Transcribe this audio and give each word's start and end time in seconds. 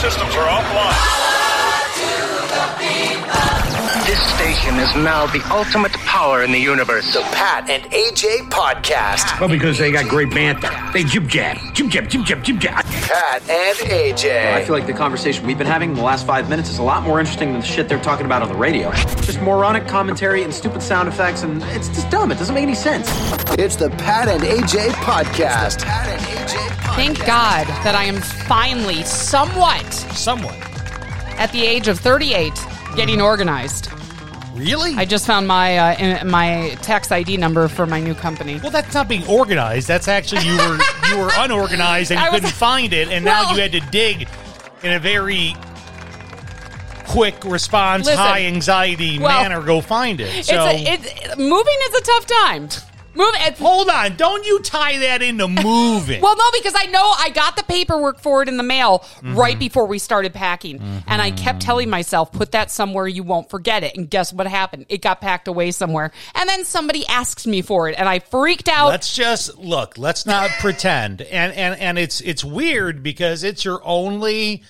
systems 0.00 0.34
are 0.34 0.48
offline. 0.48 1.19
Station 4.40 4.76
is 4.76 4.94
now 4.96 5.26
the 5.26 5.42
ultimate 5.52 5.92
power 5.92 6.42
in 6.42 6.50
the 6.50 6.58
universe. 6.58 7.12
The 7.12 7.20
Pat 7.20 7.68
and 7.68 7.82
AJ 7.92 8.48
Podcast. 8.48 9.38
Well, 9.38 9.50
because 9.50 9.76
they 9.76 9.92
got 9.92 10.08
great 10.08 10.30
banter. 10.30 10.70
They 10.94 11.04
jib 11.04 11.28
jab, 11.28 11.58
jib 11.74 11.90
jab, 11.90 12.08
jib 12.08 12.24
jab, 12.24 12.42
jib 12.42 12.58
jab. 12.58 12.82
Pat 12.86 13.42
and 13.50 13.76
AJ. 13.76 14.54
I 14.54 14.64
feel 14.64 14.74
like 14.74 14.86
the 14.86 14.94
conversation 14.94 15.46
we've 15.46 15.58
been 15.58 15.66
having 15.66 15.90
in 15.90 15.96
the 15.96 16.02
last 16.02 16.26
five 16.26 16.48
minutes 16.48 16.70
is 16.70 16.78
a 16.78 16.82
lot 16.82 17.02
more 17.02 17.20
interesting 17.20 17.52
than 17.52 17.60
the 17.60 17.66
shit 17.66 17.86
they're 17.86 18.00
talking 18.00 18.24
about 18.24 18.40
on 18.40 18.48
the 18.48 18.54
radio. 18.54 18.90
Just 18.92 19.42
moronic 19.42 19.86
commentary 19.86 20.42
and 20.42 20.54
stupid 20.54 20.80
sound 20.82 21.06
effects, 21.06 21.42
and 21.42 21.62
it's 21.74 21.88
just 21.88 22.08
dumb. 22.08 22.32
It 22.32 22.36
doesn't 22.38 22.54
make 22.54 22.62
any 22.62 22.74
sense. 22.74 23.08
It's 23.58 23.76
the 23.76 23.90
Pat 23.90 24.28
and 24.28 24.42
AJ 24.42 24.88
Podcast. 25.04 25.84
Pat 25.84 26.08
and 26.08 26.22
AJ 26.22 26.56
Podcast. 26.56 26.94
Thank 26.96 27.18
God 27.26 27.66
that 27.84 27.94
I 27.94 28.04
am 28.04 28.16
finally 28.48 29.02
somewhat 29.02 29.92
Somewhat. 29.92 30.56
at 31.38 31.52
the 31.52 31.60
age 31.62 31.88
of 31.88 31.98
38 32.00 32.54
getting 32.96 33.20
organized. 33.20 33.90
Really? 34.54 34.94
I 34.96 35.04
just 35.04 35.26
found 35.26 35.46
my 35.46 35.78
uh, 35.78 35.96
in- 35.98 36.28
my 36.28 36.76
tax 36.82 37.10
ID 37.12 37.36
number 37.36 37.68
for 37.68 37.86
my 37.86 38.00
new 38.00 38.14
company. 38.14 38.58
well, 38.62 38.70
that's 38.70 38.94
not 38.94 39.08
being 39.08 39.26
organized. 39.26 39.86
That's 39.88 40.08
actually 40.08 40.44
you 40.44 40.56
were 40.56 40.78
you 41.08 41.18
were 41.18 41.30
unorganized 41.38 42.10
and 42.10 42.20
you 42.20 42.26
I 42.26 42.30
was- 42.30 42.40
couldn't 42.40 42.54
find 42.56 42.92
it, 42.92 43.08
and 43.08 43.24
now 43.24 43.42
Well- 43.44 43.56
you 43.56 43.62
had 43.62 43.72
to 43.72 43.80
dig 43.90 44.28
in 44.82 44.92
a 44.92 44.98
very 44.98 45.54
quick 47.06 47.42
response, 47.44 48.06
Listen. 48.06 48.20
high 48.20 48.44
anxiety 48.46 49.18
Well, 49.18 49.42
manner. 49.42 49.62
Go 49.62 49.80
find 49.80 50.20
it. 50.20 50.32
It's 50.34 50.48
So 50.48 50.56
a, 50.64 50.74
it's 50.74 51.36
moving 51.36 51.74
is 51.88 51.94
a 51.94 52.02
tough 52.02 52.26
time. 52.26 52.68
Move 53.14 53.34
it. 53.34 53.58
hold 53.58 53.88
on, 53.88 54.16
don't 54.16 54.44
you 54.46 54.60
tie 54.60 54.98
that 54.98 55.20
into 55.22 55.48
moving? 55.64 56.20
Well, 56.20 56.36
no, 56.36 56.44
because 56.52 56.74
I 56.76 56.86
know 56.86 57.12
I 57.18 57.30
got 57.30 57.56
the 57.56 57.64
paperwork 57.64 58.20
for 58.20 58.42
it 58.42 58.48
in 58.48 58.56
the 58.56 58.62
mail 58.62 59.00
Mm-hmm. 59.00 59.36
right 59.36 59.58
before 59.58 59.86
we 59.86 59.98
started 59.98 60.32
packing. 60.32 60.80
And 61.06 61.20
I 61.20 61.30
kept 61.30 61.60
telling 61.60 61.90
myself, 61.90 62.32
put 62.32 62.52
that 62.52 62.70
somewhere 62.70 63.06
you 63.06 63.22
won't 63.22 63.50
forget 63.50 63.82
it. 63.84 63.96
And 63.96 64.08
guess 64.08 64.32
what 64.32 64.46
happened? 64.46 64.86
It 64.88 65.02
got 65.02 65.20
packed 65.20 65.46
away 65.48 65.70
somewhere. 65.72 66.10
And 66.34 66.48
then 66.48 66.64
somebody 66.64 67.06
asked 67.06 67.46
me 67.46 67.60
for 67.62 67.88
it, 67.88 67.96
and 67.98 68.08
I 68.08 68.20
freaked 68.20 68.68
out. 68.68 68.88
let's 68.88 69.14
just 69.14 69.58
look. 69.58 69.98
Let's 69.98 70.24
not 70.26 70.50
pretend. 70.60 71.22
And 71.22 71.52
and 71.52 71.78
and 71.80 71.98
it's 71.98 72.20
it's 72.22 72.44
weird 72.44 73.02
because 73.02 73.42
it's 73.44 73.64
your 73.64 73.80
only. 73.84 74.62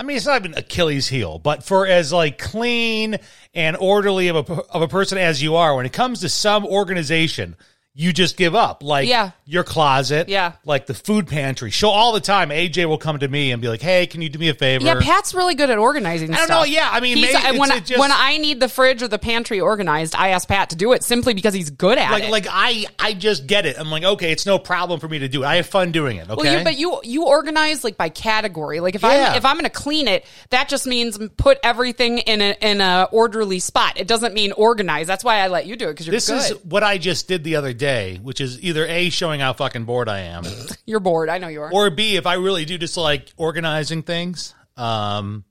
I 0.00 0.02
mean, 0.02 0.16
it's 0.16 0.24
not 0.24 0.40
even 0.40 0.56
Achilles' 0.56 1.08
heel, 1.08 1.38
but 1.38 1.62
for 1.62 1.86
as 1.86 2.10
like 2.10 2.38
clean 2.38 3.18
and 3.52 3.76
orderly 3.76 4.28
of 4.28 4.36
a 4.36 4.52
of 4.70 4.80
a 4.80 4.88
person 4.88 5.18
as 5.18 5.42
you 5.42 5.56
are, 5.56 5.76
when 5.76 5.84
it 5.84 5.92
comes 5.92 6.20
to 6.20 6.30
some 6.30 6.64
organization, 6.64 7.54
you 8.00 8.12
just 8.14 8.36
give 8.38 8.54
up. 8.54 8.82
Like 8.82 9.06
Yeah. 9.08 9.30
your 9.44 9.62
closet, 9.62 10.28
Yeah. 10.30 10.52
like 10.64 10.86
the 10.86 10.94
food 10.94 11.26
pantry. 11.26 11.70
She'll 11.70 11.90
all 11.90 12.12
the 12.12 12.20
time. 12.20 12.50
AJ 12.50 12.86
will 12.86 12.96
come 12.98 13.18
to 13.18 13.28
me 13.28 13.52
and 13.52 13.60
be 13.60 13.68
like, 13.68 13.82
"Hey, 13.82 14.06
can 14.06 14.22
you 14.22 14.28
do 14.30 14.38
me 14.38 14.48
a 14.48 14.54
favor?" 14.54 14.84
yeah, 14.86 14.98
Pat's 15.00 15.34
really 15.34 15.54
good 15.54 15.68
at 15.68 15.76
organizing 15.78 16.32
I 16.32 16.38
don't 16.38 16.46
stuff. 16.46 16.60
know, 16.60 16.64
yeah, 16.64 16.88
I 16.90 17.00
mean, 17.00 17.18
He's- 17.18 17.34
maybe 17.34 17.46
uh, 17.56 17.60
when, 17.60 17.70
it's- 17.70 17.76
I, 17.76 17.80
just- 17.80 18.00
when 18.00 18.10
I 18.12 18.38
need 18.38 18.58
the 18.60 18.68
fridge 18.68 19.02
or 19.02 19.08
the 19.08 19.18
pantry 19.18 19.60
organized, 19.60 20.14
I 20.16 20.28
ask 20.28 20.48
Pat 20.48 20.70
to 20.70 20.76
do 20.76 20.92
it 20.92 21.04
simply 21.04 21.34
because 21.34 21.52
he's 21.52 21.68
good 21.70 21.98
at 21.98 22.10
like 22.10 22.24
it. 22.24 22.30
like 22.30 22.46
I 22.50 22.86
I 22.98 23.12
just 23.12 23.46
get 23.46 23.66
it. 23.66 23.76
I'm 23.78 23.90
like, 23.90 24.04
okay, 24.04 24.32
it's 24.32 24.46
no 24.46 24.58
problem 24.58 24.98
for 25.00 25.08
me 25.08 25.18
to 25.18 25.28
do 25.28 25.42
it. 25.42 25.46
I 25.46 25.56
have 25.56 25.66
fun 25.66 25.92
doing 25.92 26.16
it. 26.16 26.30
Okay, 26.30 26.34
Well, 26.42 26.58
you, 26.58 26.64
but 26.64 26.78
you 26.78 27.00
you 27.04 27.26
organize 27.26 27.84
like 27.84 27.96
by 27.98 28.08
category. 28.08 28.80
Like 28.80 28.94
if 28.94 29.02
Yeah. 29.02 29.30
I'm 29.32 29.36
if 29.36 29.44
I'm 29.44 29.54
going 29.56 29.64
to 29.64 29.70
clean 29.70 30.08
it, 30.08 30.24
that 30.50 30.68
just 30.70 30.86
means 30.86 31.18
put 31.36 31.58
everything 31.62 32.18
in 32.18 32.40
a 32.40 32.56
in 32.62 32.80
a 32.80 33.08
orderly 33.12 33.58
spot. 33.58 33.94
It 33.96 34.06
doesn't 34.06 34.32
mean 34.32 34.52
organize. 34.52 35.06
That's 35.06 35.24
why 35.24 35.40
I 35.40 35.48
let 35.48 35.66
you 35.66 35.76
do 35.76 35.88
it 35.88 35.92
because 35.92 36.06
you're 36.06 36.12
This 36.12 36.28
good. 36.28 36.36
is 36.38 36.64
what 36.64 36.82
I 36.82 36.96
just 36.96 37.28
did 37.28 37.44
the 37.44 37.56
other 37.56 37.72
day, 37.72 37.89
which 38.22 38.40
is 38.40 38.62
either 38.62 38.86
A, 38.86 39.10
showing 39.10 39.40
how 39.40 39.52
fucking 39.52 39.84
bored 39.84 40.08
I 40.08 40.20
am, 40.20 40.44
you're 40.86 41.00
bored. 41.00 41.28
I 41.28 41.38
know 41.38 41.48
you 41.48 41.62
are. 41.62 41.72
or 41.72 41.90
B, 41.90 42.16
if 42.16 42.26
I 42.26 42.34
really 42.34 42.64
do 42.64 42.78
just 42.78 42.96
like 42.96 43.32
organizing 43.36 44.02
things. 44.02 44.54
Um, 44.76 45.44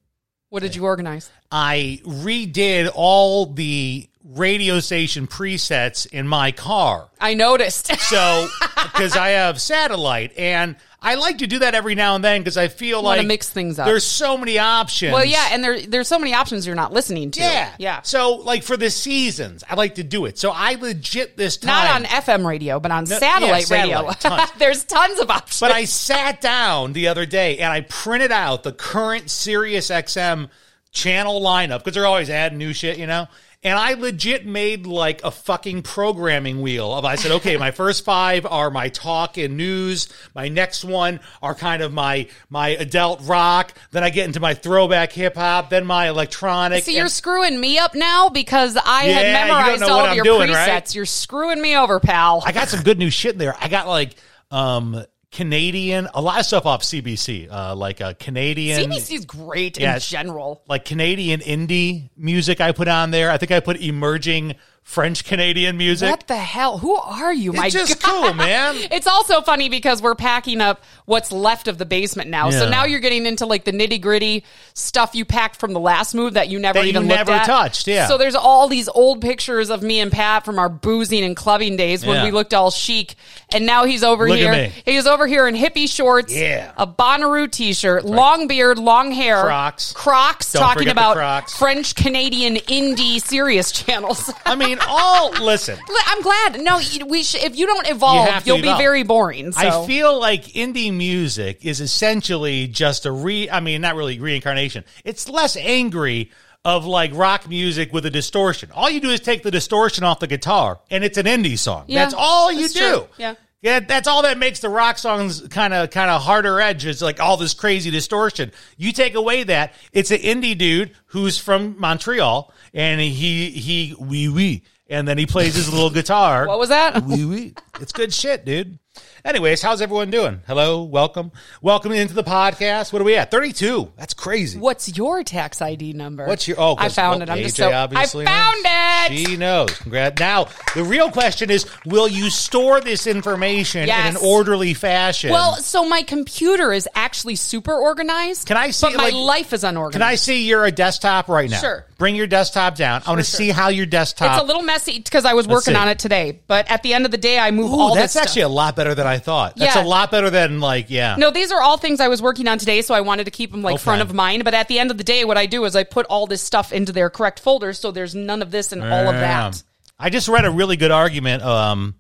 what 0.49 0.63
did 0.63 0.75
you 0.75 0.85
organize? 0.85 1.29
I 1.51 2.01
redid 2.03 2.89
all 2.93 3.45
the 3.45 4.09
radio 4.35 4.79
station 4.79 5.25
presets 5.27 6.05
in 6.05 6.27
my 6.27 6.51
car. 6.51 7.09
I 7.19 7.33
noticed. 7.33 7.91
So, 8.09 8.47
because 8.75 9.15
I 9.15 9.29
have 9.29 9.61
satellite, 9.61 10.35
and 10.37 10.75
I 11.01 11.13
like 11.15 11.37
to 11.39 11.47
do 11.47 11.59
that 11.59 11.75
every 11.75 11.93
now 11.93 12.15
and 12.15 12.23
then 12.23 12.41
because 12.41 12.57
I 12.57 12.67
feel 12.69 13.03
like 13.03 13.25
mix 13.27 13.49
things 13.49 13.77
up. 13.77 13.85
There's 13.85 14.03
so 14.05 14.35
many 14.35 14.57
options. 14.57 15.13
well, 15.13 15.23
yeah, 15.25 15.49
and 15.51 15.63
there 15.63 15.79
there's 15.79 16.07
so 16.07 16.17
many 16.17 16.33
options 16.33 16.65
you're 16.65 16.75
not 16.75 16.91
listening 16.91 17.29
to. 17.31 17.39
yeah, 17.41 17.71
yeah. 17.77 18.01
So, 18.01 18.31
like 18.37 18.63
for 18.63 18.77
the 18.77 18.89
seasons, 18.89 19.63
I 19.69 19.75
like 19.75 19.95
to 19.95 20.03
do 20.03 20.25
it. 20.25 20.39
So, 20.39 20.51
I 20.51 20.73
legit 20.75 21.37
this 21.37 21.57
time 21.57 21.67
Not 21.67 21.95
on 22.13 22.21
FM 22.23 22.45
radio, 22.47 22.79
but 22.79 22.91
on 22.91 23.03
No, 23.03 23.17
satellite, 23.19 23.69
yeah, 23.69 23.81
radio. 23.81 24.11
satellite, 24.11 24.19
tons. 24.47 24.51
there's 24.57 24.83
tons 24.85 25.19
of 25.19 25.29
options. 25.29 25.59
But 25.59 25.71
I 25.71 25.85
sat 25.85 26.41
down 26.41 26.93
the 26.93 27.07
other 27.09 27.25
day 27.27 27.59
and 27.59 27.71
I 27.71 27.81
printed 27.81 28.31
out 28.31 28.63
the 28.63 28.73
current 28.73 29.29
Sirius 29.29 29.89
XM 29.91 30.49
channel 30.91 31.39
lineup 31.41 31.79
because 31.79 31.93
they're 31.93 32.07
always 32.07 32.29
adding 32.31 32.57
new 32.57 32.73
shit, 32.73 32.97
you 32.97 33.05
know. 33.07 33.27
And 33.61 33.77
I 33.77 33.95
legit 33.95 34.45
made 34.45 34.87
like 34.87 35.21
a 35.25 35.31
fucking 35.31 35.81
programming 35.81 36.61
wheel 36.61 36.93
of 36.93 37.03
I 37.03 37.15
said, 37.15 37.31
okay, 37.33 37.57
my 37.57 37.71
first 37.71 38.05
five 38.05 38.45
are 38.45 38.71
my 38.71 38.87
talk 38.87 39.37
and 39.37 39.57
news. 39.57 40.07
My 40.33 40.47
next 40.47 40.85
one 40.85 41.19
are 41.41 41.53
kind 41.53 41.81
of 41.83 41.91
my 41.91 42.27
my 42.49 42.69
adult 42.69 43.19
rock. 43.23 43.73
Then 43.91 44.01
I 44.01 44.11
get 44.11 44.27
into 44.27 44.39
my 44.39 44.53
throwback 44.53 45.11
hip 45.11 45.35
hop. 45.35 45.69
Then 45.69 45.85
my 45.85 46.07
electronic. 46.07 46.85
See, 46.85 46.93
you're 46.95 47.03
and- 47.03 47.11
screwing 47.11 47.59
me 47.59 47.77
up 47.77 47.95
now 47.95 48.29
because 48.29 48.77
I 48.77 49.07
Yeah, 49.07 49.13
had 49.19 49.47
memorized 49.47 49.83
all 49.83 50.05
of 50.05 50.11
I'm 50.11 50.15
your 50.15 50.23
doing, 50.23 50.49
presets. 50.51 50.67
right? 50.67 50.95
You're 50.95 51.05
screwing 51.05 51.61
me 51.61 51.75
over, 51.75 51.99
pal. 51.99 52.41
I 52.45 52.53
got 52.53 52.69
some 52.69 52.81
good 52.81 52.97
new 52.97 53.09
shit 53.09 53.33
in 53.33 53.39
there. 53.39 53.57
I 53.59 53.67
got 53.67 53.89
like 53.89 54.15
um 54.51 55.03
Canadian, 55.31 56.07
a 56.13 56.21
lot 56.21 56.39
of 56.39 56.45
stuff 56.45 56.65
off 56.65 56.81
CBC, 56.81 57.51
uh, 57.51 57.75
like 57.75 58.01
a 58.01 58.15
Canadian. 58.15 58.89
CBC's 58.89 59.25
great 59.25 59.79
Yeah, 59.79 59.95
in 59.95 59.99
general. 59.99 60.63
like 60.67 60.85
Canadian 60.85 61.39
indie 61.41 62.09
music 62.17 62.59
I 62.61 62.71
put 62.71 62.87
on 62.87 63.11
there. 63.11 63.29
I 63.29 63.37
think 63.37 63.51
I 63.51 63.59
put 63.59 63.79
emerging 63.79 64.55
French 64.89 65.23
Canadian 65.23 65.77
music. 65.77 66.09
What 66.09 66.25
the 66.27 66.35
hell? 66.35 66.79
Who 66.79 66.95
are 66.95 67.31
you? 67.31 67.53
My 67.53 67.67
It's 67.67 67.75
just 67.75 68.01
God. 68.01 68.09
cool, 68.09 68.33
man. 68.33 68.75
It's 68.91 69.05
also 69.05 69.39
funny 69.41 69.69
because 69.69 70.01
we're 70.01 70.15
packing 70.15 70.61
up 70.61 70.83
what's 71.05 71.31
left 71.31 71.67
of 71.67 71.77
the 71.77 71.85
basement 71.85 72.27
now. 72.31 72.49
So 72.49 72.67
now 72.67 72.85
you're 72.85 72.99
getting 72.99 73.27
into 73.27 73.45
like 73.45 73.65
the 73.65 73.71
nitty 73.71 74.01
gritty 74.01 74.43
stuff 74.73 75.13
you 75.13 75.25
packed 75.25 75.57
from 75.57 75.73
the 75.73 75.79
last 75.79 76.15
move 76.15 76.33
that 76.33 76.49
you 76.49 76.57
never 76.57 76.79
That 76.79 76.85
you 76.85 76.89
even 76.89 77.03
looked 77.03 77.17
never 77.19 77.31
at. 77.33 77.45
touched, 77.45 77.87
yeah. 77.87 78.07
So 78.07 78.17
there's 78.17 78.33
all 78.33 78.67
these 78.67 78.87
old 78.89 79.21
pictures 79.21 79.69
of 79.69 79.83
me 79.83 79.99
and 79.99 80.11
Pat 80.11 80.43
from 80.43 80.57
our 80.57 80.69
boozing 80.69 81.23
and 81.23 81.35
clubbing 81.35 81.77
days 81.77 82.03
when 82.03 82.15
Yeah. 82.15 82.23
we 82.25 82.31
looked 82.31 82.55
all 82.55 82.71
chic. 82.71 83.13
And 83.53 83.67
now 83.67 83.85
he's 83.85 84.03
over 84.03 84.27
Look 84.27 84.39
here. 84.39 84.71
He's 84.85 85.05
over 85.05 85.27
here 85.27 85.47
in 85.47 85.53
hippie 85.55 85.87
shorts, 85.87 86.33
Yeah. 86.35 86.71
a 86.77 86.87
Bonnaroo 86.87 87.51
t-shirt, 87.51 88.05
long 88.05 88.47
beard, 88.47 88.79
long 88.79 89.11
hair, 89.11 89.43
Crocs. 89.43 89.91
Crocs. 89.93 90.51
Don't 90.53 90.63
talking 90.63 90.87
about 90.87 91.15
Crocs. 91.15 91.55
French 91.55 91.93
Canadian 91.93 92.55
indie 92.55 93.21
Sirius 93.21 93.71
channels. 93.83 94.33
I 94.47 94.55
mean, 94.55 94.78
all 94.87 95.31
listen. 95.43 95.77
I'm 96.07 96.21
glad. 96.21 96.61
No, 96.61 96.79
we 97.07 97.23
sh- 97.23 97.43
if 97.43 97.57
you 97.57 97.65
don't 97.65 97.87
evolve, 97.87 98.27
to 98.27 98.45
you 98.45 98.53
will 98.53 98.61
be 98.61 98.67
evolve. 98.67 98.79
very 98.79 99.03
boring. 99.03 99.51
So. 99.51 99.83
I 99.83 99.87
feel 99.87 100.19
like 100.19 100.45
indie 100.45 100.93
music 100.93 101.65
is 101.65 101.81
essentially 101.81 102.67
just 102.67 103.05
a 103.05 103.11
re 103.11 103.49
I 103.49 103.59
mean, 103.59 103.81
not 103.81 103.95
really 103.95 104.19
reincarnation. 104.19 104.83
It's 105.03 105.29
less 105.29 105.55
angry 105.57 106.31
of 106.65 106.85
like 106.85 107.11
rock 107.13 107.47
music 107.47 107.93
with 107.93 108.05
a 108.05 108.09
distortion. 108.09 108.69
All 108.73 108.89
you 108.89 108.99
do 108.99 109.09
is 109.09 109.21
take 109.21 109.43
the 109.43 109.51
distortion 109.51 110.03
off 110.03 110.19
the 110.19 110.27
guitar 110.27 110.79
and 110.89 111.03
it's 111.03 111.17
an 111.17 111.25
indie 111.25 111.57
song. 111.57 111.85
Yeah, 111.87 112.03
that's 112.03 112.15
all 112.17 112.51
you 112.51 112.61
that's 112.61 112.73
do. 112.73 112.79
true. 112.79 113.07
Yeah. 113.17 113.35
Yeah, 113.61 113.81
that's 113.81 114.07
all 114.07 114.21
that 114.21 114.37
makes 114.37 114.61
the 114.61 114.69
rock 114.69 114.97
songs 114.97 115.45
kind 115.49 115.73
of 115.73 115.89
kind 115.89 116.09
of 116.09 116.21
harder 116.21 116.61
edge. 116.61 116.85
It's 116.85 117.01
like 117.01 117.19
all 117.19 117.35
this 117.35 117.53
crazy 117.53 117.91
distortion. 117.91 118.53
You 118.77 118.93
take 118.93 119.15
away 119.15 119.43
that, 119.43 119.73
it's 119.91 120.11
an 120.11 120.19
indie 120.19 120.57
dude 120.57 120.91
who's 121.07 121.37
from 121.37 121.75
Montreal, 121.77 122.53
and 122.73 123.01
he 123.01 123.49
he 123.49 123.95
wee 123.99 124.29
wee, 124.29 124.63
and 124.89 125.05
then 125.05 125.17
he 125.17 125.25
plays 125.25 125.55
his 125.55 125.71
little 125.71 125.89
guitar. 125.89 126.47
What 126.47 126.59
was 126.59 126.69
that? 126.69 127.03
Wee 127.03 127.25
wee. 127.25 127.53
It's 127.81 127.91
good 127.91 128.13
shit, 128.13 128.45
dude. 128.45 128.79
Anyways, 129.25 129.61
how's 129.61 129.81
everyone 129.81 130.09
doing? 130.11 130.41
Hello, 130.47 130.81
welcome, 130.83 131.31
welcome 131.61 131.91
into 131.91 132.13
the 132.13 132.23
podcast. 132.23 132.93
What 132.93 133.01
are 133.01 133.05
we 133.05 133.15
at? 133.17 133.29
Thirty-two. 133.31 133.91
That's 133.97 134.13
crazy. 134.13 134.57
What's 134.57 134.95
your 134.95 135.23
tax 135.23 135.61
ID 135.61 135.91
number? 135.93 136.25
What's 136.25 136.47
your? 136.47 136.55
Oh, 136.59 136.75
I 136.77 136.87
found 136.87 137.19
well, 137.19 137.23
it. 137.23 137.29
I'm 137.29 137.39
just 137.39 137.57
AJ 137.57 137.89
so. 137.91 137.97
I 137.97 138.05
found 138.05 138.63
knows. 138.63 139.19
it. 139.21 139.27
She 139.27 139.35
knows. 139.37 139.77
Congrats. 139.79 140.19
Now, 140.21 140.47
the 140.73 140.83
real 140.85 141.11
question 141.11 141.51
is: 141.51 141.65
Will 141.85 142.07
you 142.07 142.29
store 142.29 142.79
this 142.79 143.07
information 143.07 143.87
Yes. 143.87 144.09
in 144.11 144.15
an 144.15 144.21
orderly 144.25 144.73
fashion? 144.73 145.31
Well, 145.31 145.55
so 145.57 145.83
my 145.87 146.01
computer 146.03 146.71
is 146.71 146.87
actually 146.95 147.35
super 147.35 147.73
organized. 147.73 148.47
Can 148.47 148.55
I 148.55 148.69
see, 148.71 148.87
But 148.87 148.97
my 148.97 149.09
life 149.09 149.51
is 149.51 149.65
unorganized. 149.65 149.93
can 149.93 150.01
I 150.01 150.15
see 150.15 150.47
you're 150.47 150.63
a 150.65 150.71
desktop 150.71 151.27
right 151.27 151.49
now? 151.49 151.59
Sure. 151.59 151.85
Bring 151.97 152.15
your 152.15 152.27
desktop 152.27 152.75
down. 152.75 153.01
I 153.05 153.09
want 153.09 153.19
to 153.19 153.29
sure. 153.29 153.37
see 153.37 153.49
how 153.49 153.67
your 153.67 153.85
desktop. 153.85 154.31
It's 154.35 154.41
a 154.43 154.45
little 154.45 154.61
messy 154.61 154.99
because 154.99 155.25
I 155.25 155.33
was 155.33 155.45
Let's 155.47 155.67
working 155.67 155.73
see. 155.73 155.81
on 155.81 155.89
it 155.89 155.99
today. 155.99 156.39
But 156.47 156.71
at 156.71 156.81
the 156.83 156.93
end 156.93 157.03
of 157.03 157.11
the 157.11 157.17
day, 157.17 157.37
I 157.37 157.51
move 157.51 157.71
Ooh, 157.71 157.75
all 157.79 157.95
that's 157.95 158.15
actually 158.15 158.43
stuff. 158.43 158.51
a 158.51 158.53
lot 158.53 158.75
better 158.77 158.95
than 158.95 159.05
I 159.09 159.17
thought. 159.19 159.55
That's 159.57 159.75
Yeah. 159.75 159.83
a 159.83 159.85
lot 159.85 160.11
better 160.11 160.29
than 160.29 160.59
like 160.61 160.89
yeah. 160.89 161.15
No, 161.17 161.31
these 161.31 161.51
are 161.51 161.61
all 161.61 161.77
things 161.77 161.99
I 161.99 162.07
was 162.07 162.21
working 162.21 162.47
on 162.47 162.57
today, 162.57 162.81
so 162.81 162.93
I 162.93 163.01
wanted 163.01 163.25
to 163.25 163.31
keep 163.31 163.51
them 163.51 163.61
like 163.61 163.75
Okay. 163.75 163.83
front 163.83 164.01
of 164.01 164.13
mind. 164.13 164.43
But 164.45 164.53
at 164.53 164.67
the 164.67 164.79
end 164.79 164.91
of 164.91 164.97
the 164.97 165.03
day, 165.03 165.25
what 165.25 165.37
I 165.37 165.45
do 165.45 165.65
is 165.65 165.75
I 165.75 165.83
put 165.83 166.05
all 166.07 166.27
this 166.27 166.41
stuff 166.41 166.71
into 166.71 166.91
their 166.91 167.09
correct 167.09 167.39
folders, 167.39 167.79
so 167.79 167.91
there's 167.91 168.15
none 168.15 168.41
of 168.41 168.51
this 168.51 168.71
and 168.71 168.81
all 168.83 169.09
of 169.09 169.15
that. 169.15 169.61
I 169.99 170.09
just 170.09 170.27
read 170.29 170.45
a 170.45 170.51
really 170.51 170.77
good 170.77 170.91
argument. 170.91 171.43
Um, 171.43 171.95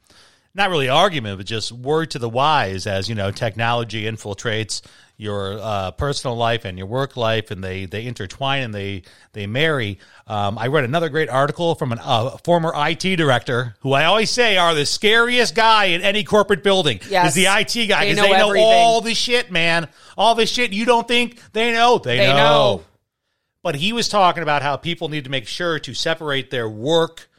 not 0.55 0.69
really 0.69 0.89
argument, 0.89 1.37
but 1.37 1.45
just 1.45 1.71
word 1.71 2.11
to 2.11 2.19
the 2.19 2.29
wise 2.29 2.87
as 2.87 3.09
you 3.09 3.15
know, 3.15 3.31
technology 3.31 4.03
infiltrates 4.03 4.81
your 5.19 5.59
uh, 5.61 5.91
personal 5.91 6.37
life 6.37 6.63
and 6.63 6.77
your 6.77 6.87
work 6.87 7.17
life, 7.17 7.51
and 7.51 7.61
they 7.61 7.85
they 7.85 8.05
intertwine 8.05 8.63
and 8.63 8.73
they 8.73 9.03
they 9.33 9.45
marry. 9.47 9.99
Um, 10.25 10.57
I 10.57 10.67
read 10.67 10.85
another 10.85 11.09
great 11.09 11.27
article 11.27 11.75
from 11.75 11.91
a 11.91 11.97
uh, 11.97 12.37
former 12.37 12.71
IT 12.73 13.17
director 13.17 13.75
who 13.81 13.91
I 13.91 14.05
always 14.05 14.29
say 14.29 14.55
are 14.55 14.73
the 14.73 14.85
scariest 14.85 15.55
guy 15.55 15.85
in 15.85 16.01
any 16.01 16.23
corporate 16.23 16.63
building. 16.63 17.01
Yes. 17.09 17.29
is 17.29 17.33
the 17.35 17.47
IT 17.47 17.87
guy 17.87 18.05
They 18.05 18.11
because 18.13 18.17
know 18.17 18.53
they 18.53 18.59
know 18.61 18.65
all 18.65 19.01
the 19.01 19.13
shit, 19.13 19.51
man. 19.51 19.89
All 20.17 20.35
the 20.35 20.45
shit 20.45 20.71
you 20.71 20.85
don't 20.85 21.07
think 21.07 21.39
they 21.51 21.73
know. 21.73 21.97
They, 21.97 22.17
They 22.17 22.27
know. 22.27 22.37
know. 22.37 22.83
But 23.61 23.75
he 23.75 23.91
was 23.91 24.07
talking 24.07 24.41
about 24.41 24.61
how 24.61 24.77
people 24.77 25.09
need 25.09 25.25
to 25.25 25.29
make 25.29 25.47
sure 25.47 25.79
to 25.79 25.93
separate 25.93 26.49
their 26.49 26.69
work 26.69 27.29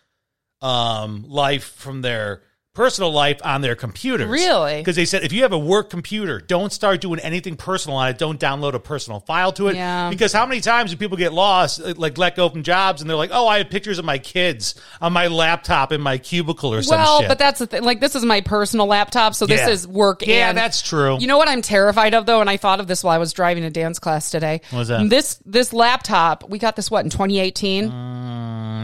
um, 0.61 1.25
life 1.27 1.65
from 1.65 2.03
their 2.03 2.43
personal 2.73 3.13
life 3.13 3.39
on 3.45 3.63
their 3.63 3.75
computers. 3.75 4.29
Really? 4.29 4.79
Because 4.79 4.95
they 4.95 5.05
said 5.05 5.25
if 5.25 5.33
you 5.33 5.43
have 5.43 5.53
a 5.53 5.59
work 5.59 5.91
computer, 5.91 6.41
don't 6.41 6.73
start 6.73 7.01
doing 7.01 7.19
anything 7.19 7.57
personal 7.57 7.97
on 7.97 8.09
it. 8.11 8.19
Don't 8.19 8.39
download 8.39 8.75
a 8.75 8.79
personal 8.79 9.19
file 9.21 9.51
to 9.53 9.69
it. 9.69 9.75
Yeah. 9.77 10.09
Because 10.09 10.33
how 10.33 10.47
many 10.47 10.61
times 10.61 10.93
do 10.93 10.97
people 10.97 11.17
get 11.17 11.33
lost, 11.33 11.81
uh, 11.81 11.95
like 11.97 12.17
let 12.17 12.37
go 12.37 12.49
from 12.49 12.63
jobs, 12.63 13.01
and 13.01 13.11
they're 13.11 13.17
like, 13.17 13.31
"Oh, 13.33 13.49
I 13.49 13.59
have 13.59 13.71
pictures 13.71 13.99
of 13.99 14.05
my 14.05 14.19
kids 14.19 14.77
on 15.01 15.13
my 15.13 15.27
laptop 15.27 15.91
in 15.91 16.01
my 16.01 16.19
cubicle 16.19 16.73
or 16.73 16.83
some 16.83 16.99
Well, 16.99 17.21
shit." 17.21 17.29
but 17.29 17.39
that's 17.41 17.59
the 17.59 17.67
thing. 17.67 17.83
Like, 17.83 18.01
this 18.01 18.15
is 18.15 18.25
my 18.25 18.41
personal 18.41 18.87
laptop, 18.87 19.35
so 19.35 19.47
this 19.47 19.61
Yeah. 19.61 19.71
is 19.71 19.89
work. 19.89 20.25
Yeah, 20.27 20.49
and 20.51 20.57
that's 20.57 20.81
true. 20.81 21.19
You 21.21 21.27
know 21.27 21.39
what 21.39 21.49
I'm 21.49 21.63
terrified 21.63 22.15
of 22.15 22.27
though, 22.27 22.41
and 22.41 22.49
I 22.49 22.57
thought 22.57 22.79
of 22.79 22.87
this 22.87 23.03
while 23.03 23.15
I 23.15 23.19
was 23.19 23.33
driving 23.33 23.65
to 23.65 23.71
dance 23.71 23.99
class 23.99 24.31
today. 24.31 24.61
What 24.71 24.79
was 24.81 24.89
that? 24.89 25.09
This 25.11 25.41
this 25.45 25.73
laptop, 25.73 26.49
we 26.49 26.59
got 26.61 26.77
this 26.77 26.89
what 26.91 27.05
in 27.05 27.11
2018. 27.11 27.91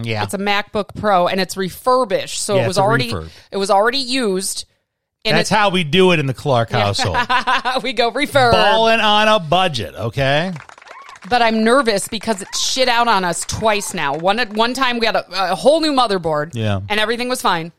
Yeah. 0.07 0.23
It's 0.23 0.35
a 0.35 0.39
MacBook 0.39 0.95
Pro, 0.95 1.27
and 1.29 1.41
it's 1.41 1.57
refurbished, 1.57 2.41
so 2.43 2.57
Yeah, 2.57 2.65
it 2.65 2.69
was 2.69 2.79
already 2.79 3.11
refurb. 3.11 3.29
it 3.51 3.57
was 3.57 3.71
already 3.71 3.99
used. 3.99 4.65
And 5.25 5.37
That's 5.37 5.51
how 5.51 5.71
we 5.71 5.83
do 5.83 6.13
it 6.13 6.21
in 6.21 6.27
the 6.27 6.35
Clark 6.35 6.71
household. 6.71 7.17
we 7.83 7.93
go 7.93 8.13
refurb. 8.13 8.53
Balling 8.53 9.01
on 9.01 9.27
a 9.29 9.41
budget, 9.41 9.95
okay? 9.95 10.53
but 11.29 11.43
I'm 11.43 11.65
nervous 11.65 12.07
because 12.07 12.41
it 12.41 12.47
shit 12.55 12.89
out 12.89 13.09
on 13.09 13.25
us 13.25 13.45
twice 13.45 13.93
now. 13.93 14.17
One 14.17 14.39
one 14.55 14.75
time 14.75 15.01
we 15.01 15.07
got 15.07 15.17
a, 15.17 15.53
a 15.53 15.57
whole 15.57 15.81
new 15.81 15.93
motherboard, 15.93 16.55
Yeah. 16.55 16.81
and 16.89 17.01
everything 17.01 17.29
was 17.29 17.43
fine. 17.43 17.73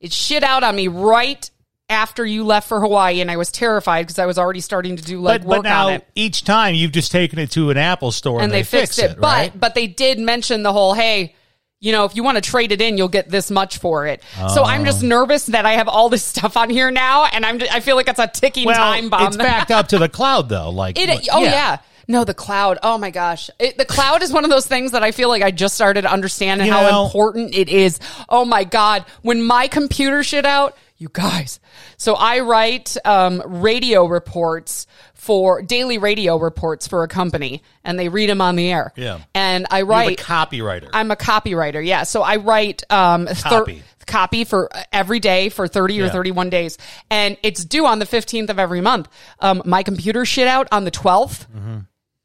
It 0.00 0.12
shit 0.12 0.44
out 0.44 0.62
on 0.62 0.76
me 0.76 0.86
right 0.86 1.50
after 1.90 2.24
you 2.24 2.44
left 2.44 2.68
for 2.68 2.80
Hawaii, 2.80 3.20
and 3.20 3.30
I 3.32 3.36
was 3.36 3.50
terrified 3.50 4.02
because 4.06 4.20
I 4.20 4.26
was 4.26 4.38
already 4.38 4.60
starting 4.60 4.94
to 4.96 5.02
do 5.02 5.20
like 5.20 5.40
But, 5.40 5.48
work 5.48 5.56
but 5.64 5.68
now 5.68 5.86
on 5.88 5.92
it. 5.94 6.06
each 6.14 6.44
time 6.44 6.76
you've 6.76 6.92
just 6.92 7.10
taken 7.10 7.40
it 7.40 7.50
to 7.52 7.70
an 7.70 7.76
Apple 7.78 8.12
store 8.12 8.36
and, 8.36 8.44
and 8.44 8.52
they, 8.52 8.62
fix 8.62 8.94
fixed 8.94 8.98
it. 9.00 9.18
right? 9.20 9.50
But 9.52 9.58
but 9.58 9.74
they 9.74 9.88
did 9.88 10.20
mention 10.20 10.62
the 10.62 10.72
whole 10.72 10.94
hey, 10.94 11.34
you 11.80 11.92
know, 11.92 12.04
if 12.04 12.16
you 12.16 12.22
want 12.24 12.36
to 12.36 12.40
trade 12.40 12.72
it 12.72 12.80
in, 12.80 12.98
you'll 12.98 13.08
get 13.08 13.28
this 13.28 13.50
much 13.50 13.78
for 13.78 14.06
it. 14.06 14.22
So 14.54 14.64
I'm 14.64 14.84
just 14.84 15.02
Oh. 15.04 15.06
nervous 15.06 15.46
that 15.46 15.64
I 15.66 15.72
have 15.74 15.88
all 15.88 16.08
this 16.08 16.24
stuff 16.34 16.56
on 16.56 16.70
here 16.70 16.90
now, 16.90 17.24
and 17.26 17.44
I'm 17.46 17.60
I 17.70 17.80
feel 17.80 17.96
like 17.96 18.08
it's 18.08 18.18
a 18.18 18.26
ticking 18.26 18.66
well, 18.66 18.76
time 18.76 19.10
bomb. 19.10 19.28
it's 19.28 19.36
backed 19.36 19.70
up 19.70 19.88
to 19.88 19.98
the 19.98 20.08
cloud 20.08 20.48
though. 20.48 20.70
Like, 20.70 20.98
It, 20.98 21.28
oh 21.32 21.42
yeah. 21.42 21.78
No, 22.10 22.24
the 22.24 22.32
cloud. 22.32 22.78
Oh 22.82 22.96
my 22.96 23.10
gosh. 23.10 23.50
It, 23.58 23.76
the 23.76 23.84
cloud 23.84 24.22
is 24.22 24.32
one 24.32 24.42
of 24.44 24.50
those 24.50 24.66
things 24.66 24.92
that 24.92 25.02
I 25.02 25.12
feel 25.12 25.28
like 25.28 25.42
I 25.42 25.50
just 25.50 25.74
started 25.74 26.02
to 26.02 26.10
understand 26.10 26.62
and 26.62 26.66
You 26.68 26.72
how 26.72 26.88
know- 26.88 27.04
important 27.04 27.54
it 27.54 27.68
is. 27.68 28.00
Oh 28.30 28.46
my 28.46 28.64
God. 28.64 29.04
When 29.20 29.44
my 29.44 29.68
computer 29.68 30.22
shit 30.24 30.46
out, 30.46 30.74
you 30.96 31.10
guys. 31.12 31.60
So 31.98 32.14
I 32.14 32.40
write 32.40 32.96
um, 33.04 33.42
radio 33.44 34.06
reports 34.06 34.86
for 35.18 35.60
daily 35.60 35.98
radio 35.98 36.38
reports 36.38 36.86
for 36.88 37.02
a 37.02 37.08
company 37.08 37.62
and 37.84 37.98
they 37.98 38.08
read 38.08 38.30
them 38.30 38.40
on 38.40 38.56
the 38.56 38.70
air. 38.72 38.92
Yeah. 38.96 39.18
And 39.34 39.66
I 39.70 39.78
You're 39.78 39.86
write. 39.86 40.18
copywriter. 40.18 40.88
I'm 40.92 41.10
a 41.10 41.16
copywriter. 41.16 41.84
Yeah. 41.84 42.04
So 42.04 42.22
I 42.22 42.36
write 42.36 42.84
um 42.90 43.26
thir- 43.26 43.58
Copy. 43.60 43.82
copy 44.06 44.44
for 44.44 44.70
every 44.92 45.20
day 45.20 45.48
for 45.50 45.68
30 45.68 46.00
or 46.02 46.08
31 46.08 46.48
days 46.50 46.78
and 47.10 47.36
it's 47.42 47.64
due 47.64 47.84
on 47.84 47.98
the 47.98 48.06
15th 48.06 48.48
of 48.48 48.58
every 48.58 48.80
month. 48.80 49.08
Um 49.40 49.60
my 49.66 49.82
computer 49.82 50.24
shit 50.24 50.46
out 50.48 50.68
on 50.72 50.84
the 50.84 50.90
12th 50.92 51.46
Mm-hmm. 51.48 51.78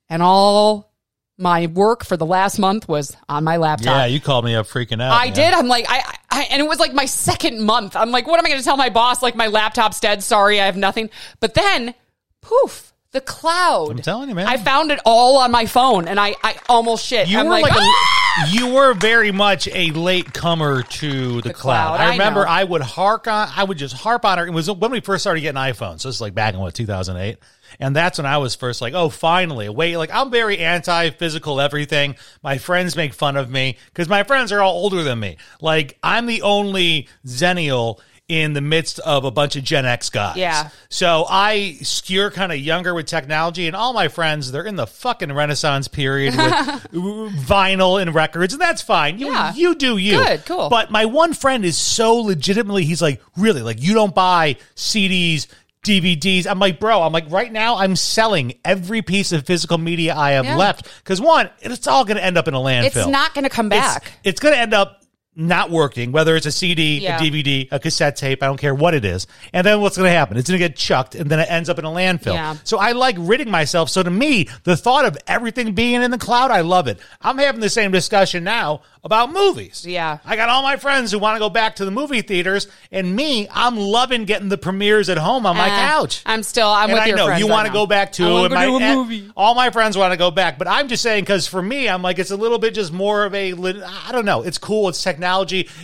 and 0.10 0.24
all 0.24 0.94
my 1.36 1.66
work 1.66 2.06
for 2.06 2.16
the 2.16 2.28
last 2.28 2.60
month 2.60 2.88
was 2.88 3.18
on 3.28 3.44
my 3.44 3.58
laptop. 3.58 3.88
yeah, 3.88 4.06
you 4.06 4.22
called 4.22 4.46
me 4.46 4.54
up 4.56 4.68
freaking 4.68 5.02
out. 5.02 5.12
I 5.20 5.26
man. 5.26 5.34
did. 5.34 5.54
I'm 5.56 5.68
like, 5.68 5.86
I, 5.90 6.16
I, 6.30 6.44
and 6.52 6.62
it 6.62 6.70
was 6.70 6.80
like 6.80 6.94
my 6.94 7.06
second 7.06 7.60
month. 7.64 7.96
I'm 7.96 8.12
like, 8.12 8.28
what 8.28 8.38
am 8.38 8.46
I 8.46 8.50
going 8.50 8.60
to 8.62 8.64
tell 8.64 8.78
my 8.78 8.90
boss? 8.90 9.24
Like, 9.24 9.36
my 9.36 9.48
laptop's 9.48 10.00
dead. 10.00 10.22
Sorry, 10.22 10.62
I 10.62 10.68
have 10.68 10.78
nothing. 10.78 11.10
But 11.40 11.56
then, 11.56 11.96
poof, 12.44 12.94
the 13.12 13.22
cloud. 13.22 13.92
I'm 13.92 13.98
telling 14.00 14.30
you, 14.30 14.36
man. 14.36 14.48
I 14.48 14.58
found 14.58 14.92
it 14.92 15.00
all 15.06 15.38
on 15.38 15.52
my 15.52 15.66
phone, 15.66 16.08
and 16.08 16.20
I, 16.20 16.36
I 16.44 16.58
almost 16.68 17.06
shit. 17.06 17.28
You 17.28 17.40
I'm 17.40 17.46
were 17.48 17.60
like, 17.60 17.72
"Ah!" 17.74 18.48
a, 18.48 18.50
you 18.50 18.74
were 18.74 18.94
very 18.94 19.32
much 19.32 19.68
a 19.68 19.92
late 19.92 20.34
comer 20.34 20.82
to 20.82 21.42
the, 21.42 21.54
cloud. 21.54 21.98
cloud, 21.98 22.00
I 22.00 22.08
I 22.08 22.12
remember 22.12 22.42
know. 22.42 22.50
I 22.50 22.64
would 22.64 22.82
hark 22.82 23.28
on, 23.28 23.50
I 23.56 23.64
would 23.64 23.78
just 23.78 23.96
harp 23.96 24.26
on 24.26 24.40
her. 24.40 24.48
It 24.48 24.52
was 24.52 24.70
when 24.70 24.92
we 24.92 25.00
first 25.00 25.24
started 25.24 25.42
getting 25.42 25.62
iPhones. 25.62 26.02
So 26.02 26.10
this 26.10 26.16
is 26.16 26.22
like 26.22 26.34
back 26.34 26.54
in 26.54 26.60
what 26.60 26.74
2008, 26.74 27.38
and 27.80 27.96
that's 27.96 28.18
when 28.18 28.26
I 28.26 28.40
was 28.40 28.56
first 28.56 28.82
like, 28.82 28.94
oh, 28.96 29.10
finally, 29.10 29.70
wait, 29.70 29.98
like 29.98 30.10
I'm 30.12 30.32
very 30.32 30.58
anti 30.58 31.12
physical 31.12 31.62
everything. 31.62 32.16
My 32.42 32.58
friends 32.58 32.96
make 32.96 33.14
fun 33.14 33.38
of 33.38 33.50
me 33.50 33.78
because 33.88 34.10
my 34.10 34.24
friends 34.24 34.52
are 34.52 34.62
all 34.62 34.74
older 34.74 35.04
than 35.04 35.20
me. 35.20 35.38
Like 35.62 35.98
I'm 36.02 36.26
the 36.26 36.42
only 36.42 37.08
Zennial 37.26 38.00
in 38.30 38.54
the 38.54 38.62
midst 38.62 39.00
of 39.00 39.26
a 39.26 39.32
bunch 39.32 39.56
of 39.58 39.64
Gen 39.66 39.86
X 39.86 40.10
guys. 40.10 40.38
Yeah. 40.38 40.70
So 40.90 41.26
I 41.30 41.74
skewer 41.82 42.32
kind 42.32 42.52
of 42.54 42.58
younger 42.58 42.94
with 42.94 43.06
technology, 43.06 43.68
and 43.68 43.76
all 43.76 43.92
my 43.94 44.08
friends, 44.08 44.52
they're 44.52 44.66
in 44.66 44.78
the 44.78 44.88
fucking 44.88 45.32
Renaissance 45.34 45.88
period 45.90 46.36
with 46.36 46.52
vinyl 46.94 48.02
and 48.02 48.16
records, 48.16 48.54
and 48.54 48.62
that's 48.62 48.82
fine. 48.82 49.20
You, 49.20 49.28
Yeah. 49.32 49.54
you 49.54 49.76
do 49.76 49.98
you. 49.98 50.18
Good, 50.18 50.46
cool. 50.46 50.70
But 50.70 50.90
my 50.92 51.06
one 51.06 51.34
friend 51.34 51.66
is 51.66 51.78
so 51.78 52.16
legitimately, 52.16 52.86
he's 52.86 53.02
like, 53.02 53.22
really, 53.36 53.62
like, 53.62 53.82
you 53.82 53.94
don't 53.94 54.16
buy 54.16 54.56
CDs, 54.76 55.48
DVDs. 55.86 56.48
I'm 56.48 56.60
like, 56.60 56.80
bro, 56.80 57.02
I'm 57.02 57.12
like, 57.12 57.30
right 57.30 57.52
now, 57.52 57.76
I'm 57.76 57.98
selling 57.98 58.54
every 58.64 59.02
piece 59.02 59.34
of 59.34 59.46
physical 59.46 59.78
media 59.78 60.16
I 60.16 60.32
have 60.32 60.46
Yeah. 60.46 60.56
left. 60.56 60.90
Because 61.04 61.20
one, 61.20 61.50
it's 61.60 61.88
all 61.88 62.06
going 62.06 62.16
to 62.18 62.24
end 62.24 62.38
up 62.38 62.48
in 62.48 62.54
a 62.54 62.58
landfill. 62.60 62.86
It's 62.86 63.08
not 63.08 63.34
going 63.34 63.44
to 63.44 63.50
come 63.50 63.68
It's- 63.72 63.94
back. 63.96 64.14
It's, 64.24 64.40
going 64.40 64.54
to 64.54 64.60
end 64.62 64.74
up 64.74 65.03
not 65.36 65.72
working, 65.72 66.12
whether 66.12 66.36
it's 66.36 66.46
a 66.46 66.52
CD, 66.52 67.00
Yeah. 67.00 67.18
a 67.18 67.20
DVD, 67.20 67.68
a 67.72 67.80
cassette 67.80 68.16
tape, 68.16 68.44
I 68.44 68.46
don't 68.46 68.60
care 68.60 68.76
what 68.76 68.94
it 68.94 69.04
is. 69.04 69.26
And 69.52 69.66
then 69.66 69.82
what's 69.82 69.98
going 69.98 70.08
to 70.08 70.16
happen? 70.16 70.38
It's 70.38 70.50
going 70.50 70.60
to 70.60 70.68
get 70.68 70.76
chucked 70.76 71.16
and 71.16 71.30
then 71.30 71.40
it 71.40 71.48
ends 71.50 71.70
up 71.70 71.80
in 71.80 71.86
a 71.86 71.90
landfill. 71.90 72.34
Yeah. 72.36 72.56
So 72.64 72.78
I 72.78 72.92
like 72.92 73.16
ridding 73.18 73.50
myself. 73.50 73.90
So 73.90 74.04
to 74.04 74.12
me, 74.12 74.48
the 74.64 74.78
thought 74.78 75.06
of 75.06 75.18
everything 75.26 75.74
being 75.74 76.04
in 76.04 76.12
the 76.12 76.18
cloud, 76.20 76.52
I 76.52 76.62
love 76.62 76.88
it. 76.88 77.00
I'm 77.22 77.38
having 77.40 77.62
the 77.62 77.70
same 77.70 77.92
discussion 77.92 78.44
now 78.44 78.82
about 79.04 79.34
movies. 79.34 79.86
Yeah. 79.88 80.20
I 80.24 80.36
got 80.36 80.50
all 80.50 80.62
my 80.64 80.78
friends 80.78 81.12
who 81.12 81.20
want 81.20 81.36
to 81.36 81.40
go 81.40 81.50
back 81.50 81.76
to 81.78 81.86
the 81.86 81.92
movie 81.92 82.22
theaters, 82.22 82.68
and 82.90 83.14
me, 83.14 83.50
I'm 83.52 83.76
loving 83.76 84.24
getting 84.24 84.48
the 84.48 84.58
premieres 84.58 85.10
at 85.10 85.18
home 85.18 85.46
on 85.46 85.58
my 85.58 85.66
Uh, 85.68 85.88
couch. 85.90 86.22
I'm 86.26 86.42
still. 86.42 86.70
I'm 86.70 86.86
and 86.86 86.94
with 86.94 87.02
I 87.02 87.06
your 87.08 87.18
know 87.18 87.26
friends 87.26 87.42
you 87.42 87.48
want 87.48 87.68
to 87.68 87.74
go 87.74 87.86
back 87.86 88.10
I 88.10 88.12
too. 88.12 88.32
wanna 88.34 88.50
go 88.50 88.56
my- 88.56 88.66
to 88.66 88.76
a 88.76 88.96
movie. 88.96 89.30
All 89.36 89.56
my 89.56 89.72
friends 89.72 89.98
want 89.98 90.14
to 90.14 90.18
go 90.18 90.32
back, 90.32 90.58
but 90.58 90.70
I'm 90.70 90.88
just 90.88 91.04
saying 91.04 91.24
because 91.24 91.48
for 91.48 91.62
me, 91.62 91.90
I'm 91.90 92.02
like 92.02 92.18
it's 92.18 92.32
a 92.32 92.38
little 92.38 92.60
bit 92.60 92.76
just 92.76 92.94
more 92.94 93.26
of 93.26 93.34
a, 93.36 93.52
I 93.54 94.12
don't 94.14 94.24
know. 94.26 94.42
It's 94.44 94.58
cool. 94.58 94.88
It's 94.88 95.02
technology. 95.04 95.23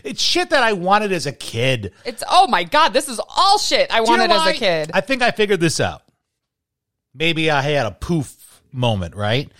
It's 0.04 0.22
shit 0.22 0.50
that 0.52 0.64
I 0.64 0.74
wanted 0.74 1.12
as 1.12 1.26
a 1.26 1.32
kid. 1.32 1.94
It's 2.06 2.24
oh 2.30 2.48
my 2.48 2.64
god, 2.64 2.90
this 2.90 3.10
is 3.10 3.20
all 3.28 3.58
shit 3.58 3.92
I 3.92 3.98
Do 3.98 4.04
you 4.04 4.18
wanted 4.18 4.30
know 4.30 4.42
as 4.42 4.56
a 4.56 4.60
kid. 4.60 4.92
I 4.94 5.02
think 5.02 5.22
I 5.22 5.32
figured 5.32 5.60
this 5.60 5.80
out. 5.80 6.02
Maybe 7.14 7.50
I 7.50 7.62
had 7.62 7.86
a 7.86 7.92
poof 7.92 8.62
moment, 8.72 9.16
right? 9.16 9.52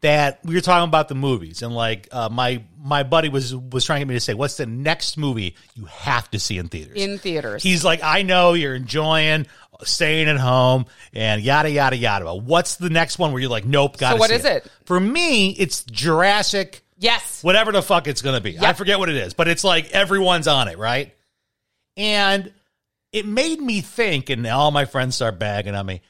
That 0.00 0.40
we 0.44 0.56
were 0.56 0.60
talking 0.60 0.88
about 0.88 1.06
the 1.06 1.14
movies, 1.14 1.62
and 1.62 1.74
like 1.74 2.08
uh, 2.10 2.28
my 2.28 2.64
my 2.76 3.04
buddy 3.04 3.28
was 3.28 3.54
was 3.54 3.84
trying 3.84 4.00
to 4.00 4.06
get 4.06 4.08
me 4.08 4.14
to 4.14 4.20
say, 4.20 4.34
"What's 4.34 4.56
the 4.56 4.66
next 4.66 5.16
movie 5.16 5.54
you 5.74 5.84
have 5.84 6.28
to 6.32 6.40
see 6.40 6.58
in 6.58 6.68
theaters?" 6.68 6.96
in 6.96 7.18
theaters. 7.18 7.62
He's 7.62 7.84
like, 7.84 8.02
I 8.02 8.22
know 8.22 8.54
you're 8.54 8.74
enjoying 8.74 9.46
staying 9.84 10.28
at 10.28 10.38
home 10.38 10.86
and 11.12 11.42
yada 11.42 11.70
yada 11.70 11.96
yada. 11.96 12.24
But 12.24 12.42
what's 12.42 12.76
the 12.76 12.90
next 12.90 13.18
one 13.18 13.32
where 13.32 13.40
you're 13.40 13.50
like, 13.50 13.64
nope, 13.64 13.98
got 13.98 14.12
So 14.12 14.16
what 14.16 14.30
is 14.30 14.44
it? 14.44 14.66
For 14.84 14.98
me, 14.98 15.50
it's 15.50 15.84
Jurassic, 15.84 16.84
yes. 17.02 17.42
whatever 17.42 17.72
the 17.72 17.82
fuck 17.82 18.06
it's 18.06 18.22
gonna 18.22 18.40
be. 18.40 18.58
I 18.58 18.72
forget 18.72 18.98
what 18.98 19.08
it 19.08 19.16
is, 19.16 19.34
but 19.34 19.48
it's 19.48 19.64
like 19.64 19.90
everyone's 19.90 20.48
on 20.48 20.68
it, 20.68 20.78
right? 20.78 21.14
And 21.96 22.52
it 23.12 23.26
made 23.26 23.60
me 23.60 23.80
think, 23.80 24.30
and 24.30 24.46
all 24.46 24.70
my 24.70 24.86
friends 24.86 25.16
start 25.16 25.38
bagging 25.38 25.74
on 25.74 25.84
me, 25.84 26.00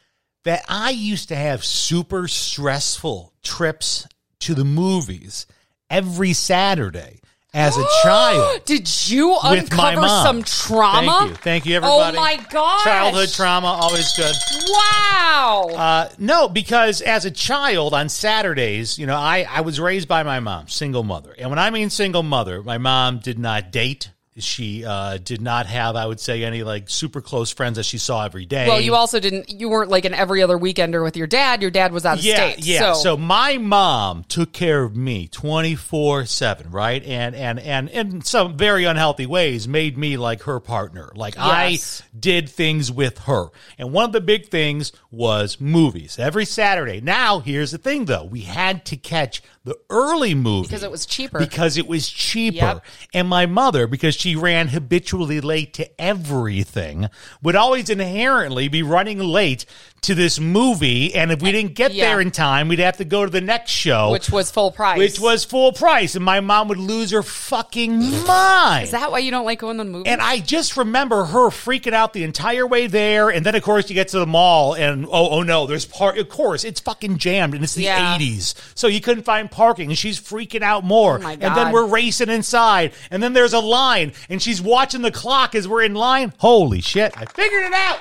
that 0.45 0.65
I 0.69 0.91
used 0.91 1.29
to 1.29 1.37
have 1.37 1.65
super 1.65 2.29
stressful 2.29 3.33
trips 3.43 4.07
to 4.41 4.55
the 4.55 4.65
movies 4.65 5.47
every 5.91 6.33
Saturday 6.33 7.21
as 7.55 7.77
a 7.77 7.85
child. 8.03 8.63
Did 8.65 8.89
you 9.09 9.29
with 9.29 9.43
my 9.43 9.93
uncover 9.93 10.01
mom. 10.03 10.25
some 10.25 10.43
trauma? 10.43 11.13
Thank 11.13 11.31
you. 11.31 11.37
Thank 11.37 11.67
you, 11.67 11.77
everybody. 11.77 12.17
Oh 12.17 12.21
my 12.21 12.37
gosh. 12.51 12.85
Childhood 12.85 13.29
trauma, 13.31 13.67
always 13.67 14.13
good. 14.17 14.35
Wow. 14.69 15.69
Uh, 15.75 16.09
no, 16.19 16.49
because 16.49 17.01
as 17.03 17.25
a 17.25 17.31
child 17.31 17.95
on 17.95 18.09
Saturdays, 18.09 18.99
you 18.99 19.07
know, 19.07 19.17
I, 19.17 19.47
I 19.49 19.61
was 19.61 19.79
raised 19.79 20.09
by 20.09 20.23
my 20.23 20.41
mom, 20.41 20.69
single 20.69 21.03
mother. 21.03 21.35
And 21.39 21.51
when 21.51 21.59
I 21.59 21.71
mean 21.71 21.91
single 21.91 22.23
mother, 22.23 22.63
my 22.63 22.79
mom 22.79 23.19
did 23.19 23.39
not 23.39 23.71
date 23.71 24.11
she 24.39 24.85
uh, 24.85 25.19
did 25.19 25.41
not 25.43 25.67
have, 25.67 25.95
I 25.95 26.07
would 26.07 26.19
say, 26.21 26.43
any 26.45 26.63
like 26.63 26.89
super 26.89 27.21
close 27.21 27.51
friends 27.53 27.77
that 27.77 27.83
she 27.85 27.99
saw 27.99 28.25
every 28.25 28.47
day. 28.47 28.67
Well, 28.67 28.81
you 28.81 28.95
also 28.95 29.21
didn't. 29.21 29.51
You 29.51 29.69
weren't 29.69 29.91
like 29.91 30.05
an 30.05 30.15
every 30.15 30.43
other 30.43 30.57
weekender 30.57 31.03
with 31.03 31.17
your 31.17 31.27
dad. 31.27 31.61
Your 31.61 31.71
dad 31.71 31.93
was 31.93 32.07
out 32.07 32.19
of 32.19 32.25
yeah, 32.25 32.37
state. 32.53 32.65
yeah. 32.65 32.95
So, 32.95 33.03
So. 33.03 33.17
my 33.17 33.59
mom 33.59 34.25
took 34.25 34.53
care 34.53 34.83
of 34.85 34.97
me 34.97 35.29
twenty 35.29 35.75
four 35.75 36.25
seven, 36.25 36.71
right? 36.71 37.03
And 37.05 37.35
and 37.35 37.59
and 37.61 37.89
in 37.91 38.23
some 38.23 38.57
very 38.57 38.85
unhealthy 38.85 39.27
ways, 39.27 39.69
made 39.69 39.99
me 39.99 40.17
like 40.17 40.43
her 40.45 40.61
partner. 40.61 41.13
Like 41.15 41.35
Yes. 41.37 42.03
I 42.03 42.07
did 42.19 42.49
things 42.49 42.91
with 42.91 43.19
her, 43.19 43.49
and 43.79 43.93
one 43.93 44.07
of 44.07 44.13
the 44.13 44.21
big 44.21 44.49
things 44.49 44.93
was 45.11 45.61
movies 45.61 46.19
every 46.19 46.47
Saturday. 46.47 47.01
Now, 47.03 47.41
here's 47.41 47.71
the 47.71 47.79
thing, 47.79 48.07
though: 48.07 48.25
we 48.25 48.41
had 48.43 48.85
to 48.87 48.97
catch 48.97 49.43
the 49.65 49.77
early 49.91 50.35
movie 50.35 50.67
Because 50.67 50.83
it 50.83 50.91
was 50.91 51.07
cheaper. 51.07 51.39
Because 51.39 51.77
it 51.77 51.87
was 51.87 52.09
cheaper, 52.09 52.57
Yep. 52.57 52.85
and 53.15 53.29
my 53.29 53.47
mother, 53.47 53.87
because 53.87 54.17
she 54.23 54.37
ran 54.37 54.69
habitually 54.69 55.41
late 55.41 55.75
to 55.75 56.01
everything, 56.01 57.09
would 57.43 57.57
always 57.57 57.91
inherently 57.91 58.69
be 58.69 58.83
running 58.83 59.19
late 59.19 59.67
to 60.03 60.15
this 60.17 60.41
movie. 60.41 61.15
And 61.15 61.31
if 61.31 61.41
we 61.43 61.53
didn't 61.53 61.75
get 61.75 61.93
Yeah. 61.93 62.07
there 62.07 62.21
in 62.21 62.31
time, 62.33 62.67
we'd 62.69 62.81
have 62.81 62.97
to 62.97 63.05
go 63.05 63.25
to 63.25 63.31
the 63.31 63.41
next 63.41 63.71
show, 63.71 64.11
which 64.11 64.31
was 64.31 64.51
full 64.51 64.73
price. 64.73 64.99
which 64.99 65.21
was 65.21 65.45
full 65.45 65.73
price. 65.73 66.17
And 66.17 66.25
my 66.25 66.41
mom 66.41 66.69
would 66.69 66.79
lose 66.79 67.13
her 67.13 67.23
fucking 67.23 68.01
mind. 68.27 68.85
Is 68.85 68.91
that 68.91 69.13
why 69.13 69.19
you 69.21 69.31
don't 69.31 69.45
like 69.45 69.61
going 69.61 69.79
to 69.79 69.85
the 69.85 69.91
movie? 69.91 70.09
and 70.09 70.21
I 70.21 70.39
just 70.41 70.77
remember 70.77 71.25
her 71.27 71.51
freaking 71.51 71.93
out 71.93 72.13
the 72.15 72.25
entire 72.25 72.67
way 72.67 72.87
there, 72.89 73.29
and 73.31 73.47
then 73.47 73.55
of 73.55 73.63
course 73.63 73.89
you 73.89 73.95
get 73.95 74.09
to 74.09 74.19
the 74.19 74.27
mall, 74.27 74.75
and 74.75 75.07
oh, 75.07 75.29
oh 75.31 75.43
no, 75.43 75.67
there's 75.67 75.85
part. 75.87 76.19
Of 76.19 76.29
course, 76.29 76.65
it's 76.65 76.81
fucking 76.81 77.19
jammed, 77.19 77.55
and 77.55 77.63
it's 77.63 77.75
the 77.75 77.85
Yeah. 77.85 78.17
'80s, 78.17 78.55
so 78.75 78.87
you 78.89 79.01
couldn't 79.01 79.23
find 79.25 79.51
parking, 79.51 79.91
and 79.91 79.99
she's 79.99 80.21
freaking 80.21 80.63
out 80.63 80.85
more. 80.85 81.21
Oh 81.23 81.29
And 81.29 81.41
then 81.57 81.73
we're 81.73 81.87
racing 81.87 82.29
inside, 82.29 82.93
and 83.11 83.23
then 83.23 83.33
there's 83.35 83.53
a 83.53 83.61
line, 83.61 84.12
and 84.29 84.41
she's 84.43 84.61
watching 84.61 85.03
the 85.03 85.11
clock 85.13 85.55
as 85.55 85.67
we're 85.67 85.83
in 85.83 85.95
line. 85.95 86.33
Holy 86.39 86.81
shit! 86.81 87.13
I 87.17 87.25
figured 87.25 87.65
it 87.65 87.73
out. 87.73 88.01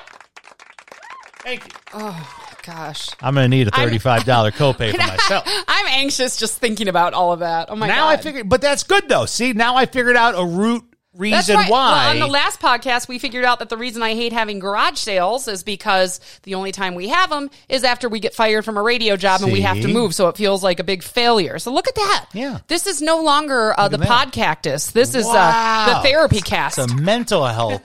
Thank 1.42 1.64
you. 1.64 1.78
Oh 1.94 2.54
gosh, 2.62 3.10
I'm 3.20 3.34
gonna 3.34 3.48
need 3.48 3.68
a 3.68 3.70
thirty-five 3.70 4.24
dollar 4.24 4.50
copay 4.52 4.92
for 4.92 4.98
myself. 4.98 5.44
I'm 5.68 5.86
anxious 5.88 6.36
just 6.36 6.58
thinking 6.58 6.88
about 6.88 7.14
all 7.14 7.32
of 7.32 7.40
that. 7.40 7.68
Oh 7.70 7.76
my 7.76 7.88
god. 7.88 7.94
now 7.94 8.04
god! 8.10 8.18
I 8.18 8.22
figured, 8.22 8.48
but 8.48 8.60
that's 8.60 8.84
good 8.84 9.08
though. 9.08 9.26
See, 9.26 9.52
now 9.52 9.76
I 9.76 9.86
figured 9.86 10.16
out 10.16 10.34
a 10.36 10.44
root 10.44 10.84
reason 11.14 11.36
That's 11.36 11.48
right. 11.50 11.70
why. 11.70 11.90
Well, 11.90 12.10
on 12.10 12.18
the 12.18 12.26
last 12.26 12.60
podcast, 12.60 13.08
we 13.08 13.18
figured 13.18 13.44
out 13.44 13.58
that 13.58 13.68
the 13.68 13.76
reason 13.76 14.02
I 14.02 14.14
hate 14.14 14.32
having 14.32 14.58
garage 14.58 14.98
sales 14.98 15.48
is 15.48 15.62
because 15.62 16.20
the 16.44 16.54
only 16.54 16.72
time 16.72 16.94
we 16.94 17.08
have 17.08 17.30
them 17.30 17.50
is 17.68 17.84
after 17.84 18.08
we 18.08 18.20
get 18.20 18.34
fired 18.34 18.64
from 18.64 18.76
a 18.76 18.82
radio 18.82 19.16
job 19.16 19.42
and 19.42 19.52
we 19.52 19.60
have 19.60 19.80
to 19.80 19.88
move. 19.88 20.14
So 20.14 20.28
it 20.28 20.36
feels 20.36 20.62
like 20.62 20.80
a 20.80 20.84
big 20.84 21.02
failure. 21.02 21.58
So 21.58 21.72
look 21.72 21.88
at 21.88 21.94
that. 21.94 22.26
Yeah. 22.32 22.58
This 22.68 22.86
is 22.86 23.02
no 23.02 23.22
longer 23.22 23.78
uh, 23.78 23.88
the 23.88 23.98
at 24.00 24.08
that. 24.08 24.32
podcactus. 24.32 24.92
This 24.92 25.14
is 25.14 25.26
uh, 25.28 25.94
the 25.94 26.08
therapy 26.08 26.40
cast. 26.40 26.78
It's 26.78 26.92
a 26.92 26.96
mental 26.96 27.46
health 27.46 27.82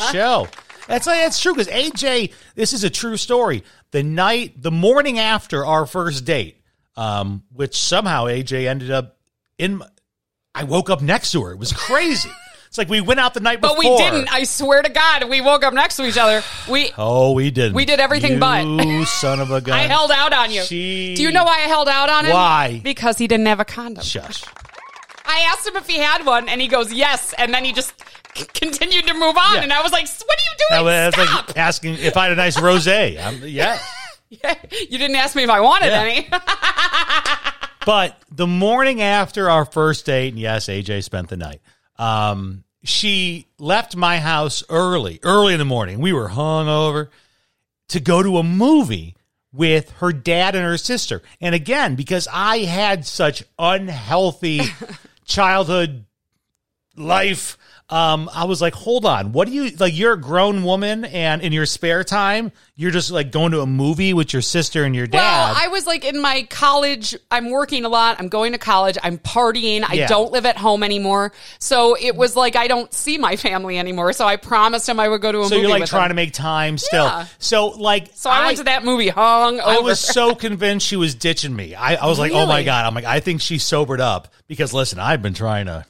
show. 0.12 0.48
That's 0.86 1.06
that's 1.06 1.40
true 1.40 1.54
because 1.54 1.68
AJ, 1.68 2.32
this 2.54 2.72
is 2.72 2.84
a 2.84 2.90
true 2.90 3.16
story. 3.16 3.64
The 3.92 4.02
night, 4.02 4.60
the 4.60 4.72
morning 4.72 5.18
after 5.18 5.64
our 5.64 5.86
first 5.86 6.24
date, 6.24 6.62
um, 6.96 7.44
which 7.52 7.78
somehow 7.78 8.24
AJ 8.26 8.66
ended 8.68 8.90
up 8.90 9.18
in. 9.58 9.82
I 10.52 10.64
woke 10.64 10.90
up 10.90 11.00
next 11.00 11.30
to 11.32 11.44
her. 11.44 11.52
It 11.52 11.58
was 11.58 11.72
crazy. 11.72 12.30
It's 12.70 12.78
like 12.78 12.88
we 12.88 13.00
went 13.00 13.18
out 13.18 13.34
the 13.34 13.40
night 13.40 13.60
but 13.60 13.74
before. 13.74 13.98
But 13.98 14.12
we 14.12 14.18
didn't. 14.18 14.32
I 14.32 14.44
swear 14.44 14.80
to 14.80 14.88
God, 14.88 15.28
we 15.28 15.40
woke 15.40 15.64
up 15.64 15.74
next 15.74 15.96
to 15.96 16.04
each 16.06 16.16
other. 16.16 16.42
We. 16.70 16.92
oh, 16.96 17.32
we 17.32 17.50
didn't. 17.50 17.74
We 17.74 17.84
did 17.84 17.98
everything 17.98 18.34
you 18.34 18.38
but. 18.38 19.04
son 19.06 19.40
of 19.40 19.50
a 19.50 19.60
gun. 19.66 19.76
I 19.76 19.82
held 19.88 20.12
out 20.12 20.32
on 20.32 20.52
you. 20.52 20.62
She- 20.62 21.14
Do 21.16 21.22
you 21.22 21.32
know 21.32 21.42
why 21.42 21.56
I 21.64 21.66
held 21.68 21.88
out 21.88 22.08
on 22.08 22.26
him? 22.26 22.32
Why? 22.32 22.80
Because 22.84 23.18
he 23.18 23.26
didn't 23.26 23.46
have 23.46 23.58
a 23.58 23.64
condom. 23.64 24.04
Shush. 24.04 24.44
I 25.26 25.40
asked 25.52 25.66
him 25.66 25.74
if 25.76 25.88
he 25.88 25.98
had 25.98 26.24
one, 26.24 26.48
and 26.48 26.60
he 26.60 26.68
goes 26.68 26.92
yes, 26.92 27.34
and 27.38 27.52
then 27.52 27.64
he 27.64 27.72
just 27.72 27.92
c- 28.36 28.46
continued 28.54 29.06
to 29.08 29.14
move 29.14 29.36
on, 29.36 29.56
Yeah. 29.56 29.62
and 29.62 29.72
I 29.72 29.82
was 29.82 29.90
like, 29.90 30.06
"What 30.08 30.38
are 30.38 30.42
you 30.42 30.56
That 30.70 30.76
doing? 30.78 30.84
was- 30.84 31.14
Stop!" 31.28 31.48
like 31.48 31.56
asking 31.56 31.94
if 31.94 32.16
I 32.16 32.22
had 32.24 32.32
a 32.32 32.36
nice 32.36 32.56
rosé. 32.56 33.18
I'm- 33.20 33.42
Yeah. 33.44 33.80
you 34.30 34.96
didn't 34.96 35.16
ask 35.16 35.34
me 35.34 35.42
if 35.42 35.50
I 35.50 35.60
wanted 35.60 35.86
Yeah. 35.86 36.02
any. 36.02 36.28
But 37.86 38.16
the 38.30 38.46
morning 38.46 39.00
after 39.02 39.48
our 39.50 39.64
first 39.64 40.04
date, 40.06 40.34
and 40.34 40.38
yes, 40.38 40.66
AJ 40.66 41.02
spent 41.02 41.28
the 41.30 41.36
night. 41.36 41.60
Um, 42.00 42.64
she 42.82 43.46
left 43.58 43.94
my 43.94 44.18
house 44.18 44.64
early, 44.70 45.20
early 45.22 45.52
in 45.52 45.58
the 45.58 45.66
morning. 45.66 46.00
We 46.00 46.14
were 46.14 46.30
hungover 46.30 47.08
to 47.88 48.00
go 48.00 48.22
to 48.22 48.38
a 48.38 48.42
movie 48.42 49.16
with 49.52 49.90
her 49.98 50.10
dad 50.10 50.54
and 50.54 50.64
her 50.64 50.78
sister. 50.78 51.20
And 51.42 51.54
again, 51.54 51.96
because 51.96 52.26
I 52.32 52.60
had 52.60 53.04
such 53.04 53.44
unhealthy 53.58 54.62
childhood 55.26 56.06
life, 56.96 57.58
um, 57.90 58.30
I 58.34 58.44
was 58.44 58.60
like, 58.62 58.74
hold 58.74 59.04
on, 59.04 59.32
what 59.32 59.48
do 59.48 59.54
you 59.54 59.70
like? 59.76 59.96
You're 59.96 60.12
a 60.14 60.20
grown 60.20 60.64
woman, 60.64 61.04
and 61.04 61.42
in 61.42 61.52
your 61.52 61.66
spare 61.66 62.04
time, 62.04 62.52
you're 62.76 62.90
just 62.90 63.10
like 63.10 63.32
going 63.32 63.52
to 63.52 63.60
a 63.60 63.66
movie 63.66 64.14
with 64.14 64.32
your 64.32 64.42
sister 64.42 64.84
and 64.84 64.94
your 64.94 65.06
dad. 65.06 65.18
well, 65.18 65.54
I 65.58 65.68
was 65.68 65.86
like 65.86 66.04
in 66.04 66.20
my 66.20 66.44
college. 66.50 67.16
I'm 67.30 67.50
working 67.50 67.84
a 67.84 67.88
lot. 67.88 68.16
I'm 68.20 68.28
going 68.28 68.52
to 68.52 68.58
college. 68.58 68.96
I'm 69.02 69.18
partying. 69.18 69.84
I 69.86 69.94
Yeah. 69.94 70.06
don't 70.06 70.32
live 70.32 70.46
at 70.46 70.56
home 70.56 70.82
anymore. 70.82 71.32
So 71.58 71.94
it 72.00 72.16
was 72.16 72.36
like 72.36 72.56
I 72.56 72.68
don't 72.68 72.92
see 72.94 73.18
my 73.18 73.36
family 73.36 73.78
anymore. 73.78 74.12
So 74.12 74.26
I 74.26 74.36
promised 74.36 74.88
him 74.88 74.98
I 75.00 75.08
would 75.08 75.20
go 75.20 75.32
to 75.32 75.38
a 75.38 75.40
movie. 75.42 75.48
so 75.48 75.54
movie. 75.56 75.62
you're 75.62 75.70
like 75.70 75.80
with 75.82 75.90
trying 75.90 76.04
him. 76.04 76.08
to 76.10 76.14
make 76.14 76.32
time 76.32 76.78
still. 76.78 77.04
Yeah. 77.04 77.26
So 77.38 77.66
like, 77.68 78.08
So 78.14 78.30
I, 78.30 78.46
went 78.46 78.58
to 78.58 78.64
that 78.64 78.84
movie 78.84 79.08
hung 79.08 79.60
over. 79.60 79.68
I 79.68 79.78
was 79.80 80.00
so 80.00 80.34
convinced 80.34 80.86
she 80.86 80.96
was 80.96 81.14
ditching 81.14 81.54
me. 81.54 81.74
I, 81.74 81.96
I 81.96 82.06
was 82.06 82.18
like, 82.18 82.32
oh 82.32 82.46
my 82.46 82.54
Really? 82.54 82.64
god. 82.64 82.86
I'm 82.86 82.94
like, 82.94 83.04
I 83.04 83.20
think 83.20 83.40
she 83.40 83.58
sobered 83.58 84.00
up 84.00 84.28
because 84.46 84.72
listen, 84.72 84.98
I've 84.98 85.20
been 85.22 85.34
trying 85.34 85.66
to, 85.66 85.84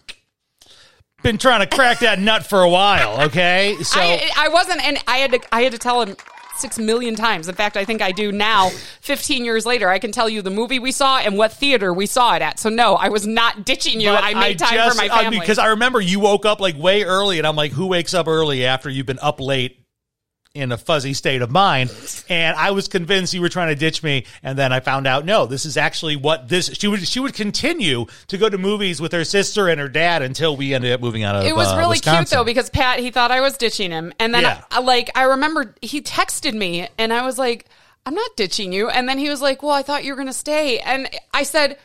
been 1.22 1.38
trying 1.38 1.60
to 1.60 1.66
crack 1.76 2.00
that 2.00 2.18
nut 2.18 2.46
for 2.46 2.62
a 2.62 2.68
while. 2.68 3.22
Okay, 3.26 3.76
so 3.82 4.00
I, 4.00 4.30
I 4.36 4.48
wasn't, 4.48 4.84
and 4.84 4.98
I 5.06 5.18
had 5.18 5.32
to. 5.32 5.40
I 5.54 5.62
had 5.62 5.72
to 5.72 5.78
tell 5.78 6.02
him 6.02 6.16
six 6.56 6.78
million 6.78 7.14
times. 7.16 7.48
In 7.48 7.54
fact, 7.54 7.76
I 7.76 7.84
think 7.84 8.02
I 8.02 8.12
do 8.12 8.32
now. 8.32 8.70
Fifteen 9.00 9.44
years 9.44 9.64
later, 9.66 9.88
I 9.88 9.98
can 9.98 10.12
tell 10.12 10.28
you 10.28 10.42
the 10.42 10.50
movie 10.50 10.78
we 10.78 10.92
saw 10.92 11.18
and 11.18 11.36
what 11.36 11.52
theater 11.52 11.92
we 11.92 12.06
saw 12.06 12.34
it 12.36 12.42
at. 12.42 12.58
So 12.58 12.68
no, 12.68 12.94
I 12.94 13.08
was 13.08 13.26
not 13.26 13.64
ditching 13.64 14.00
you. 14.00 14.10
but 14.10 14.24
I 14.24 14.34
made 14.34 14.58
time 14.58 14.74
just- 14.74 14.98
for 14.98 15.02
my 15.02 15.08
family. 15.08 15.40
because 15.40 15.58
I 15.58 15.66
remember 15.68 16.00
you 16.00 16.20
woke 16.20 16.44
up 16.46 16.60
like 16.60 16.76
way 16.76 17.02
early, 17.04 17.38
and 17.38 17.46
I'm 17.46 17.56
like, 17.56 17.72
who 17.72 17.86
wakes 17.86 18.14
up 18.14 18.28
early 18.28 18.64
after 18.64 18.88
you've 18.90 19.06
been 19.06 19.18
up 19.20 19.40
late? 19.40 19.79
In 20.52 20.72
a 20.72 20.76
fuzzy 20.76 21.14
state 21.14 21.42
of 21.42 21.50
mind, 21.52 21.92
and 22.28 22.56
I 22.56 22.72
was 22.72 22.88
convinced 22.88 23.32
you 23.32 23.40
were 23.40 23.48
trying 23.48 23.68
to 23.68 23.76
ditch 23.76 24.02
me, 24.02 24.24
and 24.42 24.58
then 24.58 24.72
I 24.72 24.80
found 24.80 25.06
out 25.06 25.24
no, 25.24 25.46
this 25.46 25.64
is 25.64 25.76
actually 25.76 26.16
what 26.16 26.48
this. 26.48 26.66
She 26.72 26.88
would 26.88 27.06
she 27.06 27.20
would 27.20 27.34
continue 27.34 28.06
to 28.26 28.36
go 28.36 28.48
to 28.48 28.58
movies 28.58 29.00
with 29.00 29.12
her 29.12 29.22
sister 29.22 29.68
and 29.68 29.80
her 29.80 29.88
dad 29.88 30.22
until 30.22 30.56
we 30.56 30.74
ended 30.74 30.92
up 30.92 31.00
moving 31.00 31.22
out 31.22 31.36
of. 31.36 31.44
It 31.44 31.54
was 31.54 31.68
uh, 31.72 31.76
really 31.76 32.00
cute 32.00 32.26
though 32.30 32.42
because 32.42 32.68
Pat 32.68 32.98
he 32.98 33.12
thought 33.12 33.30
I 33.30 33.40
was 33.40 33.56
ditching 33.58 33.92
him, 33.92 34.12
and 34.18 34.34
then 34.34 34.42
Yeah. 34.42 34.64
I, 34.72 34.80
like 34.80 35.08
I 35.14 35.22
remember 35.22 35.76
he 35.82 36.02
texted 36.02 36.54
me, 36.54 36.88
and 36.98 37.12
I 37.12 37.24
was 37.24 37.38
like, 37.38 37.66
"I'm 38.04 38.16
not 38.16 38.36
ditching 38.36 38.72
you," 38.72 38.88
and 38.90 39.08
then 39.08 39.18
he 39.18 39.28
was 39.28 39.40
like, 39.40 39.62
"Well, 39.62 39.70
I 39.70 39.82
thought 39.82 40.02
you 40.02 40.10
were 40.10 40.16
going 40.16 40.26
to 40.26 40.32
stay," 40.32 40.80
and 40.80 41.08
I 41.32 41.44
said. 41.44 41.78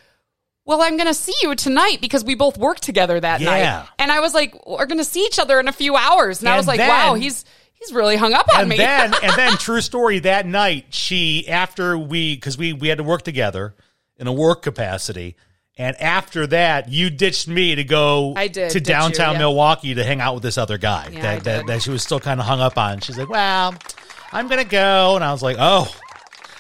Well, 0.68 0.82
I'm 0.82 0.98
going 0.98 1.06
to 1.08 1.14
see 1.14 1.36
you 1.44 1.54
tonight 1.54 2.02
because 2.02 2.24
we 2.26 2.34
both 2.34 2.58
worked 2.58 2.82
together 2.82 3.20
that 3.20 3.40
Yeah. 3.40 3.46
night. 3.52 3.88
And 4.00 4.12
I 4.12 4.20
was 4.20 4.34
like, 4.34 4.66
we're 4.66 4.88
going 4.88 4.98
to 4.98 5.04
see 5.06 5.24
each 5.24 5.38
other 5.38 5.60
in 5.60 5.68
a 5.68 5.72
few 5.72 5.96
hours. 5.96 6.40
And, 6.40 6.50
I 6.50 6.58
was 6.58 6.66
like, 6.66 6.80
wow, 6.80 7.14
he's 7.14 7.46
he's 7.86 7.96
really 7.96 8.16
hung 8.16 8.34
up 8.34 8.48
on 8.54 8.62
and 8.62 8.70
me. 8.70 8.78
then 8.78 9.14
and 9.24 9.34
then 9.34 9.54
true 9.58 9.82
story 9.82 10.20
that 10.20 10.46
night 10.46 10.86
she 10.90 11.48
after 11.48 11.98
we 11.98 12.36
because 12.36 12.58
we 12.58 12.74
we 12.74 12.88
had 12.88 12.98
to 12.98 13.04
work 13.04 13.22
together 13.22 13.76
in 14.18 14.28
a 14.28 14.34
work 14.34 14.62
capacity 14.62 15.36
and 15.78 15.96
after 16.02 16.48
that 16.48 16.90
you 16.90 17.10
ditched 17.10 17.48
me 17.48 17.76
to 17.76 17.84
go 17.84 18.34
I 18.36 18.48
did 18.48 18.70
to 18.72 18.80
ditch 18.80 18.88
you, 18.88 18.94
downtown 18.94 19.34
yeah. 19.34 19.40
Milwaukee 19.40 19.94
to 19.94 20.04
hang 20.04 20.22
out 20.22 20.34
with 20.36 20.44
this 20.44 20.58
other 20.58 20.78
guy 20.78 21.10
Yeah, 21.12 21.22
that, 21.22 21.44
that 21.44 21.68
that 21.68 21.82
she 21.82 21.90
was 21.92 22.02
still 22.04 22.20
kind 22.20 22.40
of 22.40 22.46
hung 22.46 22.60
up 22.62 22.78
on 22.78 23.00
she's 23.02 23.18
like 23.18 23.30
well 23.30 23.74
I'm 24.32 24.48
gonna 24.48 24.64
go 24.66 25.16
and 25.16 25.24
I 25.24 25.32
was 25.32 25.44
like 25.44 25.58
oh 25.60 25.94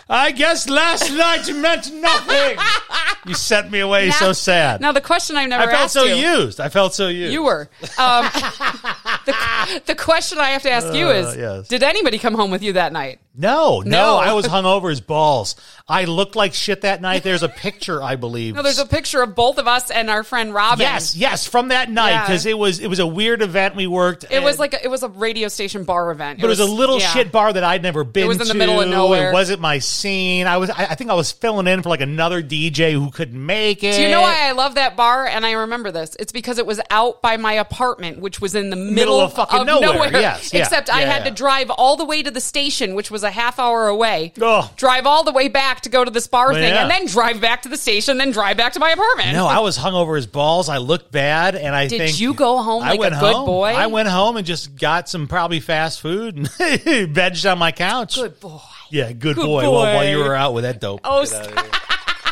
I 0.07 0.31
guess 0.31 0.69
last 0.69 1.11
night 1.11 1.51
meant 1.55 1.91
nothing 1.93 2.57
you 3.25 3.33
sent 3.33 3.71
me 3.71 3.79
away 3.79 4.11
so 4.11 4.33
sad 4.33 4.79
Now 4.81 4.91
the 4.91 5.01
question 5.01 5.35
I've 5.35 5.49
never 5.49 5.63
asked 5.63 5.65
you 5.65 5.69
I 5.69 5.73
felt 5.73 5.83
asked 5.85 5.93
so 5.93 6.03
you. 6.03 6.43
used 6.43 6.59
I 6.59 6.69
felt 6.69 6.93
so 6.93 7.07
used 7.07 7.33
You 7.33 7.43
were. 7.43 7.69
Um, 7.97 8.25
the, 9.25 9.81
the 9.87 9.95
question 9.95 10.37
I 10.39 10.49
have 10.49 10.61
to 10.63 10.69
ask 10.71 10.93
you 10.93 11.09
is: 11.09 11.25
Uh, 11.27 11.35
yes. 11.37 11.67
Did 11.67 11.81
anybody 11.81 12.19
come 12.19 12.35
home 12.35 12.51
with 12.51 12.61
you 12.61 12.73
that 12.73 12.93
night? 12.93 13.19
No, 13.37 13.81
no, 13.81 13.89
No. 13.89 14.17
I 14.17 14.33
was 14.33 14.45
hungover 14.55 14.91
as 14.91 15.01
balls. 15.01 15.55
I 15.87 16.05
looked 16.05 16.35
like 16.35 16.53
shit 16.53 16.81
that 16.81 17.01
night. 17.01 17.23
There's 17.23 17.43
a 17.43 17.49
picture, 17.49 18.01
I 18.01 18.15
believe. 18.15 18.55
No, 18.55 18.63
there's 18.63 18.79
a 18.79 18.87
picture 18.87 19.21
of 19.21 19.35
both 19.35 19.59
of 19.59 19.67
us 19.67 19.91
and 19.91 20.09
our 20.09 20.23
friend 20.23 20.53
Robin. 20.53 20.81
yes, 20.81 21.15
yes, 21.15 21.45
from 21.45 21.67
that 21.67 21.91
night 21.91 22.11
Yeah. 22.11 22.21
because 22.21 22.45
it 22.45 22.57
was 22.57 22.79
it 22.79 22.87
was 22.87 22.99
a 22.99 23.05
weird 23.05 23.41
event 23.41 23.75
we 23.75 23.85
worked. 23.85 24.25
It 24.29 24.41
was 24.41 24.57
like 24.57 24.73
a, 24.73 24.83
it 24.83 24.87
was 24.87 25.03
a 25.03 25.09
radio 25.09 25.47
station 25.47 25.83
bar 25.83 26.09
event. 26.11 26.39
but 26.39 26.47
it 26.47 26.49
was, 26.49 26.59
a 26.59 26.65
little 26.65 26.99
yeah. 26.99 27.09
shit 27.09 27.31
bar 27.31 27.53
that 27.53 27.63
I'd 27.63 27.83
never 27.83 28.03
been. 28.03 28.21
To. 28.21 28.25
It 28.25 28.39
was 28.39 28.41
in 28.41 28.47
the 28.47 28.55
middle 28.55 28.81
of 28.81 28.89
nowhere. 28.89 29.29
It 29.29 29.33
wasn't 29.33 29.61
my 29.61 29.79
scene. 29.79 30.47
I 30.47 30.57
was. 30.57 30.69
I, 30.69 30.87
I 30.91 30.95
think 30.95 31.11
I 31.11 31.13
was 31.13 31.31
filling 31.31 31.67
in 31.67 31.83
for 31.83 31.89
like 31.89 32.01
another 32.01 32.41
DJ 32.41 32.93
who 32.93 33.11
couldn't 33.11 33.45
make 33.45 33.83
it. 33.83 33.95
Do 33.95 34.01
you 34.01 34.09
know 34.09 34.21
why 34.21 34.47
I 34.47 34.53
love 34.53 34.75
that 34.75 34.95
bar? 34.95 35.27
And 35.27 35.45
I 35.45 35.51
remember 35.51 35.91
this. 35.91 36.15
It's 36.19 36.31
because 36.31 36.57
it 36.57 36.65
was 36.65 36.81
out 36.89 37.21
by 37.21 37.37
my 37.37 37.53
apartment, 37.53 38.19
which 38.19 38.41
was 38.41 38.55
in 38.55 38.69
the 38.69 38.75
middle, 38.75 39.19
of 39.19 39.33
fucking 39.33 39.65
nowhere. 39.65 40.11
Yes, 40.11 40.53
yeah. 40.53 40.61
Except 40.61 40.89
I 40.89 41.01
had 41.01 41.23
yeah. 41.23 41.29
to 41.29 41.31
drive 41.31 41.69
all 41.69 41.95
the 41.95 42.05
way 42.05 42.23
to 42.23 42.31
the 42.31 42.41
station, 42.41 42.95
which 42.95 43.11
was 43.11 43.24
a 43.25 43.31
half 43.31 43.59
hour 43.59 43.87
away. 43.87 44.33
Oh. 44.41 44.71
Drive 44.75 45.05
all 45.05 45.23
the 45.23 45.31
way 45.31 45.47
back 45.47 45.81
to 45.81 45.89
go 45.89 46.03
to 46.05 46.11
this 46.11 46.27
bar 46.27 46.47
Well, 46.51 46.55
thing, 46.55 46.73
yeah. 46.73 46.83
and 46.83 46.91
then 46.91 47.05
drive 47.07 47.41
back 47.41 47.63
to 47.63 47.69
the 47.69 47.77
station, 47.77 48.17
then 48.17 48.31
drive 48.31 48.57
back 48.57 48.73
to 48.73 48.79
my 48.79 48.91
apartment. 48.91 49.33
No, 49.33 49.47
I 49.47 49.59
was 49.59 49.75
hung 49.77 49.93
over 49.93 50.15
his 50.15 50.27
balls. 50.27 50.69
I 50.69 50.77
looked 50.77 51.11
bad, 51.11 51.55
and 51.55 51.75
I 51.75 51.87
Did 51.87 51.97
think 51.99 52.19
you 52.19 52.33
go 52.33 52.61
home 52.61 52.83
I 52.83 52.91
like 52.91 52.97
a 52.97 52.99
went 53.01 53.19
good 53.19 53.33
home. 53.35 53.45
boy? 53.45 53.67
I 53.69 53.87
went 53.87 54.07
home 54.09 54.37
and 54.37 54.45
just 54.45 54.75
got 54.75 55.09
some 55.09 55.27
probably 55.27 55.59
fast 55.59 56.01
food 56.01 56.35
and 56.37 56.47
vegged 56.49 57.51
on 57.51 57.57
my 57.57 57.71
couch. 57.71 58.15
Good 58.15 58.39
boy. 58.39 58.59
Yeah, 58.89 59.11
good, 59.11 59.35
Good 59.35 59.45
boy. 59.45 59.63
Well, 59.63 59.71
while 59.73 60.07
you 60.07 60.19
were 60.19 60.35
out 60.35 60.53
with 60.53 60.63
that 60.63 60.79
dope. 60.79 61.01
Oh, 61.03 61.23
Get 61.25 61.33
out 61.33 61.47
of 61.47 61.53
here. 61.63 61.71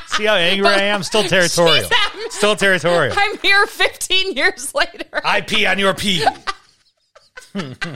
see 0.08 0.26
how 0.26 0.36
angry 0.36 0.68
I 0.68 0.84
am? 0.84 1.02
Still 1.04 1.24
territorial. 1.28 1.90
Still 2.30 2.56
territorial. 2.56 3.16
I'm 3.18 3.38
here 3.40 3.66
15 3.66 4.34
years 4.34 4.74
later. 4.76 5.06
I 5.26 5.42
pee 5.42 5.66
on 5.66 5.80
your 5.80 5.94
pee. 5.96 6.24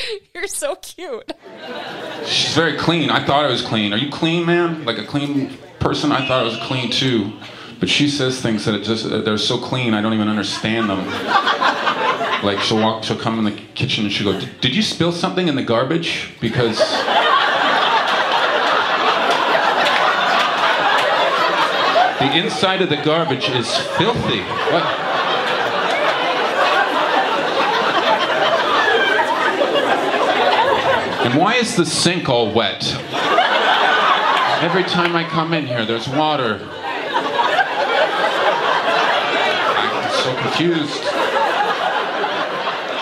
You're 0.34 0.46
so 0.46 0.76
cute. 0.76 1.32
She's 2.26 2.54
very 2.54 2.76
clean. 2.78 3.10
I 3.10 3.24
thought 3.24 3.44
I 3.44 3.48
was 3.48 3.62
clean. 3.62 3.92
Are 3.92 3.96
you 3.98 4.10
clean, 4.10 4.46
man? 4.46 4.84
Like 4.84 4.98
a 4.98 5.04
clean 5.04 5.56
person? 5.80 6.12
I 6.12 6.26
thought 6.26 6.40
I 6.40 6.44
was 6.44 6.56
clean 6.58 6.90
too. 6.90 7.32
But 7.80 7.88
she 7.88 8.08
says 8.08 8.40
things 8.40 8.64
that 8.66 8.82
just 8.84 9.08
they're 9.10 9.36
so 9.38 9.58
clean 9.58 9.92
I 9.92 10.00
don't 10.00 10.12
even 10.14 10.28
understand 10.28 10.88
them. 10.88 11.04
Like 12.44 12.60
she'll 12.60 12.80
walk, 12.80 13.04
she'll 13.04 13.18
come 13.18 13.38
in 13.38 13.44
the 13.44 13.60
kitchen 13.74 14.04
and 14.04 14.12
she'll 14.12 14.32
go, 14.32 14.38
"Did- 14.40 14.60
"Did 14.60 14.74
you 14.74 14.82
spill 14.82 15.12
something 15.12 15.48
in 15.48 15.56
the 15.56 15.62
garbage?" 15.62 16.30
Because 16.40 16.78
the 22.20 22.36
inside 22.36 22.82
of 22.82 22.88
the 22.88 22.96
garbage 23.04 23.48
is 23.48 23.76
filthy. 23.98 24.40
What? 24.70 25.11
And 31.24 31.34
why 31.38 31.54
is 31.54 31.76
the 31.76 31.86
sink 31.86 32.28
all 32.28 32.52
wet? 32.52 32.82
Every 34.62 34.82
time 34.84 35.14
I 35.14 35.24
come 35.28 35.54
in 35.54 35.66
here, 35.66 35.86
there's 35.86 36.08
water. 36.08 36.60
I'm 39.78 40.12
so 40.12 40.34
confused. 40.36 41.11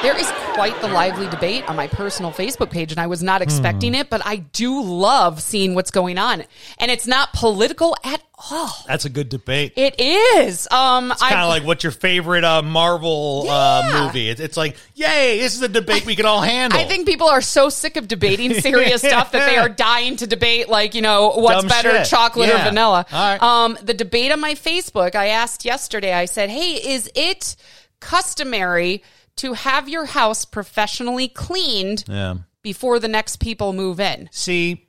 There 0.02 0.16
is 0.18 0.26
quite 0.54 0.80
the 0.80 0.88
lively 0.88 1.28
debate 1.28 1.68
on 1.68 1.76
my 1.76 1.86
personal 1.86 2.32
Facebook 2.32 2.70
page, 2.70 2.90
and 2.90 2.98
I 2.98 3.06
was 3.06 3.20
Hmm. 3.20 3.26
not 3.26 3.42
expecting 3.42 3.94
it, 3.94 4.08
but 4.08 4.22
I 4.24 4.36
do 4.36 4.82
love 4.82 5.42
seeing 5.42 5.74
what's 5.74 5.90
going 5.90 6.16
on. 6.16 6.42
And 6.78 6.90
it's 6.90 7.06
not 7.06 7.34
political 7.34 7.94
at 8.02 8.22
all. 8.50 8.74
That's 8.86 9.04
a 9.04 9.10
good 9.10 9.28
debate. 9.28 9.74
It 9.76 10.00
is. 10.00 10.66
Um, 10.70 11.12
It's 11.12 11.20
kind 11.20 11.40
of 11.42 11.48
like 11.50 11.64
what's 11.64 11.84
your 11.84 11.90
favorite 11.92 12.44
uh, 12.44 12.62
Marvel 12.62 13.44
uh, 13.50 13.90
movie? 14.06 14.30
It's, 14.30 14.40
it's 14.40 14.56
like, 14.56 14.76
yay, 14.94 15.38
this 15.38 15.54
is 15.54 15.60
a 15.60 15.68
debate 15.68 16.06
we 16.06 16.16
can 16.16 16.24
all 16.24 16.40
handle. 16.40 16.78
I 16.80 16.84
think 16.86 17.06
people 17.06 17.28
are 17.28 17.42
so 17.42 17.68
sick 17.68 17.98
of 17.98 18.08
debating 18.08 18.54
serious 18.60 19.02
stuff 19.02 19.32
that 19.32 19.50
they 19.50 19.58
are 19.58 19.68
dying 19.68 20.16
to 20.16 20.26
debate, 20.26 20.70
like, 20.70 20.94
you 20.94 21.02
know, 21.02 21.32
what's 21.36 21.60
Dumb 21.60 21.68
better, 21.68 21.90
shit. 21.98 22.06
chocolate 22.06 22.48
or 22.48 22.56
vanilla. 22.64 23.04
All 23.12 23.18
right. 23.32 23.42
Um, 23.42 23.76
the 23.82 23.92
debate 23.94 24.32
on 24.32 24.40
my 24.40 24.54
Facebook, 24.54 25.14
I 25.14 25.26
asked 25.28 25.66
yesterday, 25.66 26.14
I 26.14 26.24
said, 26.24 26.48
hey, 26.48 26.72
is 26.76 27.10
it 27.14 27.54
customary 28.00 29.02
to 29.40 29.54
have 29.54 29.88
your 29.88 30.04
house 30.04 30.44
professionally 30.44 31.28
cleaned 31.28 32.04
yeah. 32.06 32.36
before 32.62 32.98
the 32.98 33.08
next 33.08 33.36
people 33.36 33.72
move 33.72 33.98
in? 34.00 34.28
See, 34.32 34.86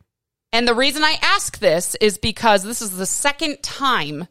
And 0.52 0.68
the 0.68 0.76
reason 0.76 1.04
I 1.04 1.18
ask 1.22 1.60
this 1.60 1.96
is 2.02 2.18
because 2.18 2.64
this 2.64 2.82
is 2.82 2.98
the 2.98 3.06
second 3.06 3.64
time 3.64 4.28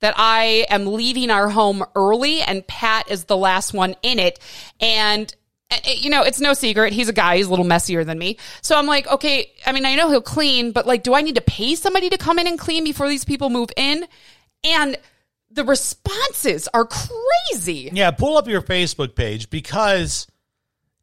that 0.00 0.14
I 0.16 0.66
am 0.68 0.86
leaving 0.86 1.30
our 1.30 1.48
home 1.48 1.84
early 1.94 2.40
and 2.40 2.66
Pat 2.66 3.08
is 3.10 3.24
the 3.24 3.36
last 3.36 3.72
one 3.72 3.94
in 4.02 4.18
it. 4.18 4.40
And 4.80 5.32
uh, 5.70 5.76
you 5.86 6.10
know, 6.10 6.22
it's 6.22 6.40
no 6.40 6.54
secret. 6.54 6.92
He's 6.92 7.08
a 7.08 7.12
guy. 7.12 7.36
He's 7.36 7.46
a 7.46 7.50
little 7.50 7.64
messier 7.64 8.02
than 8.02 8.18
me. 8.18 8.36
So 8.60 8.76
I'm 8.76 8.86
like, 8.86 9.06
okay, 9.06 9.52
I 9.64 9.70
mean, 9.70 9.86
I 9.86 9.94
know 9.94 10.10
he'll 10.10 10.20
clean, 10.20 10.72
but 10.72 10.86
like, 10.86 11.04
do 11.04 11.14
I 11.14 11.22
need 11.22 11.36
to 11.36 11.40
pay 11.40 11.76
somebody 11.76 12.10
to 12.10 12.18
come 12.18 12.38
in 12.40 12.48
and 12.48 12.58
clean 12.58 12.84
before 12.84 13.08
these 13.08 13.24
people 13.24 13.48
move 13.48 13.70
in? 13.76 14.04
And 14.64 14.98
the 15.52 15.64
responses 15.64 16.68
are 16.72 16.86
crazy. 16.86 17.90
yeah, 17.92 18.10
pull 18.10 18.36
up 18.36 18.48
your 18.48 18.62
Facebook 18.62 19.14
page 19.14 19.50
because, 19.50 20.26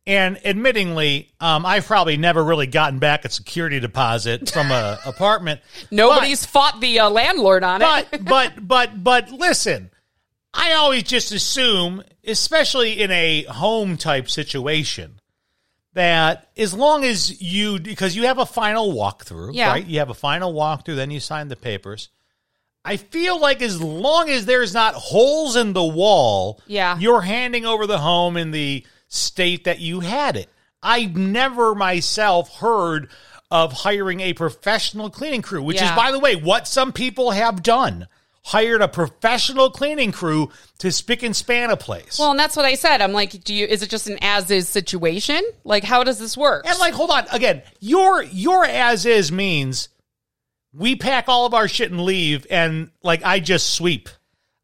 and 0.07 0.37
admittingly, 0.37 1.27
um, 1.39 1.65
I've 1.65 1.85
probably 1.85 2.17
never 2.17 2.43
really 2.43 2.67
gotten 2.67 2.99
back 2.99 3.25
a 3.25 3.29
security 3.29 3.79
deposit 3.79 4.49
from 4.49 4.71
a 4.71 4.97
apartment. 5.05 5.61
Nobody's 5.91 6.45
fought 6.45 6.79
the 6.81 6.99
uh, 6.99 7.09
landlord 7.09 7.63
on 7.63 7.81
it. 7.81 7.85
but 8.11 8.25
but 8.25 8.67
but 8.67 9.03
but 9.03 9.31
listen 9.31 9.91
i 10.51 10.73
always 10.73 11.03
just 11.03 11.31
assume 11.31 12.01
especially 12.25 12.99
in 12.99 13.11
a 13.11 13.43
home 13.43 13.97
type 13.97 14.27
situation 14.27 15.19
that 15.93 16.49
as 16.57 16.73
long 16.73 17.03
as 17.03 17.39
you 17.39 17.79
because 17.79 18.15
you 18.15 18.23
have 18.23 18.39
a 18.39 18.45
final 18.47 18.91
walkthrough 18.93 19.51
Yeah. 19.53 19.69
right 19.69 19.85
you 19.85 19.99
have 19.99 20.09
a 20.09 20.15
final 20.15 20.51
walkthrough 20.51 20.95
then 20.95 21.11
you 21.11 21.19
sign 21.19 21.49
the 21.49 21.55
papers 21.55 22.09
i 22.85 22.97
feel 22.97 23.39
like 23.39 23.61
as 23.61 23.81
long 23.81 24.29
as 24.29 24.45
there's 24.45 24.73
not 24.73 24.93
holes 24.95 25.55
in 25.55 25.73
the 25.73 25.83
wall 25.83 26.61
Yeah. 26.67 26.97
you're 26.99 27.21
handing 27.21 27.65
over 27.65 27.85
the 27.87 27.97
home 27.99 28.37
in 28.37 28.51
the 28.51 28.85
state 29.07 29.63
that 29.65 29.79
you 29.79 29.99
had 30.01 30.35
it 30.37 30.49
i've 30.83 31.15
never 31.15 31.75
myself 31.75 32.55
heard 32.57 33.09
of 33.51 33.73
hiring 33.73 34.21
a 34.21 34.33
professional 34.33 35.09
cleaning 35.09 35.41
crew 35.41 35.61
which 35.63 35.81
is 35.81 35.91
by 35.91 36.11
the 36.11 36.19
way 36.19 36.35
what 36.35 36.67
some 36.67 36.91
people 36.93 37.31
have 37.31 37.63
done 37.63 38.07
hired 38.45 38.81
a 38.81 38.87
professional 38.87 39.69
cleaning 39.69 40.11
crew 40.11 40.49
to 40.77 40.91
spick 40.91 41.21
and 41.23 41.35
span 41.35 41.69
a 41.69 41.77
place 41.77 42.17
Well, 42.17 42.31
and 42.31 42.39
that's 42.39 42.55
what 42.55 42.65
I 42.65 42.75
said. 42.75 43.01
I'm 43.01 43.11
like, 43.11 43.43
do 43.43 43.53
you? 43.53 43.65
Is 43.67 43.83
it 43.83 43.89
just 43.89 44.07
an 44.07 44.17
as 44.21 44.49
is 44.49 44.67
situation? 44.69 45.41
Like, 45.65 45.83
how 45.83 46.03
does 46.03 46.17
this 46.19 46.37
work? 46.37 46.65
and 46.65 46.79
like 46.79 46.93
hold 46.93 47.11
on 47.11 47.25
again 47.31 47.61
your 47.81 48.23
your 48.23 48.63
as 48.65 49.05
is 49.05 49.31
means 49.31 49.89
we 50.73 50.95
pack 50.95 51.25
all 51.27 51.45
of 51.45 51.53
our 51.53 51.67
shit 51.67 51.91
and 51.91 52.01
leave 52.01 52.45
and 52.49 52.91
like 53.03 53.23
i 53.23 53.39
just 53.39 53.71
sweep 53.73 54.09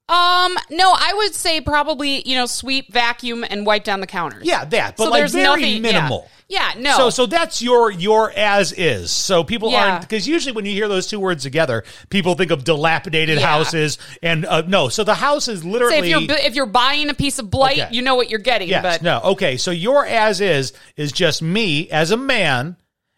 um, 0.08 0.56
no, 0.70 0.92
I 0.96 1.14
would 1.16 1.34
say 1.34 1.62
probably 1.62 2.22
you 2.30 2.36
know 2.36 2.46
sweep, 2.46 2.94
vacuum, 2.94 3.44
and 3.50 3.66
wipe 3.66 3.84
down 3.84 4.02
the 4.02 4.06
counters. 4.08 4.46
yeah 4.46 4.64
that 4.66 4.98
but 4.98 5.06
So 5.06 5.10
like 5.10 5.20
there's 5.22 5.32
very 5.34 5.46
nothing- 5.62 5.82
minimal 5.82 6.30
Yeah, 6.48 6.74
no. 6.78 6.96
So, 6.96 7.10
so 7.10 7.26
that's 7.26 7.60
your 7.64 7.90
your 7.90 8.32
as 8.32 8.72
is. 8.72 9.10
So 9.10 9.44
people 9.44 9.72
Yeah. 9.72 9.84
aren't 9.94 10.02
because 10.02 10.28
usually 10.28 10.52
when 10.52 10.64
you 10.66 10.74
hear 10.74 10.88
those 10.88 11.08
two 11.08 11.20
words 11.20 11.42
together, 11.42 11.84
people 12.12 12.36
think 12.36 12.52
of 12.52 12.64
dilapidated 12.64 13.40
Yeah. 13.40 13.48
houses 13.48 13.98
and 14.22 14.46
uh, 14.46 14.62
no. 14.68 14.90
So 14.90 15.04
the 15.04 15.16
house 15.16 15.48
is 15.48 15.66
literally 15.66 15.98
if 15.98 16.06
you're 16.06 16.38
if 16.38 16.54
you're 16.54 16.68
buying 16.68 17.10
a 17.10 17.16
piece 17.16 17.40
of 17.40 17.50
blight, 17.50 17.80
Okay. 17.80 17.96
you 17.96 18.04
know 18.04 18.14
what 18.14 18.30
you're 18.30 18.38
getting. 18.38 18.70
Yes. 18.70 18.84
but 18.84 19.02
no. 19.02 19.22
Okay. 19.32 19.58
So 19.58 19.72
your 19.72 20.06
as 20.06 20.40
is 20.40 20.74
is 20.98 21.12
just 21.14 21.42
me 21.42 21.90
as 21.90 22.12
a 22.12 22.18
man, 22.18 22.78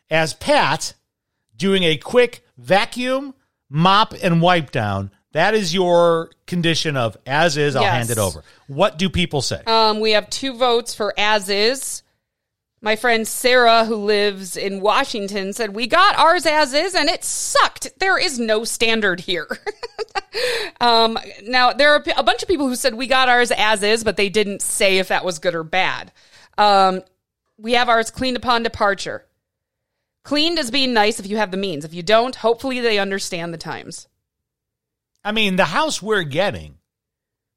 as 0.09 0.33
Pat, 0.33 0.93
doing 1.57 1.83
a 1.83 1.97
quick 1.97 2.45
vacuum, 2.57 3.33
mop, 3.69 4.13
and 4.21 4.41
wipe 4.41 4.71
down. 4.71 5.11
That 5.33 5.53
is 5.53 5.73
your 5.73 6.31
condition 6.47 6.97
of 6.97 7.15
as 7.25 7.57
is. 7.57 7.75
I'll 7.75 7.83
Yes. 7.83 7.93
hand 7.93 8.09
it 8.09 8.17
over. 8.17 8.43
What 8.67 8.97
do 8.97 9.09
people 9.09 9.41
say? 9.41 9.61
um, 9.67 9.99
we 9.99 10.11
have 10.11 10.29
two 10.29 10.55
votes 10.57 10.93
for 10.95 11.13
as 11.17 11.49
is. 11.49 12.01
My 12.79 12.95
friend 12.95 13.27
Sarah, 13.27 13.85
who 13.85 13.95
lives 13.95 14.55
in 14.55 14.81
Washington, 14.81 15.51
said 15.51 15.75
we 15.75 15.87
got 15.87 16.17
ours 16.17 16.45
as 16.45 16.73
is, 16.73 16.93
and 16.93 17.09
it 17.09 17.23
sucked. 17.23 17.87
There 17.99 18.17
is 18.19 18.37
no 18.39 18.63
standard 18.63 19.19
here. 19.21 19.47
um, 20.81 21.17
now 21.43 21.73
there 21.73 21.93
are 21.93 22.03
a 22.15 22.23
bunch 22.23 22.43
of 22.43 22.47
people 22.47 22.67
who 22.67 22.75
said 22.75 22.93
we 22.93 23.07
got 23.07 23.29
ours 23.29 23.51
as 23.55 23.81
is, 23.83 24.03
but 24.03 24.15
they 24.15 24.29
didn't 24.29 24.61
say 24.61 24.99
if 24.99 25.07
that 25.07 25.25
was 25.25 25.39
good 25.39 25.55
or 25.55 25.63
bad. 25.63 26.11
Um, 26.57 27.01
we 27.57 27.73
have 27.73 27.89
ours 27.89 28.11
cleaned 28.11 28.37
upon 28.37 28.61
departure. 28.63 29.25
Cleaned 30.27 30.59
as 30.59 30.71
being 30.71 30.93
nice 30.93 31.21
if 31.21 31.27
you 31.27 31.37
have 31.37 31.51
the 31.51 31.57
means. 31.57 31.85
If 31.85 31.93
you 31.93 32.03
don't, 32.03 32.35
hopefully 32.35 32.81
they 32.81 32.99
understand 32.99 33.53
the 33.53 33.57
times. 33.57 34.09
I 35.23 35.31
mean, 35.31 35.55
the 35.55 35.63
house 35.63 36.01
we're 36.01 36.23
getting 36.23 36.79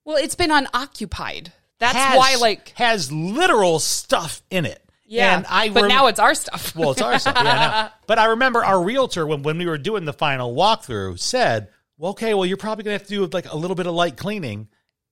Well, 0.04 0.16
it's 0.16 0.36
been 0.36 0.52
unoccupied. 0.52 1.52
That's 1.80 1.96
has, 1.96 2.16
why, 2.16 2.36
like, 2.36 2.68
has 2.76 3.10
literal 3.10 3.80
stuff 3.80 4.40
in 4.50 4.66
it. 4.66 4.80
yeah. 5.04 5.38
And 5.38 5.46
I 5.48 5.70
but 5.70 5.82
rem- 5.82 5.88
now 5.88 6.06
it's 6.06 6.20
our 6.20 6.32
stuff. 6.32 6.72
Well, 6.76 6.92
it's 6.92 7.02
our 7.02 7.18
stuff. 7.18 7.34
Yeah. 7.36 7.88
But 8.06 8.20
I 8.20 8.26
remember 8.26 8.64
our 8.64 8.80
realtor 8.80 9.26
when, 9.26 9.42
when 9.42 9.58
we 9.58 9.66
were 9.66 9.76
doing 9.76 10.04
the 10.04 10.12
final 10.12 10.54
walkthrough 10.54 11.18
said, 11.18 11.70
"Well, 11.98 12.12
okay, 12.12 12.34
well, 12.34 12.46
you're 12.46 12.56
probably 12.56 12.84
gonna 12.84 12.98
have 12.98 13.02
to 13.02 13.08
do 13.08 13.26
like 13.26 13.52
a 13.52 13.56
little 13.56 13.74
bit 13.74 13.88
of 13.88 13.94
light 13.94 14.16
cleaning." 14.16 14.68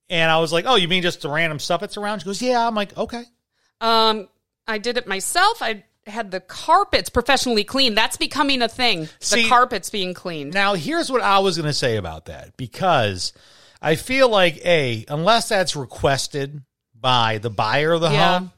And 0.09 0.31
I 0.31 0.39
was 0.39 0.53
like, 0.53 0.63
"Oh, 0.65 0.75
you 0.75 0.87
mean 0.87 1.03
just 1.03 1.21
the 1.23 1.29
random 1.29 1.59
stuff 1.59 1.81
that's 1.81 1.97
around?" 1.97 2.19
She 2.19 2.25
goes, 2.25 2.41
"Yeah." 2.41 2.65
I'm 2.65 2.73
like, 2.75 2.97
"Okay." 2.97 3.23
Um, 3.81 4.29
I 4.65 4.77
did 4.77 4.97
it 4.97 5.07
myself. 5.07 5.61
I 5.61 5.83
had 6.09 6.31
the 6.31 6.39
carpets 6.39 7.09
professionally 7.09 7.63
cleaned. 7.63 7.97
That's 7.97 8.17
becoming 8.17 8.61
a 8.61 8.67
thing. 8.67 9.07
See- 9.19 9.43
the 9.43 9.49
carpets 9.49 9.89
being 9.89 10.13
cleaned. 10.13 10.53
Now, 10.53 10.73
here's 10.75 11.11
what 11.11 11.21
I 11.21 11.39
was 11.39 11.57
gonna 11.57 11.73
say 11.73 11.95
about 11.95 12.25
that 12.25 12.57
because 12.57 13.33
I 13.81 13.95
feel 13.95 14.29
like 14.29 14.57
a 14.65 15.05
unless 15.07 15.49
that's 15.49 15.75
requested 15.75 16.61
by 16.99 17.37
the 17.37 17.49
buyer 17.49 17.93
of 17.93 18.01
the 18.01 18.09
Yeah. 18.11 18.39
home, 18.39 18.51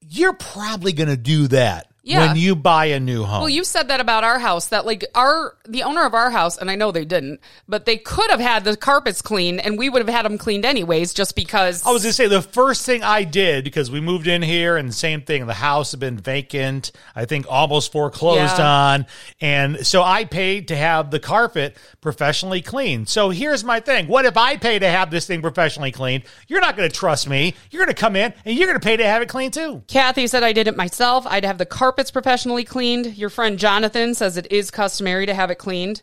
you're 0.00 0.32
probably 0.34 0.92
gonna 0.92 1.16
do 1.16 1.48
that 1.48 1.86
Yeah. 2.04 2.26
when 2.26 2.36
you 2.36 2.56
buy 2.56 2.86
a 2.86 2.98
new 3.00 3.22
home. 3.22 3.40
Well, 3.42 3.48
you 3.48 3.62
said 3.62 3.88
that 3.88 4.00
about 4.00 4.24
our 4.24 4.38
house 4.40 4.68
that 4.68 4.84
like 4.84 5.04
our 5.14 5.56
the 5.68 5.84
owner 5.84 6.04
of 6.04 6.14
our 6.14 6.30
house, 6.30 6.58
and 6.58 6.68
I 6.70 6.74
know 6.74 6.90
they 6.90 7.04
didn't, 7.04 7.40
but 7.68 7.86
they 7.86 7.96
could 7.96 8.28
have 8.30 8.40
had 8.40 8.64
the 8.64 8.76
carpets 8.76 9.22
cleaned, 9.22 9.60
and 9.60 9.78
we 9.78 9.88
would 9.88 10.00
have 10.04 10.12
had 10.12 10.24
them 10.24 10.36
cleaned 10.36 10.64
anyways, 10.64 11.14
just 11.14 11.36
because. 11.36 11.86
I 11.86 11.92
was 11.92 12.02
gonna 12.02 12.12
say 12.12 12.26
the 12.26 12.42
first 12.42 12.84
thing 12.84 13.02
I 13.04 13.22
did 13.22 13.62
because 13.62 13.90
we 13.90 14.00
moved 14.00 14.26
in 14.26 14.42
here 14.42 14.76
and 14.76 14.92
same 14.92 15.22
thing. 15.22 15.46
The 15.46 15.54
house 15.54 15.92
had 15.92 16.00
been 16.00 16.18
vacant. 16.18 16.90
I 17.14 17.24
think 17.24 17.46
almost 17.48 17.92
foreclosed 17.92 18.58
Yeah. 18.58 18.66
on, 18.66 19.06
and 19.40 19.86
so 19.86 20.02
I 20.02 20.24
paid 20.24 20.68
to 20.68 20.76
have 20.76 21.10
the 21.12 21.20
carpet 21.20 21.76
professionally 22.00 22.62
cleaned. 22.62 23.08
So 23.08 23.30
here's 23.30 23.62
my 23.62 23.78
thing: 23.80 24.08
What 24.08 24.24
if 24.24 24.36
I 24.36 24.56
pay 24.56 24.78
to 24.80 24.88
have 24.88 25.10
this 25.12 25.26
thing 25.26 25.40
professionally 25.40 25.92
cleaned? 25.92 26.24
You're 26.48 26.60
not 26.60 26.76
going 26.76 26.88
to 26.90 26.94
trust 26.94 27.28
me. 27.28 27.54
You're 27.70 27.84
going 27.84 27.94
to 27.94 28.00
come 28.00 28.16
in 28.16 28.34
and 28.44 28.56
you're 28.58 28.66
going 28.66 28.78
to 28.80 28.84
pay 28.84 28.96
to 28.96 29.04
have 29.06 29.22
it 29.22 29.28
cleaned 29.28 29.54
too. 29.54 29.82
Kathy 29.86 30.26
said 30.26 30.42
I 30.42 30.52
did 30.52 30.66
it 30.66 30.76
myself. 30.76 31.26
I'd 31.28 31.44
have 31.44 31.58
the 31.58 31.66
carpets 31.92 32.10
professionally 32.10 32.64
cleaned. 32.64 33.18
Your 33.18 33.28
friend 33.28 33.58
Jonathan 33.58 34.14
says 34.14 34.38
it 34.38 34.50
is 34.50 34.70
customary 34.70 35.26
to 35.26 35.34
have 35.34 35.50
it 35.50 35.56
cleaned. 35.56 36.00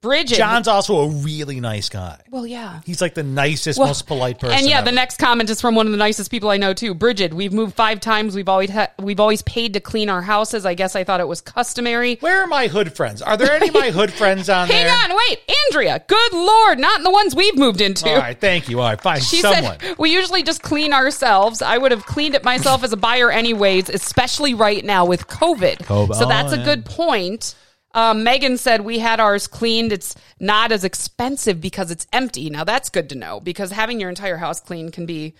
Bridget. 0.00 0.36
John's 0.36 0.68
also 0.68 1.00
a 1.00 1.08
really 1.08 1.58
nice 1.58 1.88
guy. 1.88 2.20
Well, 2.30 2.46
yeah. 2.46 2.80
He's 2.86 3.00
like 3.00 3.14
the 3.14 3.24
nicest, 3.24 3.80
Well, 3.80 3.88
most 3.88 4.06
polite 4.06 4.38
person. 4.38 4.56
And 4.56 4.68
yeah, 4.68 4.80
the 4.80 4.92
next 4.92 5.16
comment 5.18 5.50
is 5.50 5.60
from 5.60 5.74
one 5.74 5.86
of 5.86 5.90
the 5.92 5.98
nicest 5.98 6.30
people 6.30 6.50
I 6.50 6.56
know 6.56 6.72
too. 6.72 6.94
Bridget, 6.94 7.34
we've 7.34 7.52
moved 7.52 7.74
five 7.74 7.98
times. 7.98 8.36
We've 8.36 8.48
always 8.48 8.70
ha- 8.70 8.92
we've 9.00 9.18
always 9.18 9.42
paid 9.42 9.72
to 9.74 9.80
clean 9.80 10.08
our 10.08 10.22
houses. 10.22 10.64
I 10.64 10.74
guess 10.74 10.94
I 10.94 11.02
thought 11.02 11.18
it 11.18 11.26
was 11.26 11.40
customary. 11.40 12.16
Where 12.20 12.42
are 12.42 12.46
my 12.46 12.68
hood 12.68 12.94
friends? 12.94 13.22
Are 13.22 13.36
there 13.36 13.50
any 13.50 13.68
of 13.68 13.74
my 13.74 13.90
hood 13.90 14.12
friends 14.12 14.48
on 14.48 14.68
Hang 14.68 14.84
there? 14.84 14.94
on, 15.16 15.18
wait, 15.28 15.40
Andrea. 15.66 16.04
Good 16.06 16.32
lord, 16.32 16.78
not 16.78 16.98
in 16.98 17.02
the 17.02 17.10
ones 17.10 17.34
we've 17.34 17.56
moved 17.58 17.80
into. 17.80 18.08
All 18.08 18.18
right, 18.18 18.40
thank 18.40 18.68
you. 18.68 18.80
All 18.80 18.88
right, 18.90 19.00
fine. 19.00 19.20
She 19.20 19.40
Someone. 19.40 19.80
said 19.80 19.94
we 19.98 20.12
usually 20.12 20.44
just 20.44 20.62
clean 20.62 20.92
ourselves. 20.92 21.60
I 21.60 21.76
would 21.76 21.90
have 21.90 22.06
cleaned 22.06 22.36
it 22.36 22.44
myself 22.44 22.84
as 22.84 22.92
a 22.92 22.96
buyer 22.96 23.32
anyways, 23.32 23.88
especially 23.88 24.54
right 24.54 24.84
now 24.84 25.04
with 25.06 25.26
COVID. 25.26 25.78
COVID. 25.78 26.14
So 26.14 26.26
that's 26.28 26.52
Oh, 26.52 26.56
a 26.56 26.58
yeah. 26.60 26.64
good 26.64 26.84
point. 26.84 27.56
Um, 27.94 28.22
Megan 28.22 28.58
said 28.58 28.82
we 28.82 28.98
had 28.98 29.18
ours 29.18 29.46
cleaned. 29.46 29.92
It's 29.92 30.14
not 30.38 30.72
as 30.72 30.84
expensive 30.84 31.60
because 31.60 31.90
it's 31.90 32.06
empty. 32.12 32.50
Now 32.50 32.64
that's 32.64 32.90
good 32.90 33.08
to 33.10 33.14
know 33.16 33.40
because 33.40 33.70
having 33.70 33.98
your 34.00 34.10
entire 34.10 34.36
house 34.36 34.60
cleaned 34.60 34.92
can 34.92 35.06
be 35.06 35.34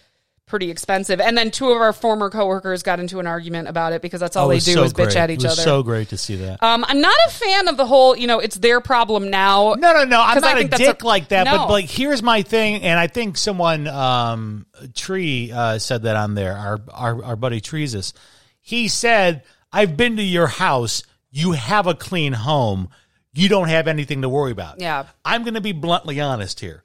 pretty 0.47 0.71
expensive. 0.71 1.21
And 1.21 1.37
then 1.37 1.51
two 1.51 1.69
of 1.71 1.77
our 1.81 1.93
former 1.93 2.31
coworkers 2.31 2.83
got 2.83 3.01
into 3.01 3.21
an 3.21 3.27
argument 3.27 3.69
about 3.69 3.93
it 3.93 4.01
because 4.01 4.19
that's 4.19 4.35
all 4.35 4.47
Oh, 4.47 4.49
they 4.49 4.61
do 4.61 4.73
so 4.73 4.83
is 4.85 4.95
bitch 4.95 5.15
at 5.15 5.31
each 5.31 5.45
other. 5.45 5.61
So 5.61 5.83
great 5.83 6.09
to 6.09 6.17
see 6.17 6.37
that. 6.37 6.63
um, 6.63 6.87
I'm 6.89 7.03
not 7.03 7.15
a 7.27 7.31
fan 7.31 7.69
of 7.69 7.77
the 7.77 7.85
whole, 7.85 8.17
you 8.17 8.27
know, 8.27 8.39
it's 8.39 8.57
their 8.57 8.81
problem 8.81 9.29
now. 9.29 9.75
No, 9.75 9.93
no, 9.93 10.05
no. 10.05 10.23
I'm 10.23 10.41
not 10.41 10.59
a 10.59 10.65
dick 10.67 11.03
a- 11.03 11.07
like 11.07 11.29
that. 11.29 11.45
No. 11.45 11.59
But 11.59 11.69
like, 11.71 11.85
here's 11.85 12.23
my 12.23 12.41
thing, 12.41 12.83
and 12.83 12.99
I 12.99 13.09
think 13.09 13.37
someone, 13.37 13.87
um, 13.87 14.65
Tree, 14.95 15.53
uh, 15.53 15.79
said 15.79 16.05
that 16.05 16.17
on 16.17 16.35
there. 16.35 16.55
Our 16.57 16.81
our, 16.95 17.25
our 17.25 17.37
buddy 17.37 17.61
Treesus. 17.61 18.15
He 18.63 18.89
said, 18.89 19.43
"I've 19.71 19.99
been 19.99 20.17
to 20.17 20.23
your 20.23 20.47
house. 20.47 21.03
You 21.31 21.53
have 21.53 21.87
a 21.87 21.95
clean 21.95 22.33
home. 22.33 22.89
You 23.33 23.49
don't 23.49 23.69
have 23.69 23.89
anything 23.89 24.23
to 24.23 24.29
worry 24.29 24.53
about." 24.53 24.81
Yeah. 24.81 25.07
I'm 25.25 25.43
going 25.43 25.55
to 25.55 25.61
be 25.61 25.73
bluntly 25.73 26.21
honest 26.21 26.61
here. 26.61 26.83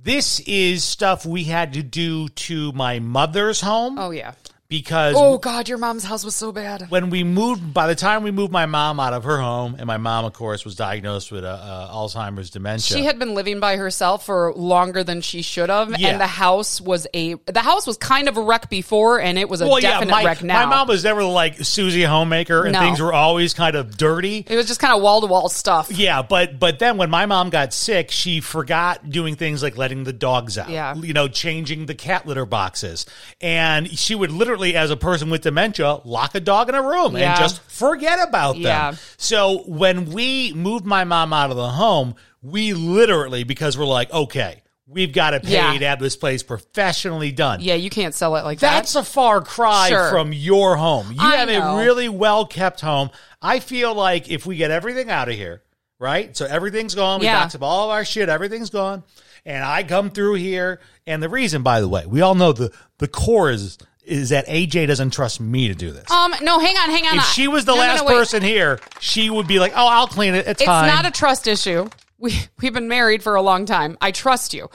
This 0.00 0.40
is 0.40 0.84
stuff 0.84 1.24
we 1.26 1.44
had 1.44 1.72
to 1.72 1.82
do 1.82 2.28
to 2.28 2.70
my 2.72 2.98
mother's 2.98 3.62
home 3.62 3.98
Oh 3.98 4.10
yeah. 4.10 4.32
Because 4.68 5.14
Oh 5.16 5.38
god, 5.38 5.68
your 5.68 5.78
mom's 5.78 6.04
house 6.04 6.24
was 6.24 6.34
so 6.34 6.52
bad. 6.52 6.86
when 6.90 7.10
we 7.10 7.24
moved, 7.24 7.72
by 7.72 7.86
the 7.86 7.94
time 7.94 8.22
we 8.22 8.30
moved 8.30 8.52
my 8.52 8.66
mom 8.66 8.98
out 9.00 9.12
of 9.12 9.24
her 9.24 9.38
home, 9.38 9.76
and 9.78 9.86
my 9.86 9.96
mom, 9.96 10.24
of 10.24 10.32
course, 10.32 10.64
was 10.64 10.74
diagnosed 10.74 11.30
with 11.30 11.44
uh, 11.44 11.48
uh, 11.48 11.94
Alzheimer's 11.94 12.50
dementia. 12.50 12.96
She 12.96 13.04
had 13.04 13.18
been 13.18 13.34
living 13.34 13.60
by 13.60 13.76
herself 13.76 14.24
for 14.26 14.52
longer 14.54 15.04
than 15.04 15.20
she 15.20 15.42
should 15.42 15.68
have, 15.70 15.98
Yeah. 15.98 16.08
and 16.08 16.20
the 16.20 16.26
house 16.26 16.80
was 16.80 17.06
a 17.14 17.34
the 17.46 17.60
house 17.60 17.86
was 17.86 17.96
kind 17.96 18.28
of 18.28 18.36
a 18.36 18.42
wreck 18.42 18.68
before, 18.70 19.20
and 19.20 19.38
it 19.38 19.48
was 19.48 19.60
a 19.60 19.66
well, 19.66 19.78
yeah, 19.80 19.92
definite 19.92 20.10
my, 20.10 20.24
wreck 20.24 20.42
now. 20.42 20.64
my 20.64 20.76
mom 20.76 20.88
was 20.88 21.04
never 21.04 21.22
like 21.24 21.56
Susie 21.64 22.02
homemaker, 22.02 22.64
and 22.64 22.72
No. 22.72 22.80
things 22.80 23.00
were 23.00 23.12
always 23.12 23.54
kind 23.54 23.76
of 23.76 23.96
dirty. 23.96 24.44
it 24.48 24.56
was 24.56 24.66
just 24.66 24.80
kind 24.80 24.94
of 24.94 25.02
wall 25.02 25.20
to 25.20 25.26
wall 25.26 25.48
stuff. 25.48 25.90
Yeah, 25.92 26.22
but 26.22 26.58
but 26.58 26.78
then 26.78 26.96
when 26.96 27.10
my 27.10 27.26
mom 27.26 27.50
got 27.50 27.72
sick, 27.72 28.10
she 28.10 28.40
forgot 28.40 29.08
doing 29.10 29.36
things 29.36 29.62
like 29.62 29.76
letting 29.76 30.04
the 30.04 30.12
dogs 30.12 30.58
out. 30.58 30.68
Yeah. 30.70 30.94
You 30.96 31.12
know, 31.12 31.28
changing 31.28 31.86
the 31.86 31.94
cat 31.94 32.26
litter 32.26 32.44
boxes. 32.46 33.06
And 33.40 33.90
she 33.98 34.14
would 34.14 34.30
literally, 34.30 34.55
as 34.64 34.90
a 34.90 34.96
person 34.96 35.30
with 35.30 35.42
dementia, 35.42 36.00
lock 36.04 36.34
a 36.34 36.40
dog 36.40 36.68
in 36.68 36.74
a 36.74 36.82
room 36.82 37.16
Yeah. 37.16 37.30
and 37.32 37.38
just 37.38 37.60
forget 37.62 38.18
about 38.26 38.54
them. 38.54 38.62
Yeah. 38.62 38.94
So 39.16 39.62
when 39.66 40.12
we 40.12 40.52
moved 40.54 40.84
my 40.86 41.04
mom 41.04 41.32
out 41.32 41.50
of 41.50 41.56
the 41.56 41.68
home, 41.68 42.14
we 42.42 42.72
literally, 42.72 43.44
because 43.44 43.76
we're 43.76 43.84
like, 43.86 44.12
okay, 44.12 44.62
we've 44.88 45.12
got 45.12 45.30
to 45.30 45.40
pay 45.40 45.52
Yeah. 45.54 45.78
to 45.78 45.86
have 45.86 45.98
this 45.98 46.16
place 46.16 46.42
professionally 46.42 47.32
done. 47.32 47.60
Yeah, 47.60 47.74
you 47.74 47.90
can't 47.90 48.14
sell 48.14 48.36
it 48.36 48.44
like 48.44 48.60
That's 48.60 48.92
that. 48.92 49.00
That's 49.00 49.08
a 49.08 49.12
far 49.12 49.40
cry 49.40 49.88
Sure. 49.88 50.10
from 50.10 50.32
your 50.32 50.76
home. 50.76 51.10
You 51.12 51.18
I 51.20 51.36
have 51.36 51.48
know. 51.48 51.76
a 51.76 51.84
really 51.84 52.08
well 52.08 52.46
kept 52.46 52.80
home. 52.80 53.10
I 53.42 53.58
feel 53.60 53.94
like 53.94 54.30
if 54.30 54.46
we 54.46 54.56
get 54.56 54.70
everything 54.70 55.10
out 55.10 55.28
of 55.28 55.34
here, 55.34 55.62
right? 55.98 56.36
So 56.36 56.46
everything's 56.46 56.94
gone. 56.94 57.20
We 57.20 57.26
Yeah. 57.26 57.40
box 57.42 57.54
up 57.54 57.62
all 57.62 57.84
of 57.84 57.90
our 57.90 58.04
shit. 58.04 58.28
Everything's 58.28 58.70
gone. 58.70 59.02
And 59.44 59.64
I 59.64 59.82
come 59.82 60.10
through 60.10 60.34
here. 60.34 60.80
And 61.06 61.22
the 61.22 61.28
reason, 61.28 61.62
by 61.62 61.80
the 61.80 61.88
way, 61.88 62.04
we 62.06 62.20
all 62.20 62.34
know 62.34 62.52
the, 62.52 62.70
the 62.98 63.08
core 63.08 63.50
is, 63.50 63.78
is 64.06 64.30
that 64.30 64.46
AJ 64.46 64.86
doesn't 64.86 65.10
trust 65.10 65.40
me 65.40 65.68
to 65.68 65.74
do 65.74 65.90
this. 65.90 66.10
um, 66.10 66.34
no, 66.42 66.58
hang 66.58 66.76
on, 66.76 66.90
hang 66.90 67.06
on. 67.06 67.18
if 67.18 67.24
she 67.24 67.48
was 67.48 67.64
the 67.64 67.74
No, 67.74 67.80
no, 67.80 67.86
no, 67.86 68.04
last 68.04 68.06
person 68.06 68.42
here, 68.42 68.80
she 69.00 69.28
would 69.28 69.46
be 69.46 69.58
like, 69.58 69.72
oh, 69.74 69.86
I'll 69.86 70.06
clean 70.06 70.34
it. 70.34 70.46
It's, 70.46 70.60
it's 70.60 70.64
fine. 70.64 70.88
not 70.88 71.06
a 71.06 71.10
trust 71.10 71.46
issue. 71.46 71.88
We 72.18 72.34
we've 72.62 72.72
been 72.72 72.88
married 72.88 73.22
for 73.22 73.34
a 73.34 73.42
long 73.42 73.66
time. 73.66 73.98
I 74.00 74.10
trust 74.10 74.54
you. 74.54 74.70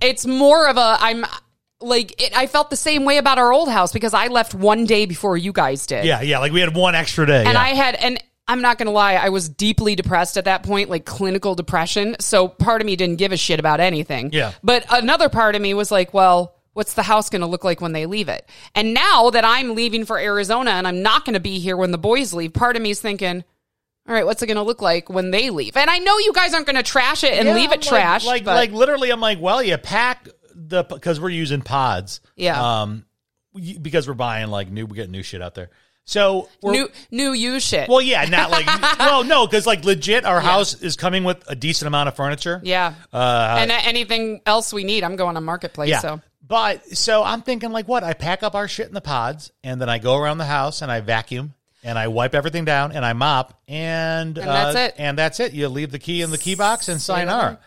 It's 0.00 0.26
more 0.26 0.68
of 0.68 0.76
a 0.76 0.96
I'm 1.00 1.26
like 1.80 2.22
it, 2.22 2.36
I 2.36 2.46
felt 2.46 2.70
the 2.70 2.76
same 2.76 3.04
way 3.04 3.18
about 3.18 3.38
our 3.38 3.52
old 3.52 3.68
house 3.68 3.92
because 3.92 4.14
I 4.14 4.28
left 4.28 4.54
one 4.54 4.84
day 4.84 5.06
before 5.06 5.36
you 5.36 5.52
guys 5.52 5.86
did. 5.86 6.04
yeah, 6.04 6.20
yeah. 6.22 6.38
Like 6.38 6.52
we 6.52 6.60
had 6.60 6.74
one 6.74 6.94
extra 6.94 7.26
day. 7.26 7.44
And 7.44 7.54
yeah. 7.54 7.60
I 7.60 7.68
had, 7.70 7.94
and 7.96 8.22
I'm 8.46 8.60
not 8.60 8.78
going 8.78 8.86
to 8.86 8.92
lie, 8.92 9.14
I 9.14 9.30
was 9.30 9.48
deeply 9.48 9.94
depressed 9.94 10.36
at 10.36 10.44
that 10.44 10.62
point, 10.62 10.90
like 10.90 11.04
clinical 11.04 11.54
depression. 11.54 12.16
So 12.20 12.48
part 12.48 12.80
of 12.80 12.86
me 12.86 12.96
didn't 12.96 13.16
give 13.16 13.32
a 13.32 13.36
shit 13.36 13.58
about 13.58 13.80
anything. 13.80 14.30
Yeah. 14.32 14.52
But 14.62 14.84
another 14.90 15.28
part 15.28 15.54
of 15.54 15.62
me 15.62 15.72
was 15.72 15.90
like, 15.90 16.12
well, 16.12 16.53
what's 16.74 16.94
the 16.94 17.02
house 17.02 17.30
going 17.30 17.40
to 17.40 17.46
look 17.48 17.64
like 17.64 17.80
when 17.80 17.92
they 17.92 18.06
leave 18.06 18.28
it? 18.28 18.48
And 18.74 18.92
now 18.94 19.30
that 19.30 19.44
I'm 19.44 19.74
leaving 19.74 20.04
for 20.04 20.18
Arizona 20.18 20.72
and 20.72 20.86
I'm 20.86 21.02
not 21.02 21.24
going 21.24 21.34
to 21.34 21.40
be 21.40 21.58
here 21.58 21.76
when 21.76 21.90
the 21.90 21.98
boys 21.98 22.32
leave, 22.34 22.52
part 22.52 22.76
of 22.76 22.82
me 22.82 22.90
is 22.90 23.00
thinking, 23.00 23.42
all 24.06 24.14
right, 24.14 24.26
what's 24.26 24.42
it 24.42 24.46
going 24.46 24.56
to 24.58 24.62
look 24.62 24.82
like 24.82 25.08
when 25.08 25.30
they 25.30 25.48
leave? 25.50 25.76
And 25.76 25.88
I 25.88 25.98
know 25.98 26.18
you 26.18 26.32
guys 26.34 26.52
aren't 26.52 26.66
going 26.66 26.76
to 26.76 26.82
trash 26.82 27.24
it 27.24 27.32
and 27.32 27.48
Yeah, 27.48 27.54
leave 27.54 27.72
it 27.72 27.90
like- 27.90 28.04
trashed. 28.20 28.26
Like, 28.26 28.44
but 28.44 28.54
like 28.54 28.72
literally, 28.72 29.10
I'm 29.10 29.20
like, 29.20 29.40
well, 29.40 29.62
you 29.62 29.78
pack 29.78 30.28
the 30.54 30.84
because 30.84 31.18
we're 31.18 31.30
using 31.30 31.62
pods. 31.62 32.20
Yeah. 32.36 32.82
Um, 32.82 33.06
because 33.80 34.06
we're 34.08 34.14
buying 34.14 34.48
like 34.48 34.70
new, 34.70 34.84
we 34.84 34.96
get 34.96 35.08
new 35.08 35.22
shit 35.22 35.40
out 35.40 35.54
there. 35.54 35.70
So 36.06 36.50
new, 36.62 36.90
new 37.10 37.32
you 37.32 37.60
shit. 37.60 37.88
well, 37.88 38.02
yeah, 38.02 38.26
not 38.26 38.50
like 38.50 38.66
well, 38.98 39.24
no, 39.24 39.46
because 39.46 39.66
like 39.66 39.84
legit, 39.86 40.26
our 40.26 40.38
house 40.40 40.74
is 40.82 40.96
coming 40.96 41.24
with 41.24 41.42
a 41.48 41.54
decent 41.56 41.86
amount 41.86 42.08
of 42.08 42.14
furniture. 42.16 42.60
yeah. 42.62 42.92
Uh, 43.10 43.56
and 43.60 43.70
anything 43.70 44.42
else 44.44 44.70
we 44.70 44.84
need, 44.84 45.02
I'm 45.02 45.16
going 45.16 45.38
on 45.38 45.44
Marketplace. 45.44 45.88
yeah. 45.88 46.00
So. 46.00 46.20
But 46.46 46.96
so 46.96 47.22
I'm 47.22 47.42
thinking 47.42 47.70
like, 47.72 47.88
what? 47.88 48.04
I 48.04 48.12
pack 48.12 48.42
up 48.42 48.54
our 48.54 48.68
shit 48.68 48.86
in 48.86 48.94
the 48.94 49.00
pods, 49.00 49.50
and 49.62 49.80
then 49.80 49.88
I 49.88 49.98
go 49.98 50.16
around 50.16 50.38
the 50.38 50.44
house 50.44 50.82
and 50.82 50.90
I 50.90 51.00
vacuum. 51.00 51.54
And 51.86 51.98
I 51.98 52.08
wipe 52.08 52.34
everything 52.34 52.64
down 52.64 52.92
and 52.92 53.04
I 53.04 53.12
mop 53.12 53.60
and 53.68 54.38
And 54.38 54.48
that's 54.48 54.74
uh, 54.74 54.78
it. 54.78 54.94
And 54.96 55.18
that's 55.18 55.38
it. 55.38 55.52
You 55.52 55.68
leave 55.68 55.92
the 55.92 55.98
key 55.98 56.22
in 56.22 56.30
the 56.30 56.38
key 56.38 56.54
box 56.54 56.88
and 56.88 56.98
sign. 56.98 57.28
R. 57.28 57.58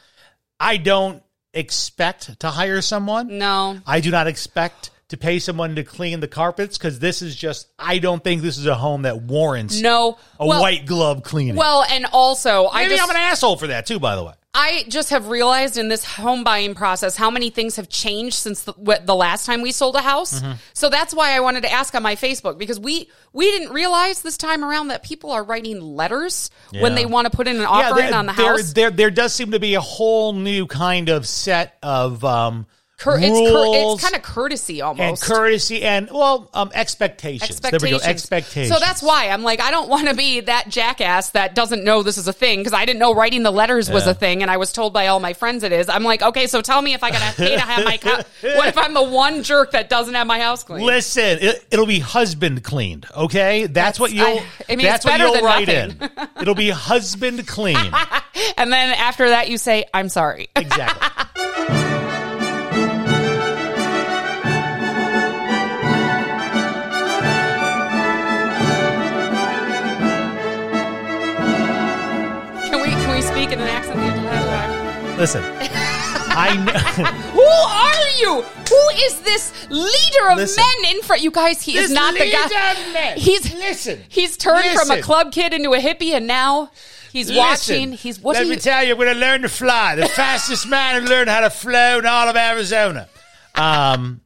I 0.60 0.78
don't 0.78 1.22
expect 1.54 2.40
to 2.40 2.50
hire 2.50 2.82
someone. 2.82 3.38
No. 3.38 3.78
I 3.86 4.00
do 4.00 4.10
not 4.10 4.26
expect 4.26 4.90
to 5.10 5.18
pay 5.18 5.38
someone 5.38 5.76
to 5.76 5.84
clean 5.84 6.20
the 6.20 6.28
carpets 6.28 6.80
because 6.80 6.98
this 6.98 7.22
is 7.22 7.36
just. 7.36 7.68
I 7.78 8.00
don't 8.00 8.24
think 8.24 8.42
this 8.42 8.58
is 8.58 8.66
a 8.66 8.74
home 8.74 9.04
that 9.04 9.22
warrants 9.22 9.80
No. 9.80 10.18
a 10.40 10.48
Well- 10.48 10.62
white 10.62 10.88
glove 10.88 11.22
cleaning. 11.22 11.56
Well, 11.56 11.84
and 11.88 12.08
also, 12.12 12.68
I 12.68 12.84
maybe 12.84 12.96
just, 12.96 13.04
I'm 13.04 13.16
an 13.16 13.22
asshole 13.22 13.58
for 13.58 13.68
that 13.68 13.86
too. 13.86 14.00
By 14.00 14.16
the 14.16 14.24
way, 14.24 14.34
I 14.60 14.86
just 14.88 15.12
have 15.12 15.28
realized 15.28 15.78
in 15.78 15.88
this 15.88 16.04
home 16.04 16.44
buying 16.44 16.74
process 16.74 17.16
how 17.16 17.30
many 17.30 17.52
things 17.52 17.76
have 17.76 17.90
changed 17.90 18.34
since 18.34 18.64
the, 18.64 18.74
wh- 18.74 19.06
the 19.06 19.14
last 19.14 19.46
time 19.46 19.62
we 19.62 19.72
sold 19.72 19.96
a 19.96 20.02
house. 20.02 20.42
Mm-hmm. 20.42 20.54
So 20.74 20.90
that's 20.90 21.14
why 21.14 21.36
I 21.36 21.42
wanted 21.42 21.62
to 21.62 21.72
ask 21.72 21.94
on 21.94 22.02
my 22.02 22.16
Facebook 22.16 22.58
because 22.58 22.80
we 22.80 23.08
we 23.34 23.46
didn't 23.52 23.72
realize 23.72 24.24
this 24.24 24.36
time 24.36 24.66
around 24.66 24.88
that 24.88 25.04
people 25.04 25.32
are 25.32 25.44
writing 25.44 25.80
letters 25.80 26.50
when 26.72 26.96
they 26.96 27.06
want 27.06 27.30
to 27.30 27.38
put 27.38 27.48
in 27.48 27.58
an 27.58 27.66
offer 27.66 28.00
in 28.00 28.08
there, 28.08 28.16
on 28.16 28.26
the 28.26 28.34
there, 28.34 28.48
house. 28.48 28.74
There, 28.74 28.90
there 28.90 29.12
does 29.12 29.32
seem 29.32 29.52
to 29.52 29.60
be 29.60 29.76
a 29.76 29.82
whole 29.82 30.34
new 30.34 30.66
kind 30.66 31.10
of 31.10 31.28
set 31.28 31.78
of 31.84 32.26
um, 32.26 32.66
Cur- 33.00 33.20
it's, 33.20 33.30
cur- 33.52 33.64
it's 33.94 34.02
kind 34.02 34.16
of 34.16 34.24
courtesy 34.24 34.82
almost. 34.82 35.22
and 35.22 35.32
courtesy 35.32 35.84
and 35.84 36.10
well 36.12 36.50
um, 36.56 36.72
expectations. 36.74 37.60
There 37.60 37.72
we 37.80 37.92
go. 37.92 37.98
Expectations. 37.98 38.08
Expectations. 38.08 38.74
So 38.74 38.80
that's 38.80 39.04
why 39.04 39.30
I'm 39.30 39.44
like, 39.44 39.62
I 39.62 39.70
don't 39.70 39.88
want 39.88 40.08
to 40.08 40.16
be 40.16 40.40
that 40.40 40.70
jackass 40.70 41.30
that 41.32 41.54
doesn't 41.54 41.84
know 41.84 42.02
this 42.02 42.18
is 42.18 42.28
a 42.28 42.34
thing 42.34 42.60
because 42.60 42.74
I 42.74 42.86
didn't 42.86 42.98
know 43.00 43.14
writing 43.14 43.44
the 43.44 43.52
letters 43.52 43.88
was 43.92 44.06
Yeah. 44.06 44.12
a 44.12 44.14
thing, 44.16 44.42
and 44.42 44.50
I 44.50 44.58
was 44.58 44.74
told 44.74 44.94
by 44.94 45.08
all 45.08 45.20
my 45.20 45.34
friends 45.34 45.62
it 45.62 45.72
is. 45.72 45.90
I'm 45.90 46.04
like, 46.04 46.24
okay, 46.24 46.48
so 46.48 46.62
tell 46.62 46.82
me 46.82 46.96
if 46.96 47.04
I 47.04 47.12
gotta 47.12 47.36
pay 47.36 47.54
to 47.54 47.62
have 47.62 47.86
my. 47.86 47.98
Co- 47.98 48.16
what 48.56 48.68
if 48.68 48.78
I'm 48.80 48.96
the 48.96 49.04
one 49.04 49.44
jerk 49.44 49.74
that 49.74 49.90
doesn't 49.90 50.16
have 50.16 50.26
my 50.26 50.40
house 50.40 50.64
cleaned? 50.64 50.84
Listen, 50.88 51.38
it, 51.40 51.66
it'll 51.70 51.86
be 51.86 52.00
husband 52.00 52.64
cleaned. 52.64 53.06
Okay, 53.16 53.68
that's, 53.68 54.00
what 54.00 54.12
you'll. 54.12 54.26
I- 54.26 54.44
I 54.70 54.76
mean, 54.76 54.88
that's 54.88 55.06
what 55.06 55.12
better 55.12 55.26
you'll 55.26 55.34
than 55.36 55.44
write 55.44 55.68
nothing. 55.68 56.02
in. 56.02 56.28
It'll 56.42 56.56
be 56.56 56.72
husband 56.72 57.48
clean. 57.48 57.78
And 58.56 58.72
then 58.72 58.94
after 58.94 59.30
that, 59.30 59.50
you 59.50 59.58
say, 59.58 59.86
I'm 59.94 60.10
sorry. 60.10 60.50
exactly. 60.56 61.08
Listen, 75.18 75.44
I 76.40 76.56
know. 76.56 77.04
Who 77.32 77.42
are 77.42 78.10
you? 78.20 78.42
Who 78.44 78.90
is 79.06 79.20
this 79.22 79.52
leader 79.70 80.30
of 80.30 80.38
Listen. 80.38 80.64
men 80.84 80.96
in 80.96 81.02
front? 81.02 81.24
You 81.24 81.32
guys, 81.32 81.62
he 81.62 81.76
is 81.76 81.90
This 81.90 81.92
not 81.96 82.14
the 82.14 82.20
leader 82.20 82.38
guy. 82.50 82.72
of 82.74 82.94
men. 82.94 83.18
He's 83.18 83.52
Listen. 83.56 84.00
He's 84.10 84.38
turned 84.38 84.64
from 84.66 84.90
a 84.92 84.96
Listen. 84.96 85.02
club 85.02 85.32
kid 85.32 85.54
into 85.54 85.74
a 85.74 85.80
hippie, 85.80 86.12
and 86.12 86.28
now 86.28 86.70
he's 87.12 87.34
watching. 87.34 87.94
He's 87.94 88.20
what 88.20 88.36
Let 88.36 88.44
do 88.44 88.50
me 88.50 88.56
you? 88.56 88.62
tell 88.62 88.84
you, 88.84 88.92
I'm 88.92 88.98
going 89.00 89.14
to 89.14 89.20
learn 89.20 89.42
to 89.42 89.50
fly. 89.50 89.96
The 89.96 90.08
fastest 90.10 90.68
man 90.68 91.02
who 91.02 91.10
learned 91.10 91.30
how 91.32 91.40
to 91.40 91.50
flow 91.50 91.98
in 91.98 92.06
all 92.06 92.30
of 92.30 92.36
Arizona. 92.36 93.10
Um, 93.56 94.22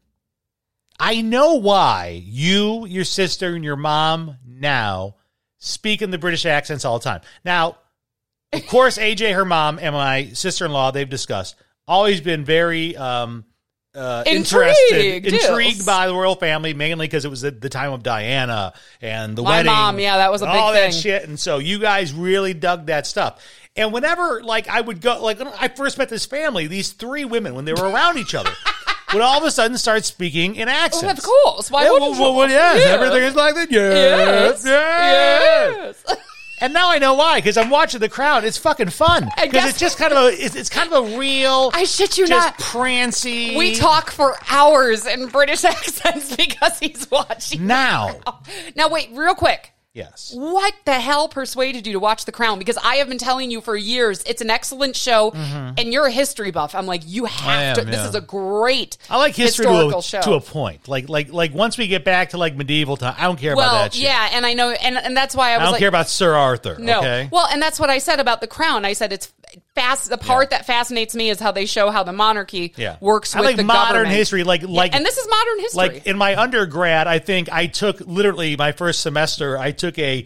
I 1.00 1.22
know 1.22 1.56
why 1.56 2.22
you, 2.26 2.86
your 2.86 3.06
sister, 3.06 3.56
and 3.56 3.64
your 3.64 3.78
mom 3.78 4.36
now 4.46 5.16
speak 5.58 6.02
in 6.02 6.12
the 6.12 6.18
British 6.18 6.46
accents 6.46 6.84
all 6.84 7.00
the 7.00 7.04
time. 7.06 7.22
Now, 7.46 7.78
of 8.54 8.68
course, 8.68 8.98
AJ, 8.98 9.34
her 9.34 9.46
mom, 9.46 9.80
and 9.82 9.94
my 9.94 10.30
sister-in-law, 10.34 10.92
they've 10.92 11.10
discussed, 11.10 11.56
always 11.88 12.22
been 12.22 12.44
very 12.46 12.96
um, 12.98 13.46
uh, 13.96 14.24
interested, 14.26 15.16
Intrigued, 15.16 15.28
intrigued 15.28 15.86
by 15.86 16.08
the 16.08 16.14
royal 16.14 16.36
family, 16.36 16.74
mainly 16.74 17.08
because 17.08 17.26
it 17.26 17.30
was 17.30 17.42
the, 17.42 17.52
the 17.52 17.70
time 17.70 17.92
of 17.94 18.04
Diana 18.04 18.74
and 19.02 19.36
the 19.38 19.44
wedding. 19.44 19.66
My 19.68 19.72
wedding. 19.72 19.96
mom, 19.96 20.00
yeah, 20.00 20.18
that 20.18 20.32
was 20.32 20.42
a 20.42 20.46
big 20.46 20.56
all 20.56 20.74
that 20.74 20.94
shit. 20.94 21.28
And 21.28 21.40
so 21.40 21.58
you 21.60 21.80
guys 21.80 22.14
really 22.14 22.54
dug 22.54 22.88
that 22.88 23.06
stuff. 23.08 23.44
And 23.76 23.94
whenever, 23.94 24.42
like, 24.44 24.68
I 24.68 24.82
would 24.82 25.00
go, 25.02 25.22
like, 25.24 25.40
when 25.40 25.48
I 25.48 25.70
first 25.70 25.98
met 25.98 26.10
this 26.10 26.26
family, 26.26 26.68
these 26.68 26.92
three 26.92 27.24
women, 27.26 27.56
when 27.56 27.64
they 27.66 27.74
were 27.74 27.88
around 27.90 28.18
each 28.18 28.36
other, 28.36 28.52
would 29.14 29.22
all 29.22 29.38
of 29.38 29.44
a 29.46 29.52
sudden 29.52 29.78
start 29.78 30.04
speaking 30.04 30.56
in 30.56 30.68
accents. 30.68 31.04
Well, 31.04 31.12
of 31.12 31.24
course. 31.24 31.72
Why 31.72 31.84
Yeah, 31.84 31.92
wouldn't 31.92 32.12
well, 32.12 32.18
you? 32.18 32.22
well, 32.22 32.36
well, 32.36 32.50
yes, 32.50 32.82
Yeah. 32.86 32.92
everything 32.96 33.24
is 33.24 33.36
like 33.36 33.56
that. 33.56 33.72
Yes, 33.72 34.64
Yes. 34.66 34.66
yes. 34.66 36.04
Yes. 36.08 36.18
And 36.62 36.74
now 36.74 36.92
I 36.92 37.00
know 37.00 37.16
why, 37.16 37.40
because 37.40 37.58
I'm 37.58 37.70
watching 37.72 38.00
the 38.00 38.08
Crown. 38.10 38.46
It's 38.46 38.58
fucking 38.58 38.90
fun. 38.90 39.30
Because 39.42 39.70
it's 39.70 39.80
just 39.80 39.98
kind 39.98 40.14
of 40.14 40.26
a, 40.26 40.46
it's, 40.46 40.56
it's 40.56 40.70
kind 40.70 40.92
of 40.94 41.14
a 41.14 41.18
real, 41.18 41.72
I 41.74 41.84
shit 41.86 42.18
you 42.20 42.28
just 42.28 42.48
not. 42.48 42.60
prancy. 42.60 43.58
We 43.58 43.76
talk 43.76 44.12
for 44.12 44.38
hours 44.50 45.08
in 45.08 45.28
British 45.28 45.64
accents 45.66 46.36
because 46.36 46.78
he's 46.80 47.10
watching. 47.10 47.66
now. 47.66 48.20
Now, 48.76 48.90
wait, 48.90 49.10
real 49.14 49.34
quick. 49.36 49.74
Yes. 49.94 50.34
What 50.34 50.74
the 50.86 50.94
hell 51.02 51.28
persuaded 51.28 51.86
you 51.86 51.92
to 51.94 52.00
watch 52.00 52.24
The 52.24 52.32
Crown? 52.32 52.60
Because 52.60 52.78
I 52.78 52.96
have 52.96 53.10
been 53.10 53.18
telling 53.18 53.52
you 53.52 53.60
for 53.60 53.76
years 53.76 54.24
it's 54.24 54.42
an 54.42 54.50
excellent 54.50 54.96
show, 54.96 55.32
mm-hmm. 55.32 55.74
and 55.78 55.92
you're 55.92 56.06
a 56.06 56.12
history 56.12 56.50
buff. 56.52 56.74
I'm 56.76 56.86
like, 56.86 57.02
you 57.06 57.26
have 57.26 57.78
am, 57.78 57.86
to. 57.86 57.92
This 57.92 58.08
is 58.08 58.16
a 58.16 58.22
great 58.22 58.98
I 59.10 59.18
like 59.18 59.36
history 59.36 59.66
to 59.66 59.72
historical 59.72 60.00
a, 60.00 60.04
show. 60.04 60.22
to 60.22 60.34
a 60.34 60.40
point. 60.40 60.88
Like, 60.88 61.10
like, 61.10 61.34
like 61.34 61.54
once 61.54 61.78
we 61.78 61.88
get 61.88 62.06
back 62.06 62.30
to 62.30 62.38
like 62.38 62.56
medieval 62.56 62.96
time, 62.96 63.16
I 63.18 63.24
don't 63.24 63.38
care 63.38 63.52
about 63.52 63.72
that 63.74 63.94
shit. 63.94 64.04
yeah, 64.04 64.30
and 64.32 64.46
I 64.46 64.54
know, 64.54 64.70
and 64.72 64.98
and 64.98 65.16
that's 65.16 65.36
why 65.36 65.50
I 65.50 65.56
I 65.56 65.58
was 65.58 65.66
don't 65.66 65.72
like, 65.74 65.80
care 65.80 65.90
about 65.90 66.08
Sir 66.08 66.36
Arthur. 66.36 66.78
no. 66.80 67.00
Okay. 67.00 67.28
Well, 67.30 67.48
and 67.52 67.62
that's 67.62 67.78
what 67.78 67.90
I 67.90 67.98
said 67.98 68.22
about 68.22 68.40
The 68.40 68.48
Crown. 68.48 68.86
I 68.86 68.94
said 68.94 69.12
it's 69.12 69.34
fast. 69.76 70.10
The 70.10 70.18
part 70.18 70.52
that 70.52 70.66
fascinates 70.66 71.16
me 71.16 71.30
is 71.30 71.40
how 71.40 71.52
they 71.52 71.66
show 71.66 71.90
how 71.90 72.04
the 72.04 72.14
monarchy 72.14 72.74
yeah. 72.78 72.98
works 73.00 73.36
I 73.36 73.40
with 73.40 73.48
like 73.48 73.56
the 73.58 73.64
modern 73.64 73.94
government. 73.94 74.16
history. 74.16 74.44
Like, 74.44 74.64
like, 74.64 74.96
and 74.96 75.06
this 75.06 75.18
is 75.18 75.28
modern 75.30 75.60
history. 75.60 75.78
like 75.78 76.08
in 76.08 76.18
my 76.18 76.40
undergrad, 76.40 77.08
I 77.08 77.20
think 77.20 77.52
I 77.52 77.68
took 77.68 78.00
literally 78.02 78.56
my 78.58 78.72
first 78.72 79.02
semester. 79.02 79.58
I 79.58 79.72
took 79.72 79.98
a 80.00 80.26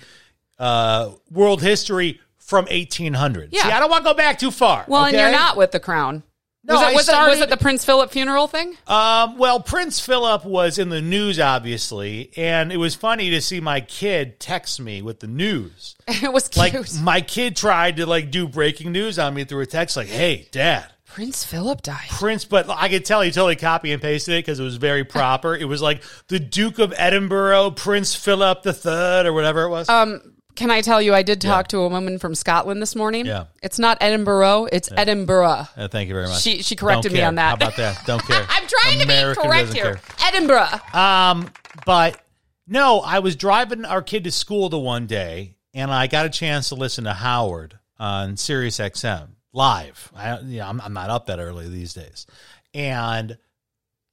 uh, 0.59 1.11
world 1.31 1.61
history 1.61 2.19
from 2.37 2.65
1800. 2.65 3.49
Yeah. 3.51 3.63
See, 3.63 3.71
I 3.71 3.79
don't 3.79 3.89
want 3.89 4.05
to 4.05 4.11
go 4.11 4.15
back 4.15 4.39
too 4.39 4.51
far. 4.51 4.85
well, 4.87 5.05
and 5.05 5.15
you're 5.15 5.31
not 5.31 5.57
with 5.57 5.71
The 5.71 5.79
Crown. 5.79 6.23
No, 6.67 6.75
was 6.75 6.95
was, 6.95 7.09
it, 7.09 7.29
was 7.29 7.41
it 7.41 7.49
the 7.49 7.57
Prince 7.57 7.85
Philip 7.85 8.09
funeral 8.09 8.47
thing? 8.47 8.75
Um, 8.87 9.37
well, 9.37 9.59
Prince 9.59 9.99
Philip 9.99 10.45
was 10.45 10.79
in 10.79 10.89
the 10.89 11.01
news, 11.01 11.39
obviously, 11.39 12.31
and 12.35 12.71
it 12.71 12.77
was 12.77 12.95
funny 12.95 13.29
to 13.29 13.41
see 13.41 13.59
my 13.59 13.81
kid 13.81 14.39
text 14.39 14.79
me 14.79 15.03
with 15.03 15.19
the 15.19 15.27
news. 15.27 15.95
it 16.07 16.33
was 16.33 16.55
Like 16.57 16.75
my 17.01 17.21
kid 17.21 17.55
tried 17.55 17.97
to 17.97 18.07
like 18.07 18.31
do 18.31 18.47
breaking 18.47 18.91
news 18.91 19.19
on 19.19 19.35
me 19.35 19.43
through 19.43 19.61
a 19.61 19.65
text, 19.67 19.95
like, 19.95 20.07
"Hey, 20.07 20.47
Dad, 20.51 20.87
Prince 21.05 21.43
Philip 21.43 21.83
died. 21.83 22.09
Prince," 22.09 22.45
but 22.45 22.67
I 22.67 22.89
could 22.89 23.05
tell 23.05 23.21
he 23.21 23.29
totally 23.29 23.55
copy 23.55 23.91
and 23.91 24.01
pasted 24.01 24.33
it 24.33 24.45
because 24.45 24.59
it 24.59 24.63
was 24.63 24.77
very 24.77 25.03
proper. 25.03 25.55
it 25.55 25.65
was 25.65 25.83
like 25.83 26.01
the 26.29 26.39
Duke 26.39 26.79
of 26.79 26.93
Edinburgh, 26.97 27.71
Prince 27.71 28.15
Philip 28.15 28.63
the 28.63 28.73
Third, 28.73 29.27
or 29.27 29.33
whatever 29.33 29.63
it 29.63 29.69
was. 29.69 29.87
Um, 29.87 30.34
Can 30.55 30.71
I 30.71 30.81
tell 30.81 31.01
you, 31.01 31.13
I 31.13 31.21
did 31.21 31.41
talk 31.41 31.67
to 31.69 31.79
a 31.79 31.87
woman 31.87 32.17
from 32.17 32.33
Scotland 32.35 32.81
this 32.81 32.95
morning. 32.95 33.25
Yeah. 33.25 33.45
It's 33.61 33.77
not 33.77 33.97
Edinburgh, 34.01 34.69
it's 34.71 34.89
Edinburgh. 34.95 35.67
Uh, 35.75 35.87
thank 35.89 36.07
you 36.07 36.15
very 36.15 36.27
much. 36.27 36.41
She- 36.41 36.61
she 36.61 36.75
corrected 36.75 37.11
me 37.11 37.21
on 37.21 37.35
that. 37.35 37.49
How 37.49 37.55
about 37.55 37.75
that? 37.75 38.05
Don't 38.05 38.23
care. 38.25 38.45
I'm 38.49 38.63
trying 38.67 38.99
to 38.99 39.07
be 39.07 39.41
correct 39.41 39.73
here. 39.73 39.95
care. 39.95 40.27
Edinburgh. 40.27 40.67
Um, 40.93 41.51
but 41.85 42.19
no, 42.67 43.01
I 43.01 43.19
was 43.19 43.35
driving 43.35 43.85
our 43.85 44.01
kid 44.01 44.23
to 44.23 44.31
school 44.31 44.69
the 44.69 44.79
one 44.79 45.05
day, 45.07 45.55
and 45.73 45.91
I 45.91 46.07
got 46.07 46.25
a 46.25 46.29
chance 46.29 46.69
to 46.69 46.75
listen 46.75 47.03
to 47.03 47.13
Howard 47.13 47.77
on 47.99 48.37
Sirius 48.37 48.77
XM 48.79 49.27
live. 49.53 50.11
I, 50.15 50.39
you 50.39 50.59
know, 50.59 50.67
I'm, 50.67 50.81
I'm 50.81 50.93
not 50.93 51.09
up 51.09 51.25
that 51.27 51.39
early 51.39 51.67
these 51.69 51.93
days, 51.93 52.25
and 52.73 53.37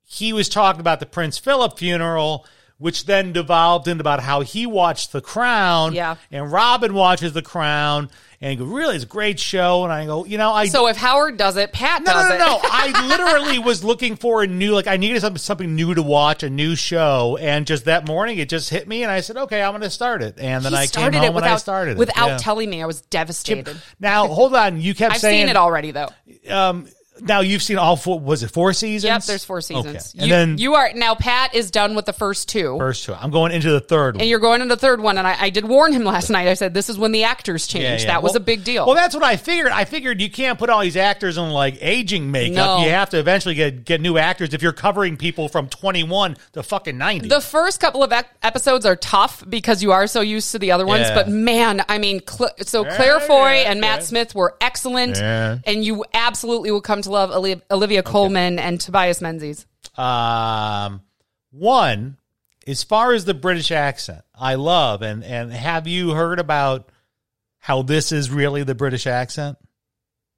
he 0.05 0.33
was 0.33 0.48
talking 0.48 0.81
about 0.81 1.00
the 1.00 1.07
Prince 1.07 1.38
Philip 1.38 1.78
funeral. 1.78 2.46
Which 2.83 3.05
then 3.07 3.33
devolved 3.33 3.87
into 3.87 4.03
about 4.03 4.18
how 4.18 4.40
he 4.40 4.66
watched 4.66 5.12
The 5.12 5.21
Crown, 5.21 5.92
Yeah. 5.95 6.16
and 6.33 6.51
Robin 6.51 6.95
watches 6.95 7.33
The 7.33 7.40
Crown, 7.40 8.11
and 8.40 8.51
he 8.51 8.57
goes, 8.57 8.66
"Really, 8.66 8.97
it's 8.97 9.05
a 9.05 9.07
great 9.07 9.38
show." 9.38 9.85
And 9.85 9.92
I 9.92 10.05
go, 10.05 10.25
"You 10.25 10.37
know, 10.37 10.53
I 10.53 10.66
So 10.66 10.88
if 10.88 10.97
Howard 10.97 11.37
does 11.37 11.57
it, 11.57 11.73
Pat 11.73 12.03
no, 12.03 12.12
does 12.12 12.29
no, 12.31 12.38
no, 12.38 12.45
it. 12.45 12.49
no. 12.49 12.61
I 12.64 13.07
literally 13.07 13.61
was 13.61 13.85
looking 13.85 14.16
for 14.16 14.42
a 14.42 14.49
new, 14.49 14.75
like, 14.75 14.88
I 14.88 14.97
needed 14.97 15.21
something, 15.21 15.38
something 15.38 15.77
new 15.77 15.95
to 15.95 16.03
watch, 16.03 16.42
a 16.42 16.51
new 16.51 16.75
show, 16.75 17.38
and 17.40 17.68
just 17.68 17.85
that 17.85 18.05
morning 18.09 18.38
it 18.38 18.49
just 18.49 18.68
hit 18.68 18.88
me, 18.88 19.05
and 19.05 19.12
I 19.12 19.21
said, 19.21 19.37
"Okay, 19.37 19.62
I'm 19.62 19.71
going 19.71 19.83
to 19.83 19.88
start 19.90 20.21
it." 20.21 20.35
And 20.40 20.64
then 20.64 20.73
he 20.73 20.79
I 20.79 20.81
came 20.83 20.88
started 20.88 21.18
home 21.18 21.25
it 21.27 21.35
without, 21.35 21.47
and 21.47 21.55
I 21.55 21.59
started 21.59 21.90
it 21.92 21.99
without 21.99 22.29
Yeah. 22.31 22.37
telling 22.38 22.68
me. 22.68 22.83
I 22.83 22.87
was 22.87 23.01
devastated. 23.03 23.77
Now, 24.01 24.27
hold 24.27 24.57
on. 24.57 24.81
You 24.81 24.92
kept 24.97 25.14
I've 25.14 25.21
saying 25.21 25.42
seen 25.47 25.49
it 25.51 25.57
already, 25.57 25.92
though. 25.92 26.09
Um, 26.51 26.88
now 27.20 27.40
you've 27.40 27.62
seen 27.62 27.79
all 27.79 27.96
four. 27.96 28.18
Was 28.18 28.42
it 28.42 28.51
four 28.51 28.72
seasons? 28.72 29.05
Yep, 29.09 29.25
there's 29.25 29.44
four 29.44 29.61
seasons. 29.61 29.87
Okay, 30.14 30.27
You, 30.27 30.35
and 30.35 30.51
then 30.51 30.59
you 30.59 30.75
are 30.75 30.90
now. 30.94 31.14
Pat 31.14 31.55
is 31.55 31.70
done 31.70 31.94
with 31.94 32.07
the 32.07 32.12
first 32.12 32.48
two, 32.48 32.79
first 32.79 33.05
two. 33.05 33.14
I'm 33.14 33.31
going 33.31 33.53
into 33.53 33.70
the 33.70 33.81
third 33.81 34.14
one. 34.14 34.22
and 34.22 34.31
you're 34.31 34.38
going 34.38 34.62
into 34.62 34.75
the 34.75 34.81
third 34.81 35.01
one. 35.01 35.18
And 35.18 35.27
I, 35.27 35.37
I 35.38 35.51
did 35.51 35.66
warn 35.68 35.92
him 35.92 36.05
last 36.05 36.31
night. 36.31 36.48
I 36.48 36.55
said 36.55 36.72
this 36.75 36.88
is 36.88 36.98
when 36.98 37.12
the 37.12 37.25
actors 37.25 37.66
change. 37.66 37.83
Yeah, 37.85 37.98
yeah. 37.98 38.07
That 38.07 38.22
was 38.22 38.35
a 38.35 38.40
big 38.40 38.64
deal. 38.64 38.87
Well, 38.87 38.94
that's 38.94 39.14
what 39.14 39.25
I 39.25 39.37
figured. 39.37 39.68
I 39.72 39.85
figured 39.85 40.20
you 40.22 40.31
can't 40.31 40.59
put 40.59 40.70
all 40.70 40.81
these 40.81 40.96
actors 40.96 41.37
on 41.37 41.51
like 41.51 41.77
aging 41.83 42.31
makeup. 42.31 42.79
No. 42.79 42.85
You 42.85 42.90
have 42.90 43.11
to 43.11 43.18
eventually 43.18 43.55
get 43.55 43.85
get 43.85 44.01
new 44.01 44.16
actors 44.16 44.55
if 44.55 44.62
you're 44.62 44.72
covering 44.72 45.16
people 45.18 45.48
from 45.48 45.68
21 45.68 46.37
to 46.55 46.62
fucking 46.62 46.96
90. 46.96 47.29
The 47.29 47.40
first 47.42 47.79
couple 47.79 48.03
of 48.03 48.11
ep- 48.12 48.35
episodes 48.42 48.87
are 48.87 48.96
tough 48.96 49.44
because 49.48 49.83
you 49.83 49.92
are 49.92 50.07
so 50.07 50.22
used 50.22 50.53
to 50.53 50.59
the 50.59 50.72
other 50.72 50.87
ones. 50.87 51.03
Yeah. 51.09 51.14
But 51.14 51.29
man, 51.29 51.85
I 51.88 51.98
mean, 51.98 52.20
Cl- 52.27 52.53
so 52.62 52.85
Claire 52.85 53.20
Foy 53.20 53.64
and 53.66 53.81
Matt. 53.81 54.03
Smith 54.03 54.35
were 54.35 54.57
excellent, 54.61 55.18
and 55.20 55.85
you 55.85 56.05
absolutely 56.14 56.70
will 56.70 56.81
come 56.81 57.01
to 57.02 57.10
love 57.10 57.30
Oli- 57.30 57.62
Olivia 57.70 58.02
Colman 58.02 58.58
and 58.58 58.80
Tobias 58.80 59.20
Menzies. 59.20 59.66
Um, 59.96 61.02
one, 61.50 62.16
as 62.66 62.82
far 62.82 63.12
as 63.12 63.24
the 63.24 63.34
British 63.34 63.70
accent, 63.70 64.22
I 64.34 64.54
love 64.54 65.02
and 65.02 65.22
and 65.24 65.52
have 65.52 65.86
you 65.86 66.10
heard 66.10 66.38
about 66.38 66.88
how 67.58 67.82
this 67.82 68.12
is 68.12 68.30
really 68.30 68.62
the 68.62 68.74
British 68.74 69.06
accent? 69.06 69.58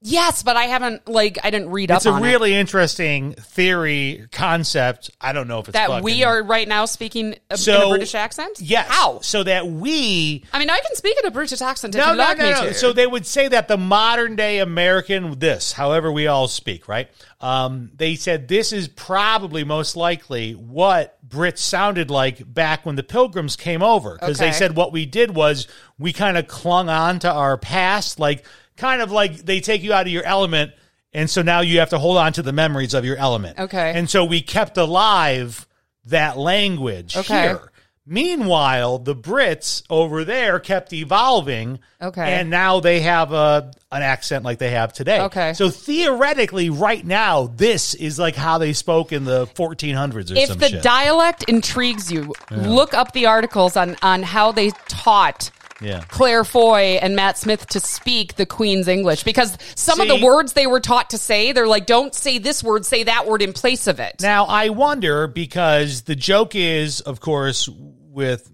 Yes, 0.07 0.43
but 0.43 0.55
I 0.55 0.65
haven't 0.65 1.09
like 1.09 1.39
I 1.43 1.51
didn't 1.51 1.71
read 1.71 1.91
up 1.91 1.97
It's 1.97 2.07
a 2.07 2.11
on 2.11 2.23
it. 2.23 2.27
really 2.27 2.55
interesting 2.55 3.33
theory 3.33 4.27
concept. 4.33 5.11
I 5.19 5.33
don't 5.33 5.49
know 5.49 5.61
if 5.61 5.69
it's 5.69 5.73
that 5.73 6.03
we 6.03 6.25
are 6.25 6.43
right 6.43 6.69
now 6.69 6.85
speaking 6.85 7.33
a, 7.49 7.55
in 7.55 7.57
So- 7.57 7.87
a 7.87 7.89
British 7.89 8.15
accent. 8.15 8.61
yes. 8.61 8.87
how? 8.87 9.21
So 9.21 9.43
that 9.45 9.67
we 9.67 10.45
I 10.53 10.59
mean, 10.59 10.69
I 10.69 10.79
can 10.87 10.95
speak 10.95 11.17
in 11.19 11.27
a 11.27 11.31
British 11.31 11.63
accent 11.63 11.95
if 11.95 11.99
no, 12.01 12.11
you 12.11 12.17
no, 12.19 12.23
like 12.23 12.37
no, 12.37 12.45
me 12.63 12.69
to. 12.69 12.75
So 12.75 12.93
they 12.93 13.07
would 13.07 13.25
say 13.25 13.49
that 13.49 13.67
the 13.67 13.79
modern 13.79 14.37
day 14.37 14.59
American, 14.59 15.39
this, 15.39 15.73
however 15.73 16.13
we 16.13 16.27
all 16.27 16.49
speak, 16.49 16.87
right? 16.87 17.09
Um, 17.41 17.91
they 17.97 18.15
said 18.15 18.47
this 18.47 18.73
is 18.75 18.89
probably 18.89 19.65
most 19.65 19.97
likely 19.97 20.53
what 20.53 21.19
Brits 21.27 21.59
sounded 21.59 22.11
like 22.11 22.53
back 22.53 22.85
when 22.85 22.97
the 22.97 23.03
Pilgrims 23.03 23.57
came 23.57 23.83
over, 23.83 24.19
because 24.21 24.37
they 24.39 24.53
said 24.53 24.77
what 24.77 24.93
we 24.93 25.07
did 25.07 25.35
was 25.35 25.67
we 25.99 26.13
kind 26.13 26.37
of 26.37 26.47
clung 26.47 26.91
on 26.91 27.19
to 27.21 27.33
our 27.33 27.57
past, 27.57 28.19
like 28.21 28.45
kind 28.77 29.01
of 29.03 29.11
like 29.11 29.37
they 29.39 29.61
take 29.61 29.83
you 29.83 29.93
out 29.93 30.07
of 30.07 30.13
your 30.13 30.25
element. 30.25 30.73
And 31.13 31.31
so 31.31 31.43
now 31.43 31.61
you 31.61 31.79
have 31.79 31.91
to 31.91 31.99
hold 31.99 32.17
on 32.17 32.33
to 32.35 32.43
the 32.43 32.53
memories 32.53 32.93
of 32.95 33.05
your 33.05 33.17
element. 33.17 33.59
Okay. 33.59 33.93
And 33.95 34.11
so 34.11 34.25
we 34.25 34.41
kept 34.43 34.77
alive 34.77 35.67
that 36.07 36.37
language 36.37 37.17
Okay. 37.17 37.43
here. 37.43 37.71
Meanwhile, 38.07 38.99
the 38.99 39.15
Brits 39.17 39.83
over 39.89 40.25
there 40.25 40.61
kept 40.61 40.93
evolving. 40.93 41.79
Okay. 42.03 42.35
And 42.35 42.51
now 42.51 42.81
they 42.81 43.01
have 43.01 43.33
a 43.33 43.73
an 43.91 44.03
accent 44.03 44.45
like 44.45 44.59
they 44.59 44.71
have 44.73 44.93
today. 44.93 45.21
Okay. 45.23 45.55
So 45.55 45.71
theoretically, 45.71 46.69
right 46.69 47.05
now, 47.05 47.47
this 47.47 47.95
is 47.95 48.19
like 48.19 48.37
how 48.37 48.59
they 48.59 48.75
spoke 48.75 49.13
in 49.13 49.25
the 49.25 49.47
1400s 49.49 50.31
or 50.31 50.37
if 50.37 50.59
the 50.59 50.69
shit. 50.69 50.83
dialect 50.83 51.45
intrigues 51.45 52.13
you, 52.13 52.35
look 52.51 52.93
up 52.93 53.13
the 53.13 53.25
articles 53.27 53.75
on 53.77 53.97
on 54.03 54.23
how 54.23 54.53
they 54.53 54.71
taught 54.87 55.51
Yeah. 55.81 56.05
Claire 56.09 56.45
Foy 56.45 56.99
and 57.03 57.17
Matt 57.17 57.37
Smith 57.37 57.67
to 57.69 57.81
speak 57.81 58.37
the 58.37 58.47
Queen's 58.47 58.89
English 58.89 59.25
because 59.25 59.59
some 59.75 60.01
of 60.01 60.09
the 60.09 60.25
words 60.25 60.53
they 60.53 60.67
were 60.67 60.81
taught 60.81 61.11
to 61.11 61.19
say, 61.19 61.53
they're 61.53 61.67
like, 61.67 61.87
don't 61.87 62.15
say 62.15 62.39
this 62.39 62.63
word, 62.63 62.87
say 62.87 63.05
that 63.05 63.27
word 63.27 63.43
in 63.43 63.53
place 63.53 63.87
of 63.87 64.01
it. 64.01 64.17
Now, 64.21 64.45
I 64.45 64.69
wonder 64.69 65.27
because 65.27 66.03
the 66.03 66.17
joke 66.17 66.55
is, 66.55 67.01
of 67.01 67.21
course, 67.21 67.69
with 67.69 68.51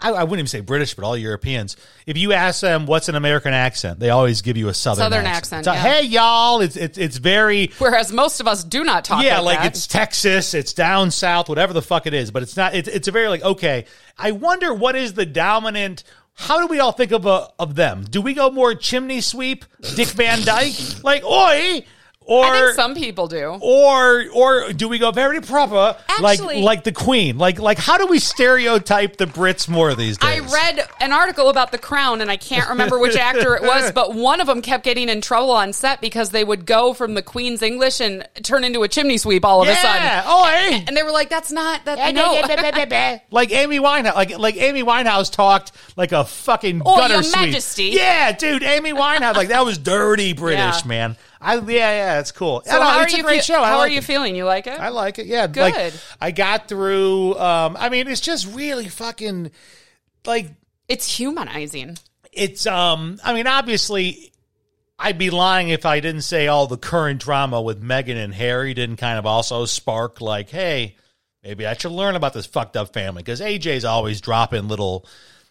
I, 0.00 0.10
I 0.10 0.24
wouldn't 0.24 0.38
even 0.38 0.46
say 0.46 0.60
British, 0.60 0.94
but 0.94 1.04
all 1.04 1.16
Europeans. 1.16 1.76
If 2.06 2.16
you 2.16 2.32
ask 2.32 2.60
them 2.60 2.86
what's 2.86 3.08
an 3.08 3.16
American 3.16 3.52
accent, 3.52 3.98
they 3.98 4.10
always 4.10 4.42
give 4.42 4.56
you 4.56 4.68
a 4.68 4.74
southern 4.74 5.04
Southern 5.04 5.26
accent. 5.26 5.66
accent, 5.66 5.66
So, 5.66 5.72
yeah. 5.72 5.94
Hey 5.94 6.06
y'all, 6.06 6.60
it's 6.60 6.76
it's 6.76 6.98
it's 6.98 7.16
very 7.16 7.72
Whereas 7.78 8.12
most 8.12 8.40
of 8.40 8.46
us 8.46 8.62
do 8.62 8.84
not 8.84 9.04
talk. 9.04 9.24
yeah, 9.24 9.40
like, 9.40 9.58
like 9.58 9.66
it's 9.68 9.86
Texas, 9.86 10.54
it's 10.54 10.72
down 10.72 11.10
south, 11.10 11.48
whatever 11.48 11.72
the 11.72 11.82
fuck 11.82 12.06
it 12.06 12.14
is. 12.14 12.30
But 12.30 12.44
it's 12.44 12.56
not. 12.56 12.74
It's 12.74 12.88
it's 12.88 13.08
a 13.08 13.10
very 13.10 13.28
like 13.28 13.42
okay. 13.42 13.86
I 14.16 14.32
wonder 14.32 14.72
what 14.74 14.96
is 14.96 15.14
the 15.14 15.26
dominant. 15.26 16.04
How 16.40 16.60
do 16.60 16.68
we 16.68 16.78
all 16.78 16.92
think 16.92 17.10
of 17.10 17.26
uh, 17.26 17.48
of 17.58 17.74
them? 17.74 18.04
Do 18.08 18.22
we 18.22 18.32
go 18.32 18.48
more 18.48 18.74
chimney 18.74 19.20
sweep, 19.20 19.64
Dick 19.96 20.08
Van 20.08 20.40
Dyke, 20.44 21.02
like 21.02 21.24
oi, 21.24 21.84
or 22.28 22.44
I 22.44 22.60
think 22.60 22.74
some 22.74 22.94
people 22.94 23.26
do. 23.26 23.56
or 23.60 24.24
or 24.34 24.72
do 24.74 24.86
we 24.88 24.98
go 24.98 25.10
very 25.10 25.40
proper, 25.40 25.96
Actually- 26.08 26.56
like 26.56 26.64
like 26.78 26.84
the 26.84 26.92
Queen? 26.92 27.38
Like 27.38 27.58
like 27.58 27.78
how 27.78 27.96
do 27.98 28.06
we 28.06 28.18
stereotype 28.18 29.16
the 29.16 29.24
Brits 29.26 29.68
more 29.68 29.94
these 29.94 30.18
days? 30.18 30.30
I 30.30 30.54
read 30.54 30.86
an 31.00 31.12
article 31.12 31.48
about 31.48 31.72
The 31.72 31.78
Crown, 31.78 32.20
and 32.20 32.30
I 32.30 32.36
can't 32.36 32.68
remember 32.68 32.98
which 32.98 33.16
actor 33.30 33.56
it 33.56 33.62
was, 33.62 33.92
but 33.92 34.14
one 34.14 34.40
of 34.40 34.46
them 34.46 34.60
kept 34.62 34.84
getting 34.84 35.08
in 35.08 35.20
trouble 35.22 35.52
on 35.52 35.72
set 35.72 36.00
because 36.00 36.30
they 36.30 36.44
would 36.44 36.66
go 36.66 36.92
from 36.92 37.14
the 37.14 37.22
Queen's 37.22 37.62
English 37.62 38.00
and 38.00 38.28
turn 38.42 38.62
into 38.62 38.82
a 38.82 38.88
chimney 38.88 39.16
sweep 39.16 39.44
all 39.44 39.62
of 39.62 39.68
a 39.68 39.72
yeah, 39.72 40.22
sudden. 40.22 40.30
oi. 40.78 40.84
And 40.86 40.96
they 40.96 41.02
were 41.02 41.10
like, 41.12 41.30
"That's 41.30 41.50
not 41.50 41.84
that." 41.86 42.14
No, 42.14 42.32
like 43.30 43.52
Amy 43.52 43.78
Winehouse, 43.78 44.14
like 44.14 44.38
like 44.38 44.56
Amy 44.56 44.82
Winehouse 44.82 45.32
talked 45.32 45.72
like 45.96 46.12
a 46.12 46.24
fucking 46.24 46.82
Oh, 46.84 46.96
gutter 46.96 47.14
Your 47.14 47.22
sweep. 47.22 47.46
Majesty. 47.46 47.84
Yeah, 47.94 48.32
dude, 48.32 48.62
Amy 48.62 48.92
Winehouse, 48.92 49.34
like 49.36 49.48
that 49.48 49.64
was 49.64 49.78
dirty 49.78 50.32
British, 50.34 50.82
Yeah. 50.82 50.86
man. 50.88 51.16
I 51.40 51.54
yeah, 51.56 51.62
yeah, 51.66 52.20
it's 52.20 52.32
cool. 52.32 52.62
so 52.64 52.72
know, 52.72 52.82
how 52.82 53.02
it's 53.02 53.12
are 53.12 53.16
a 53.16 53.18
you? 53.18 53.22
great 53.24 53.44
feel- 53.44 53.56
show. 53.56 53.64
How 53.64 53.78
like 53.78 53.90
are 53.90 53.92
you 53.92 53.98
it. 53.98 54.04
feeling? 54.04 54.34
You 54.36 54.44
like 54.44 54.66
it? 54.66 54.78
I 54.78 54.88
like 54.88 55.18
it. 55.18 55.26
Yeah, 55.26 55.46
Good. 55.46 55.72
Like, 55.74 55.92
I 56.20 56.30
got 56.30 56.68
through. 56.68 57.38
Um, 57.38 57.76
I 57.78 57.88
mean, 57.88 58.08
it's 58.08 58.20
just 58.20 58.52
really 58.54 58.88
fucking 58.88 59.50
like 60.26 60.50
it's 60.88 61.10
humanizing. 61.16 61.96
it's. 62.32 62.66
Um, 62.66 63.18
I 63.24 63.34
mean, 63.34 63.46
obviously, 63.46 64.32
I'd 64.98 65.18
be 65.18 65.30
lying 65.30 65.68
if 65.68 65.86
I 65.86 66.00
didn't 66.00 66.22
say 66.22 66.48
all 66.48 66.66
the 66.66 66.76
current 66.78 67.20
drama 67.20 67.62
with 67.62 67.82
Meghan 67.82 68.16
and 68.16 68.34
Harry 68.34 68.74
didn't 68.74 68.96
kind 68.96 69.18
of 69.18 69.26
also 69.26 69.64
spark 69.64 70.20
like, 70.20 70.50
hey, 70.50 70.96
maybe 71.44 71.66
I 71.66 71.74
should 71.74 71.92
learn 71.92 72.16
about 72.16 72.32
this 72.32 72.46
fucked 72.46 72.76
up 72.76 72.92
family 72.92 73.22
because 73.22 73.40
AJ's 73.40 73.84
always 73.84 74.20
dropping 74.20 74.66
little. 74.68 75.06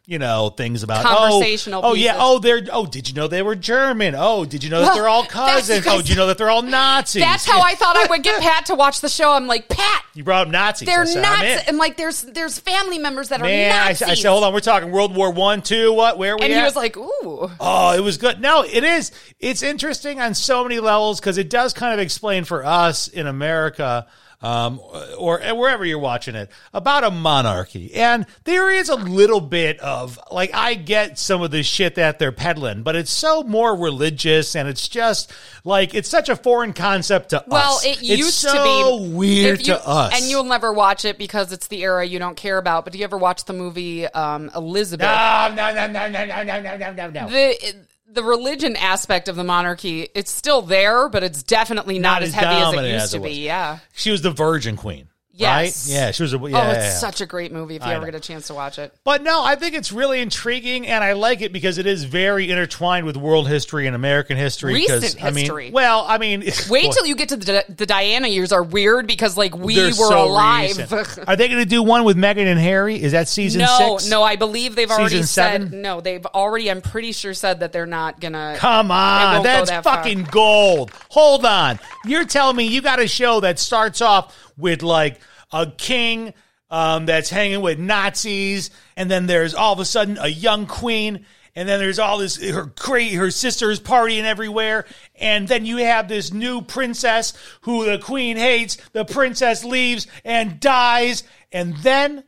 You 0.10 0.20
know 0.20 0.48
things 0.48 0.84
about 0.84 1.06
oh, 1.06 1.10
Conversational 1.10 1.82
Oh, 1.84 1.90
oh 1.90 1.94
yeah. 1.94 2.16
Oh, 2.18 2.40
they're. 2.40 2.62
Oh, 2.72 2.86
did 2.86 3.10
you 3.10 3.14
know 3.14 3.28
they 3.28 3.42
were 3.42 3.56
German? 3.56 4.16
Oh, 4.18 4.46
did 4.46 4.64
you 4.64 4.70
know 4.70 4.80
that 4.80 4.94
they're 4.94 5.10
all 5.10 5.26
cousins? 5.26 5.86
Oh, 5.86 5.98
did 5.98 6.08
you 6.08 6.16
know 6.16 6.28
that 6.28 6.38
they're 6.38 6.50
all 6.50 6.62
Nazis? 6.62 7.22
That's 7.22 7.46
how 7.46 7.60
I 7.62 7.76
thought 7.76 7.98
I 7.98 8.06
would 8.10 8.24
get 8.24 8.42
Pat 8.42 8.68
to 8.68 8.76
watch 8.76 9.02
the 9.02 9.10
show. 9.10 9.34
I'm 9.34 9.48
like, 9.48 9.68
Pat, 9.68 10.06
You 10.14 10.24
brought 10.24 10.48
up 10.48 10.54
Nazis. 10.54 10.86
they're 10.86 11.06
said, 11.06 11.26
I'm 11.26 11.64
and 11.68 11.78
like, 11.78 11.98
there's 11.98 12.22
there's 12.22 12.58
family 12.58 13.00
members 13.00 13.28
that 13.30 13.42
are 13.42 13.44
Man, 13.44 13.76
I, 13.76 13.90
I 13.90 13.94
said, 13.94 14.30
hold 14.30 14.46
on, 14.46 14.54
we're 14.54 14.62
talking 14.62 14.92
World 14.92 15.14
War 15.14 15.30
One, 15.30 15.62
two, 15.62 15.92
what? 15.92 16.18
Where 16.18 16.38
we 16.38 16.46
and 16.46 16.54
at? 16.54 16.58
he 16.58 16.64
was 16.64 16.78
like, 16.78 16.96
"Ooh." 16.96 17.52
oh, 17.60 17.94
it 17.94 18.02
was 18.02 18.16
good. 18.16 18.40
No, 18.40 18.64
it 18.64 18.86
is. 18.86 19.12
It's 19.42 19.62
interesting 19.62 20.22
on 20.22 20.36
so 20.36 20.64
many 20.64 20.80
levels 20.80 21.20
because 21.20 21.38
it 21.38 21.50
does 21.50 21.74
kind 21.74 21.94
of 21.94 22.00
explain 22.00 22.46
for 22.46 22.64
us 22.64 23.10
in 23.10 23.28
America. 23.28 24.08
Um, 24.40 24.80
or 25.18 25.40
wherever 25.40 25.84
you're 25.84 25.98
watching 25.98 26.36
it 26.36 26.52
about 26.72 27.04
a 27.04 27.10
monarchy. 27.10 27.96
And 27.96 28.28
there 28.44 28.70
is 28.70 28.88
a 28.88 28.96
little 28.96 29.42
bit 29.42 29.80
of 29.80 30.20
like, 30.30 30.54
I 30.54 30.76
get 30.76 31.18
some 31.18 31.42
of 31.42 31.50
the 31.50 31.64
shit 31.64 31.96
that 31.96 32.20
they're 32.20 32.32
peddling, 32.32 32.84
but 32.84 32.96
it's 32.96 33.10
so 33.10 33.42
more 33.42 33.76
religious 33.76 34.56
and 34.56 34.70
it's 34.70 34.88
just 34.88 35.34
like, 35.64 35.96
it's 35.96 36.08
such 36.08 36.30
a 36.30 36.36
foreign 36.36 36.74
concept 36.74 37.30
to 37.30 37.44
Well, 37.48 37.78
us. 37.78 37.84
Well, 37.84 37.94
it 37.94 38.04
used 38.04 38.36
so 38.36 38.54
to 38.54 39.08
be 39.10 39.16
weird 39.16 39.60
you- 39.62 39.74
to 39.74 39.88
us. 39.88 40.14
and 40.16 40.30
you'll 40.30 40.44
never 40.44 40.72
watch 40.72 41.04
it 41.04 41.18
because 41.18 41.52
it's 41.52 41.66
the 41.68 41.82
era 41.82 42.06
you 42.06 42.20
don't 42.20 42.38
care 42.38 42.60
about. 42.60 42.84
But 42.84 42.94
do 42.94 43.00
you 43.00 43.06
ever 43.06 43.18
watch 43.18 43.46
the 43.46 43.54
movie 43.54 44.06
um, 44.06 44.52
Elizabeth? 44.56 45.08
no, 45.08 45.52
no, 45.56 45.74
no, 45.74 45.88
no, 45.88 46.10
no, 46.10 46.26
no, 46.26 46.44
no, 46.44 46.62
no, 46.62 46.78
no, 46.78 46.92
no, 46.92 47.10
no. 47.10 47.28
The 47.30 47.76
the 48.10 48.24
religion 48.24 48.76
aspect 48.76 49.28
of 49.28 49.36
the 49.36 49.44
monarchy, 49.44 50.08
it's 50.16 50.32
still 50.32 50.62
there, 50.62 51.10
but 51.10 51.24
it's 51.24 51.44
definitely 51.44 52.00
not, 52.00 52.22
Not 52.22 52.24
as 52.24 52.30
as 52.30 52.36
heavy 52.36 52.56
as 52.56 52.74
it 52.74 52.78
used 52.78 53.04
as 53.04 53.12
to 53.12 53.20
be. 53.20 53.46
Yeah. 53.46 53.80
She 53.94 54.12
was 54.12 54.22
the 54.22 54.32
Virgin 54.32 54.78
Queen. 54.78 55.10
Yes. 55.38 55.88
Right? 55.88 55.96
Yeah, 55.96 56.12
she 56.12 56.24
was 56.24 56.34
a. 56.34 56.38
Yeah, 56.38 56.44
oh, 56.44 56.72
it's 56.72 56.86
yeah. 56.86 56.90
such 56.90 57.22
a 57.22 57.28
great 57.28 57.52
movie 57.52 57.76
if 57.76 57.84
you 57.84 57.92
I 57.92 57.94
ever 57.94 58.06
know. 58.06 58.12
get 58.12 58.16
a 58.16 58.20
chance 58.20 58.48
to 58.48 58.56
watch 58.56 58.80
it. 58.80 58.92
But 59.04 59.22
no, 59.22 59.44
I 59.44 59.56
think 59.56 59.76
it's 59.76 59.92
really 59.92 60.20
intriguing, 60.20 60.88
and 60.88 61.04
I 61.04 61.14
like 61.14 61.42
it 61.42 61.54
because 61.54 61.78
it 61.78 61.86
is 61.86 62.06
very 62.06 62.50
intertwined 62.50 63.06
with 63.06 63.18
world 63.18 63.48
history 63.48 63.86
and 63.86 63.96
American 63.96 64.36
history. 64.36 64.74
Recent 64.74 65.24
I 65.24 65.30
mean, 65.30 65.42
history. 65.42 65.70
well, 65.70 66.06
I 66.08 66.18
mean, 66.18 66.40
Wait 66.70 66.86
boy, 66.86 66.92
till 66.92 67.06
you 67.06 67.16
get 67.16 67.30
to 67.30 67.38
the, 67.38 67.66
the 67.70 67.86
Diana 67.86 68.28
years 68.28 68.52
are 68.52 68.64
weird 68.64 69.06
because 69.06 69.38
like 69.38 69.56
we 69.56 69.76
they're 69.76 69.86
were 69.90 69.92
so 69.92 70.26
alive. 70.26 70.92
Are 71.28 71.36
they 71.36 71.48
going 71.48 71.62
to 71.62 71.70
do 71.70 71.84
one 71.84 72.04
with 72.04 72.18
Meghan 72.18 72.48
and 72.48 72.60
Harry? 72.60 73.00
Is 73.00 73.12
that 73.12 73.28
season 73.28 73.62
no, 73.62 73.98
six? 74.00 74.10
no, 74.10 74.24
I 74.24 74.38
believe 74.38 74.76
they've 74.76 74.90
already 74.90 75.22
Season 75.22 75.28
said 75.28 75.72
no. 75.72 76.02
They've 76.02 76.26
already, 76.26 76.72
I'm 76.72 76.82
pretty 76.82 77.12
sure, 77.12 77.36
said 77.36 77.60
that 77.60 77.72
they're 77.72 77.86
not 77.86 78.20
gonna. 78.20 78.56
Come 78.58 78.90
on, 78.90 79.44
that's 79.44 79.70
that 79.70 79.84
fucking 79.84 80.24
gold. 80.32 80.92
Hold 81.10 81.46
on. 81.46 81.80
You're 82.06 82.26
telling 82.26 82.56
me 82.56 82.64
you 82.64 82.82
got 82.82 83.00
a 83.00 83.08
show 83.08 83.42
that 83.42 83.60
starts 83.60 84.02
off 84.02 84.47
with 84.58 84.84
like 84.84 85.20
a 85.52 85.72
king 85.78 86.34
um, 86.70 87.06
that's 87.06 87.30
hanging 87.30 87.62
with 87.62 87.80
Nazis, 87.80 88.70
and 88.96 89.10
then 89.10 89.28
there's 89.28 89.54
all 89.54 89.74
of 89.74 89.80
a 89.80 89.86
sudden 89.86 90.18
a 90.20 90.28
young 90.28 90.66
queen, 90.66 91.26
and 91.56 91.68
then 91.68 91.80
there's 91.80 92.00
all 92.00 92.18
this 92.18 92.42
her 92.50 92.66
great 92.66 93.14
her 93.14 93.32
sisters 93.32 93.80
partying 93.80 94.24
everywhere, 94.24 94.86
and 95.16 95.48
then 95.48 95.66
you 95.66 95.78
have 95.78 96.08
this 96.08 96.34
new 96.34 96.62
princess 96.62 97.34
who 97.62 97.86
the 97.86 97.98
queen 97.98 98.38
hates. 98.38 98.78
The 98.92 99.06
princess 99.06 99.64
leaves 99.64 100.08
and 100.26 100.60
dies, 100.60 101.24
and 101.52 101.76
then 101.78 102.24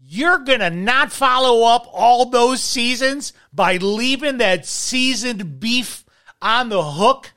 you're 0.00 0.38
gonna 0.38 0.70
not 0.70 1.12
follow 1.12 1.66
up 1.66 1.88
all 1.92 2.26
those 2.26 2.62
seasons 2.62 3.32
by 3.52 3.76
leaving 3.78 4.38
that 4.38 4.66
seasoned 4.66 5.58
beef 5.58 6.04
on 6.40 6.68
the 6.68 6.82
hook 6.82 7.32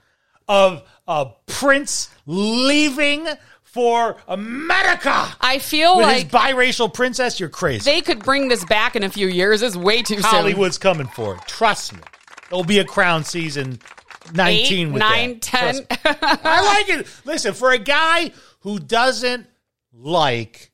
of 0.48 0.84
a 1.08 1.26
prince 1.48 2.10
leaving 2.26 3.28
for 3.72 4.18
America 4.28 5.34
I 5.40 5.60
feel 5.60 5.98
with 5.98 6.06
like 6.06 6.24
his 6.24 6.26
biracial 6.26 6.94
princess. 6.94 7.40
You're 7.40 7.50
crazy. 7.50 7.90
they 7.90 8.02
could 8.02 8.20
bring 8.20 8.50
this 8.50 8.66
back 8.66 8.96
in 8.96 9.04
a 9.04 9.10
few 9.10 9.28
years. 9.28 9.62
It's 9.62 9.78
way 9.78 10.02
too 10.02 10.16
soon. 10.16 10.24
Hollywood's 10.24 10.78
coming 10.78 11.08
for 11.08 11.36
it. 11.36 11.42
Trust 11.48 11.94
me. 11.94 12.00
There'll 12.50 12.66
be 12.66 12.80
a 12.80 12.86
Crown 12.86 13.24
season 13.24 13.80
19 14.34 14.88
Eight, 14.88 14.92
with 14.92 15.00
nine, 15.00 15.34
that. 15.34 15.42
ten. 15.42 15.88
I 16.44 16.62
like 16.86 16.90
it. 17.00 17.08
Listen, 17.26 17.54
for 17.54 17.72
a 17.72 17.78
guy 17.80 18.32
who 18.60 18.78
doesn't 18.78 19.48
like 19.94 20.71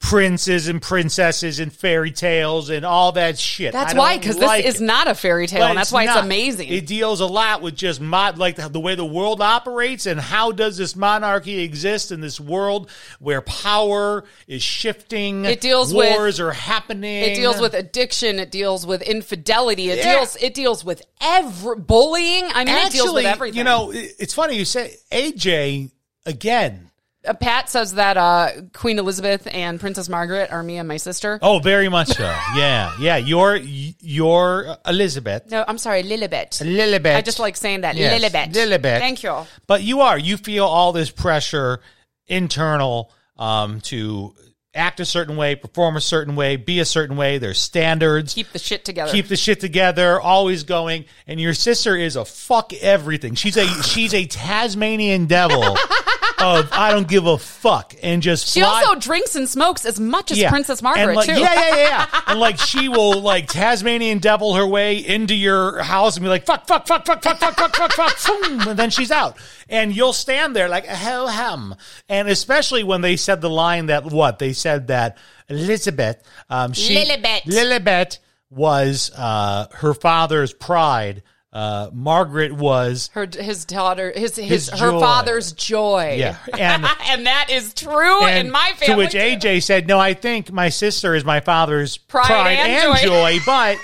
princes 0.00 0.66
and 0.66 0.80
princesses 0.80 1.60
and 1.60 1.70
fairy 1.72 2.10
tales 2.10 2.70
and 2.70 2.86
all 2.86 3.12
that 3.12 3.38
shit. 3.38 3.72
That's 3.72 3.94
why, 3.94 4.16
because 4.16 4.38
like 4.38 4.64
this 4.64 4.76
is 4.76 4.80
not 4.80 5.06
a 5.08 5.14
fairy 5.14 5.46
tale, 5.46 5.60
But 5.60 5.68
and 5.70 5.78
that's 5.78 5.92
why 5.92 6.04
it's 6.04 6.16
amazing. 6.16 6.68
It 6.70 6.86
deals 6.86 7.20
a 7.20 7.26
lot 7.26 7.60
with 7.60 7.76
just 7.76 8.00
mod, 8.00 8.38
like 8.38 8.56
the, 8.56 8.68
the 8.68 8.80
way 8.80 8.94
the 8.94 9.04
world 9.04 9.42
operates 9.42 10.06
and 10.06 10.18
how 10.18 10.52
does 10.52 10.78
this 10.78 10.96
monarchy 10.96 11.60
exist 11.60 12.12
in 12.12 12.22
this 12.22 12.40
world 12.40 12.90
where 13.18 13.42
power 13.42 14.24
is 14.48 14.62
shifting. 14.62 15.44
It 15.44 15.60
deals 15.60 15.92
with- 15.92 16.10
wars 16.16 16.40
are 16.40 16.52
happening. 16.52 17.22
It 17.22 17.34
deals 17.34 17.60
with 17.60 17.74
addiction. 17.74 18.38
It 18.38 18.50
deals 18.50 18.86
with 18.86 19.02
infidelity. 19.02 19.90
It 19.90 19.98
Yeah. 19.98 20.16
deals. 20.16 20.36
It 20.40 20.54
deals 20.54 20.82
with 20.82 21.02
every 21.20 21.76
bullying. 21.76 22.46
I 22.54 22.64
mean, 22.64 22.74
it 22.74 22.90
deals 22.90 23.12
with 23.12 23.26
Actually, 23.26 23.26
everything. 23.26 23.58
You 23.58 23.64
know, 23.64 23.92
it's 23.94 24.32
funny 24.32 24.56
you 24.56 24.64
say 24.64 24.96
AJ 25.12 25.90
again. 26.24 26.89
Uh, 27.26 27.34
Pat 27.34 27.68
says 27.68 27.94
that 27.94 28.16
uh, 28.16 28.50
Queen 28.72 28.98
Elizabeth 28.98 29.46
and 29.52 29.78
Princess 29.78 30.08
Margaret 30.08 30.50
are 30.50 30.62
me 30.62 30.78
and 30.78 30.88
my 30.88 30.96
sister. 30.96 31.38
Oh, 31.42 31.58
very 31.58 31.88
much 31.90 32.08
so. 32.08 32.22
yeah, 32.56 32.92
yeah. 32.98 33.18
You're 33.18 33.56
you're 33.56 34.76
Elizabeth. 34.86 35.50
No, 35.50 35.64
I'm 35.68 35.76
sorry, 35.76 36.02
Lilibet. 36.02 36.62
Lilibet. 36.62 37.16
I 37.16 37.20
just 37.20 37.38
like 37.38 37.56
saying 37.56 37.82
that. 37.82 37.94
Yes, 37.96 38.22
Lilibet. 38.22 38.54
Lilibet. 38.54 38.98
Thank 38.98 39.22
you. 39.22 39.44
But 39.66 39.82
you 39.82 40.00
are. 40.00 40.18
You 40.18 40.38
feel 40.38 40.64
all 40.64 40.92
this 40.92 41.10
pressure 41.10 41.80
internal 42.26 43.12
um, 43.36 43.80
to 43.82 44.34
act 44.74 45.00
a 45.00 45.04
certain 45.04 45.36
way, 45.36 45.56
perform 45.56 45.96
a 45.96 46.00
certain 46.00 46.36
way, 46.36 46.56
be 46.56 46.80
a 46.80 46.84
certain 46.84 47.16
way. 47.16 47.38
There's 47.38 47.60
standards. 47.60 48.34
Keep 48.34 48.52
the 48.52 48.58
shit 48.58 48.84
together. 48.84 49.10
Keep 49.12 49.26
the 49.26 49.36
shit 49.36 49.60
together, 49.60 50.20
always 50.20 50.62
going. 50.62 51.04
And 51.26 51.40
your 51.40 51.54
sister 51.54 51.96
is 51.96 52.16
a 52.16 52.24
fuck 52.24 52.72
everything. 52.74 53.34
She's 53.34 53.56
a 53.56 53.66
she's 53.82 54.14
a 54.14 54.26
Tasmanian 54.26 55.26
devil 55.26 55.60
of 56.42 56.72
I 56.72 56.92
don't 56.92 57.08
give 57.08 57.26
a 57.26 57.38
fuck 57.38 57.94
and 58.02 58.22
just 58.22 58.48
she 58.48 58.60
fly- 58.60 58.82
also 58.86 58.98
drinks 58.98 59.36
and 59.36 59.48
smokes 59.48 59.84
as 59.84 60.00
much 60.00 60.30
as 60.30 60.42
Princess 60.44 60.82
Margaret 60.82 61.04
and 61.04 61.16
like, 61.16 61.26
too. 61.26 61.40
Yeah, 61.40 61.54
yeah, 61.54 61.76
yeah, 61.76 62.06
yeah. 62.12 62.20
and 62.26 62.40
like 62.40 62.58
she 62.58 62.88
will 62.88 63.20
like 63.20 63.46
Tasmanian 63.46 64.18
devil 64.18 64.54
her 64.54 64.66
way 64.66 64.96
into 64.96 65.34
your 65.34 65.82
house 65.82 66.16
and 66.16 66.24
be 66.24 66.28
like 66.28 66.46
fuck, 66.46 66.66
fuck, 66.66 66.86
fuck, 66.86 67.04
fuck, 67.04 67.22
fuck, 67.22 67.38
fuck, 67.38 67.56
fuck, 67.56 67.76
fuck, 67.76 67.92
fuck, 67.92 68.26
boom, 68.26 68.60
and 68.68 68.78
then 68.78 68.90
she's 68.90 69.10
out. 69.10 69.36
And 69.68 69.94
you'll 69.94 70.12
stand 70.12 70.56
there 70.56 70.68
like 70.68 70.86
hell 70.86 71.28
hum. 71.28 71.74
And 72.08 72.28
especially 72.28 72.84
when 72.84 73.00
they 73.00 73.16
said 73.16 73.40
the 73.40 73.50
line 73.50 73.86
that 73.86 74.06
what 74.06 74.38
they 74.38 74.52
said 74.52 74.88
that 74.88 75.18
Elizabeth, 75.48 76.22
um, 76.48 76.72
she 76.72 76.96
Lilibet. 76.96 77.42
Lilibet 77.42 78.18
was 78.50 79.10
uh, 79.16 79.66
her 79.74 79.94
father's 79.94 80.52
pride. 80.52 81.22
Uh, 81.52 81.90
Margaret 81.92 82.52
was 82.52 83.10
Her, 83.12 83.26
his 83.32 83.64
daughter, 83.64 84.12
his, 84.14 84.36
his, 84.36 84.48
His 84.48 84.70
her 84.70 84.90
joy. 84.92 85.00
father's 85.00 85.52
joy. 85.52 86.16
Yeah, 86.18 86.36
and- 86.56 86.86
and 87.08 87.26
that 87.26 87.48
is 87.50 87.74
true 87.74 88.22
and 88.24 88.46
in 88.46 88.52
my 88.52 88.72
family. 88.76 88.94
to 88.94 88.96
which 88.96 89.12
too. 89.12 89.48
AJ 89.48 89.62
said, 89.64 89.86
"No, 89.88 89.98
I 89.98 90.14
think 90.14 90.52
my 90.52 90.68
sister 90.68 91.14
is 91.14 91.24
my 91.24 91.40
father's 91.40 91.96
Pride 91.98 92.26
pride, 92.26 92.52
and 92.52 92.70
and, 92.72 92.98
joy." 93.00 93.06
joy. 93.08 93.38
but 93.46 93.78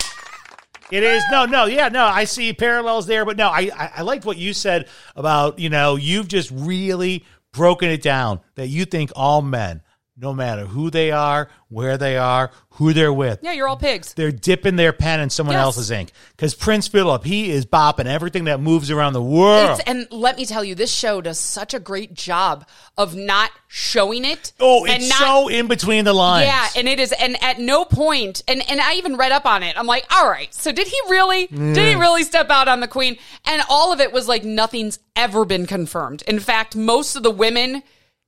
it 0.91 1.03
is 1.03 1.21
no, 1.29 1.45
no, 1.45 1.65
yeah, 1.65 1.89
no. 1.89 2.05
I 2.05 2.23
see 2.23 2.53
parallels 2.53 3.05
there, 3.07 3.25
but 3.25 3.35
no, 3.35 3.49
I, 3.49 3.69
I 3.75 3.91
I 3.97 4.01
liked 4.03 4.23
what 4.23 4.37
you 4.37 4.53
said 4.53 4.87
about 5.17 5.59
you 5.59 5.69
know 5.69 5.97
you've 5.97 6.29
just 6.29 6.49
really 6.51 7.25
broken 7.51 7.89
it 7.89 8.01
down 8.01 8.39
that 8.55 8.67
you 8.67 8.85
think 8.85 9.11
all 9.15 9.41
men, 9.41 9.81
no 10.19 10.33
matter 10.33 10.65
who 10.65 10.89
they 10.89 11.11
are, 11.11 11.47
where 11.69 11.97
they 11.97 12.17
are, 12.17 12.49
who 12.71 12.91
they're 12.93 13.13
with, 13.13 13.39
Yeah, 13.43 13.51
you're 13.51 13.67
all 13.67 13.77
pigs. 13.77 14.13
they're 14.13 14.31
dipping 14.31 14.75
their 14.75 14.93
pen 14.93 15.19
in 15.19 15.29
someone 15.29 15.55
Yes. 15.55 15.63
else's 15.63 15.91
ink. 15.91 16.11
Because 16.31 16.55
Prince 16.55 16.87
Philip, 16.87 17.23
he 17.23 17.51
is 17.51 17.65
bopping 17.65 18.05
everything 18.05 18.45
that 18.45 18.59
moves 18.59 18.89
around 18.89 19.13
the 19.13 19.21
world. 19.21 19.79
It's, 19.79 19.89
and 19.89 20.07
let 20.11 20.37
me 20.37 20.45
tell 20.45 20.63
you, 20.63 20.75
this 20.75 20.91
show 20.91 21.21
does 21.21 21.39
such 21.39 21.73
a 21.73 21.79
great 21.79 22.13
job 22.13 22.65
of 22.97 23.15
not 23.15 23.51
showing 23.67 24.25
it. 24.25 24.53
oh, 24.59 24.85
and 24.85 25.03
it's 25.03 25.09
not- 25.09 25.19
so 25.19 25.47
in 25.49 25.67
between 25.67 26.05
the 26.05 26.13
lines. 26.13 26.47
Yeah, 26.47 26.67
and 26.75 26.87
it 26.87 26.99
is, 26.99 27.11
and 27.11 27.41
at 27.43 27.59
no 27.59 27.85
point, 27.85 28.43
and 28.47 28.67
and 28.69 28.79
I 28.81 28.93
even 28.95 29.17
read 29.17 29.31
up 29.31 29.45
on 29.45 29.61
it. 29.63 29.77
I'm 29.77 29.87
like, 29.87 30.05
all 30.15 30.27
right, 30.29 30.51
so 30.53 30.71
did 30.71 30.87
he 30.87 30.97
really? 31.09 31.47
Did 31.47 31.77
he 31.77 31.95
really 31.95 32.23
step 32.23 32.49
out 32.49 32.67
on 32.67 32.79
the 32.79 32.87
queen? 32.87 33.17
And 33.45 33.61
all 33.69 33.91
of 33.93 33.99
it 33.99 34.11
was 34.11 34.27
like 34.27 34.43
nothing's 34.43 34.97
ever 35.15 35.45
been 35.45 35.65
confirmed. 35.67 36.23
In 36.27 36.39
fact, 36.39 36.75
most 36.75 37.15
of 37.15 37.23
the 37.23 37.31
women 37.31 37.83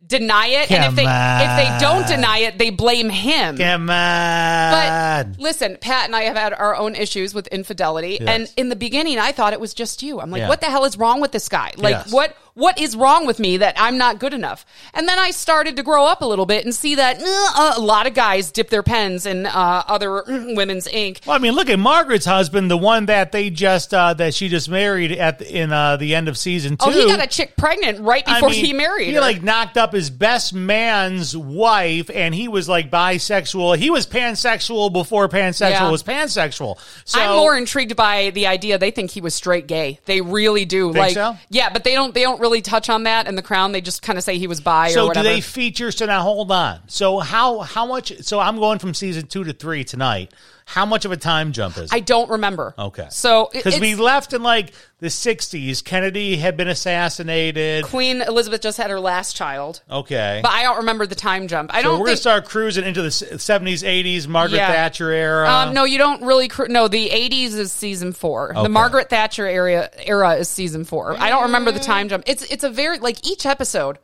deny 0.06 0.47
it, 0.47 0.72
and 0.72 0.86
if 0.86 0.95
they 0.95 1.04
Come 1.04 1.41
if 1.41 1.58
they 1.58 1.78
don't 1.86 2.08
deny 2.08 2.39
it, 2.39 2.58
they 2.58 2.70
blame 2.70 3.10
him. 3.10 3.58
Come 3.58 3.88
But 3.88 5.39
listen, 5.39 5.78
Pat 5.80 6.06
and 6.06 6.16
I 6.16 6.24
have 6.24 6.36
had 6.38 6.54
our 6.54 6.76
own 6.76 6.95
issues 6.95 7.34
with 7.34 7.47
infidelity, 7.47 8.18
Yes. 8.22 8.28
and 8.30 8.54
in 8.58 8.70
the 8.70 8.76
beginning, 8.76 9.20
I 9.20 9.32
thought 9.32 9.54
it 9.54 9.60
was 9.60 9.74
just 9.74 10.02
you. 10.02 10.20
I'm 10.20 10.32
like, 10.32 10.39
Yeah. 10.41 10.47
what 10.50 10.62
the 10.62 10.68
hell 10.68 10.86
is 10.86 10.97
wrong 10.97 11.22
with 11.22 11.32
this 11.32 11.50
guy? 11.50 11.74
Like, 11.78 11.91
Yes. 11.93 12.12
what 12.12 12.36
what 12.60 12.78
is 12.80 12.95
wrong 12.95 13.26
with 13.26 13.39
me 13.39 13.57
that 13.57 13.76
I'm 13.78 13.97
not 13.97 14.20
good 14.20 14.34
enough? 14.34 14.66
And 14.93 15.07
then 15.07 15.18
I 15.18 15.32
started 15.32 15.78
to 15.78 15.84
grow 15.84 16.05
up 16.05 16.22
a 16.22 16.26
little 16.26 16.45
bit 16.45 16.66
and 16.66 16.76
see 16.76 16.95
that 16.95 17.22
uh, 17.22 17.74
a 17.78 17.80
lot 17.80 18.05
of 18.05 18.14
guys 18.14 18.51
dip 18.51 18.70
their 18.70 18.84
pens 18.84 19.26
in 19.26 19.45
uh, 19.45 19.84
other 19.88 20.24
mm, 20.28 20.55
women's 20.57 20.86
ink. 20.88 21.22
Well, 21.26 21.36
I 21.36 21.39
mean, 21.39 21.53
look 21.53 21.70
at 21.70 21.80
Margaret's 21.80 22.26
husband, 22.26 22.70
the 22.70 22.78
one 22.78 23.05
that 23.07 23.32
they 23.32 23.49
just 23.49 23.93
uh, 23.93 24.14
that 24.16 24.34
she 24.34 24.49
just 24.49 24.70
married 24.70 25.14
at 25.14 25.39
the, 25.39 25.57
in 25.57 25.72
uh, 25.72 25.97
the 25.97 26.16
end 26.16 26.28
of 26.28 26.38
season 26.38 26.78
two. 26.78 26.86
Oh, 26.88 26.91
he 26.91 27.07
got 27.07 27.24
a 27.24 27.28
chick 27.28 27.55
pregnant 27.55 28.01
right 28.01 28.24
I 28.28 28.36
before 28.36 28.49
mean, 28.49 28.66
he 28.66 28.74
married 28.74 29.07
He 29.07 29.14
her. 29.14 29.22
like 29.22 29.41
knocked 29.41 29.78
up 29.78 29.93
his 29.93 30.10
best 30.10 30.53
man's 30.53 31.36
wife, 31.36 32.10
and 32.14 32.36
he 32.36 32.47
was 32.47 32.68
like 32.68 32.91
bisexual. 32.91 33.78
He 33.78 33.89
was 33.89 34.05
pansexual 34.05 34.91
before 34.91 35.30
pansexual 35.30 35.70
Yeah. 35.70 35.89
was 35.89 36.03
pansexual. 36.03 36.78
So 37.05 37.22
I'm 37.22 37.36
more 37.38 37.57
intrigued 37.57 37.95
by 37.95 38.32
the 38.32 38.47
idea 38.47 38.78
they 38.78 38.91
think 38.91 39.12
he 39.12 39.22
was 39.22 39.34
straight 39.34 39.68
gay. 39.68 39.99
They 40.05 40.22
really 40.22 40.66
do. 40.66 40.88
Think 40.88 40.97
like, 40.97 41.14
so? 41.14 41.38
yeah, 41.49 41.70
but 41.72 41.84
they 41.84 41.93
don't. 41.93 42.14
They 42.14 42.22
don't 42.22 42.39
really 42.39 42.49
touch 42.62 42.89
on 42.89 43.04
that 43.04 43.28
in 43.28 43.36
the 43.36 43.41
Crown. 43.41 43.72
They 43.72 43.82
just 43.82 44.02
kind 44.02 44.18
of 44.18 44.24
say 44.24 44.38
he 44.38 44.47
was 44.47 44.60
or 44.89 44.93
So 44.93 45.14
do 45.14 45.24
they 45.24 45.41
feature? 45.41 45.91
So 45.91 46.06
now 46.06 46.22
hold 46.22 46.52
on. 46.52 46.80
So 46.88 47.20
how 47.20 47.60
how 47.60 47.86
much? 47.86 48.20
So 48.22 48.39
I'm 48.39 48.58
going 48.58 48.80
from 48.80 48.93
season 48.93 49.28
two 49.28 49.43
to 49.43 49.54
three 49.54 49.84
tonight. 49.84 50.34
How 50.70 50.86
much 50.86 51.03
of 51.03 51.11
a 51.11 51.17
time 51.17 51.51
jump 51.51 51.78
is? 51.78 51.86
it? 51.86 51.93
I 51.95 51.99
don't 51.99 52.30
remember. 52.30 52.76
Okay. 52.78 53.07
So 53.09 53.49
because 53.51 53.80
we 53.80 53.95
left 53.95 54.34
in 54.34 54.43
like 54.43 54.72
the 54.99 55.07
60s, 55.07 55.84
Kennedy 55.84 56.38
had 56.38 56.57
been 56.57 56.67
assassinated. 56.67 57.86
Queen 57.86 58.22
Elizabeth 58.22 58.61
just 58.61 58.78
had 58.78 58.91
her 58.91 58.99
last 58.99 59.36
child, 59.36 59.82
Okay. 59.89 60.39
but 60.43 60.51
I 60.51 60.61
don't 60.63 60.78
remember 60.78 61.07
the 61.07 61.15
time 61.15 61.47
jump. 61.47 61.74
I 61.74 61.82
so 61.82 61.89
don't 61.89 61.99
we're 61.99 62.05
going 62.05 62.15
to 62.17 62.22
start 62.22 62.45
cruising 62.45 62.86
into 62.86 63.01
the 63.01 63.07
70s, 63.09 63.84
80s, 63.84 64.28
Margaret 64.28 64.57
Yeah. 64.57 64.67
Thatcher 64.72 65.09
era. 65.11 65.49
um, 65.49 65.74
no, 65.74 65.86
you 65.86 65.97
don't 65.97 66.22
really. 66.22 66.47
Cr- 66.47 66.67
no, 66.67 66.88
the 66.88 67.09
'80s 67.09 67.55
is 67.57 67.72
season 67.72 68.13
four. 68.13 68.51
Okay. 68.51 68.61
The 68.61 68.70
Margaret 68.70 69.09
Thatcher 69.09 69.47
area 69.47 69.89
era 70.05 70.36
is 70.36 70.47
season 70.49 70.86
four. 70.86 71.15
I 71.17 71.30
don't 71.30 71.43
remember 71.43 71.72
the 71.72 71.80
time 71.80 72.09
jump. 72.09 72.26
It's 72.28 72.43
it's 72.43 72.63
a 72.63 72.70
very 72.70 72.99
like 72.99 73.26
each 73.28 73.45
episode. 73.47 73.97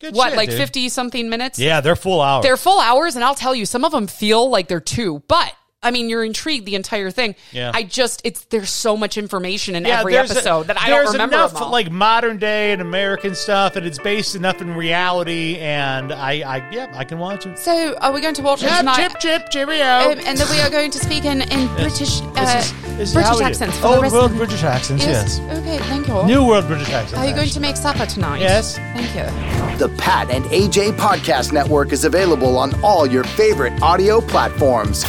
Good 0.00 0.14
what 0.14 0.28
shit, 0.30 0.36
like 0.36 0.50
fifty 0.50 0.88
something 0.88 1.28
minutes? 1.28 1.58
Yeah, 1.58 1.80
they're 1.80 1.96
full 1.96 2.20
hours. 2.20 2.42
they're 2.42 2.56
full 2.56 2.80
hours, 2.80 3.16
and 3.16 3.24
I'll 3.24 3.34
tell 3.34 3.54
you, 3.54 3.66
some 3.66 3.84
of 3.84 3.92
them 3.92 4.06
feel 4.06 4.48
like 4.48 4.68
they're 4.68 4.80
two, 4.80 5.22
but. 5.28 5.52
I 5.86 5.90
mean, 5.90 6.08
you're 6.08 6.24
intrigued 6.24 6.66
the 6.66 6.74
entire 6.74 7.10
thing. 7.10 7.34
Yeah. 7.52 7.70
I 7.74 7.82
just, 7.84 8.20
it's 8.24 8.44
there's 8.46 8.70
so 8.70 8.96
much 8.96 9.16
information 9.16 9.74
in 9.76 9.84
yeah, 9.84 10.00
every 10.00 10.12
there's 10.14 10.30
a- 10.30 10.34
episode 10.34 10.66
that 10.66 10.78
I 10.80 10.88
don't 10.88 11.12
remember 11.12 11.36
enough 11.36 11.54
them 11.54 11.62
all. 11.64 11.70
like 11.70 11.90
modern 11.90 12.38
day 12.38 12.72
and 12.72 12.82
American 12.82 13.34
stuff, 13.34 13.76
and 13.76 13.86
it's 13.86 13.98
based 13.98 14.34
enough 14.34 14.60
in 14.60 14.74
reality. 14.74 15.56
And 15.58 16.12
I, 16.12 16.40
I, 16.40 16.70
yeah, 16.70 16.92
I 16.94 17.04
can 17.04 17.18
watch 17.18 17.46
it. 17.46 17.58
so, 17.58 17.96
are 17.98 18.12
we 18.12 18.20
going 18.20 18.34
to 18.34 18.42
watch 18.42 18.62
it 18.62 18.68
tonight? 18.76 18.96
chip, 18.96 19.18
chip, 19.20 19.50
cheerio. 19.50 19.84
Um, 19.84 20.18
and 20.26 20.36
then 20.38 20.48
we 20.50 20.60
are 20.60 20.70
going 20.70 20.90
to 20.90 20.98
speak 20.98 21.24
in, 21.24 21.42
in 21.42 21.66
British 21.76 22.20
uh, 22.20 22.32
This 22.34 22.66
is- 22.72 22.72
this 22.96 23.08
is 23.10 23.14
British 23.14 23.28
how 23.28 23.34
we 23.36 23.40
do. 23.40 23.44
accents 23.50 23.76
for 23.76 23.82
the 23.82 23.88
Old 23.88 24.02
rest 24.02 24.14
world 24.14 24.30
of 24.30 24.36
British 24.38 24.62
accents, 24.62 25.04
yes. 25.04 25.38
Okay, 25.40 25.76
thank 25.80 26.08
you. 26.08 26.24
New 26.24 26.46
world 26.46 26.66
British 26.66 26.88
accents. 26.88 27.14
Are 27.22 27.26
you 27.28 27.34
going 27.34 27.50
to 27.50 27.60
make 27.60 27.76
supper 27.76 28.06
tonight? 28.06 28.40
Yes. 28.40 28.76
Thank 28.76 29.14
you. 29.14 29.76
The 29.78 29.94
Pat 29.98 30.30
and 30.30 30.46
AJ 30.46 30.96
Podcast 30.96 31.52
Network 31.52 31.92
is 31.92 32.04
available 32.06 32.56
on 32.56 32.72
all 32.82 33.06
your 33.06 33.22
favorite 33.24 33.82
audio 33.82 34.22
platforms. 34.22 35.04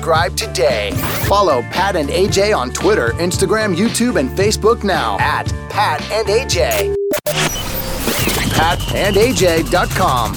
Subscribe 0.00 0.34
today. 0.34 0.92
Follow 1.26 1.60
Pat 1.64 1.94
and 1.94 2.08
AJ 2.08 2.56
on 2.56 2.70
Twitter, 2.70 3.10
Instagram, 3.18 3.76
YouTube, 3.76 4.18
and 4.18 4.30
Facebook 4.30 4.82
now 4.82 5.18
at 5.18 5.46
Pat 5.68 6.00
and 6.10 6.26
AJ. 6.26 6.94
PatandAJ.com. 8.56 10.34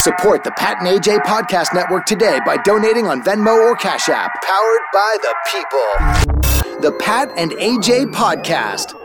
Support 0.00 0.44
the 0.44 0.50
Pat 0.50 0.82
and 0.82 0.86
AJ 0.86 1.20
Podcast 1.20 1.72
Network 1.72 2.04
today 2.04 2.40
by 2.44 2.58
donating 2.58 3.06
on 3.06 3.22
Venmo 3.22 3.56
or 3.56 3.74
Cash 3.74 4.10
App. 4.10 4.30
Powered 4.42 4.82
by 4.92 5.16
the 5.22 5.34
people. 5.50 6.82
The 6.82 6.92
Pat 7.00 7.30
and 7.38 7.52
AJ 7.52 8.12
Podcast. 8.12 9.03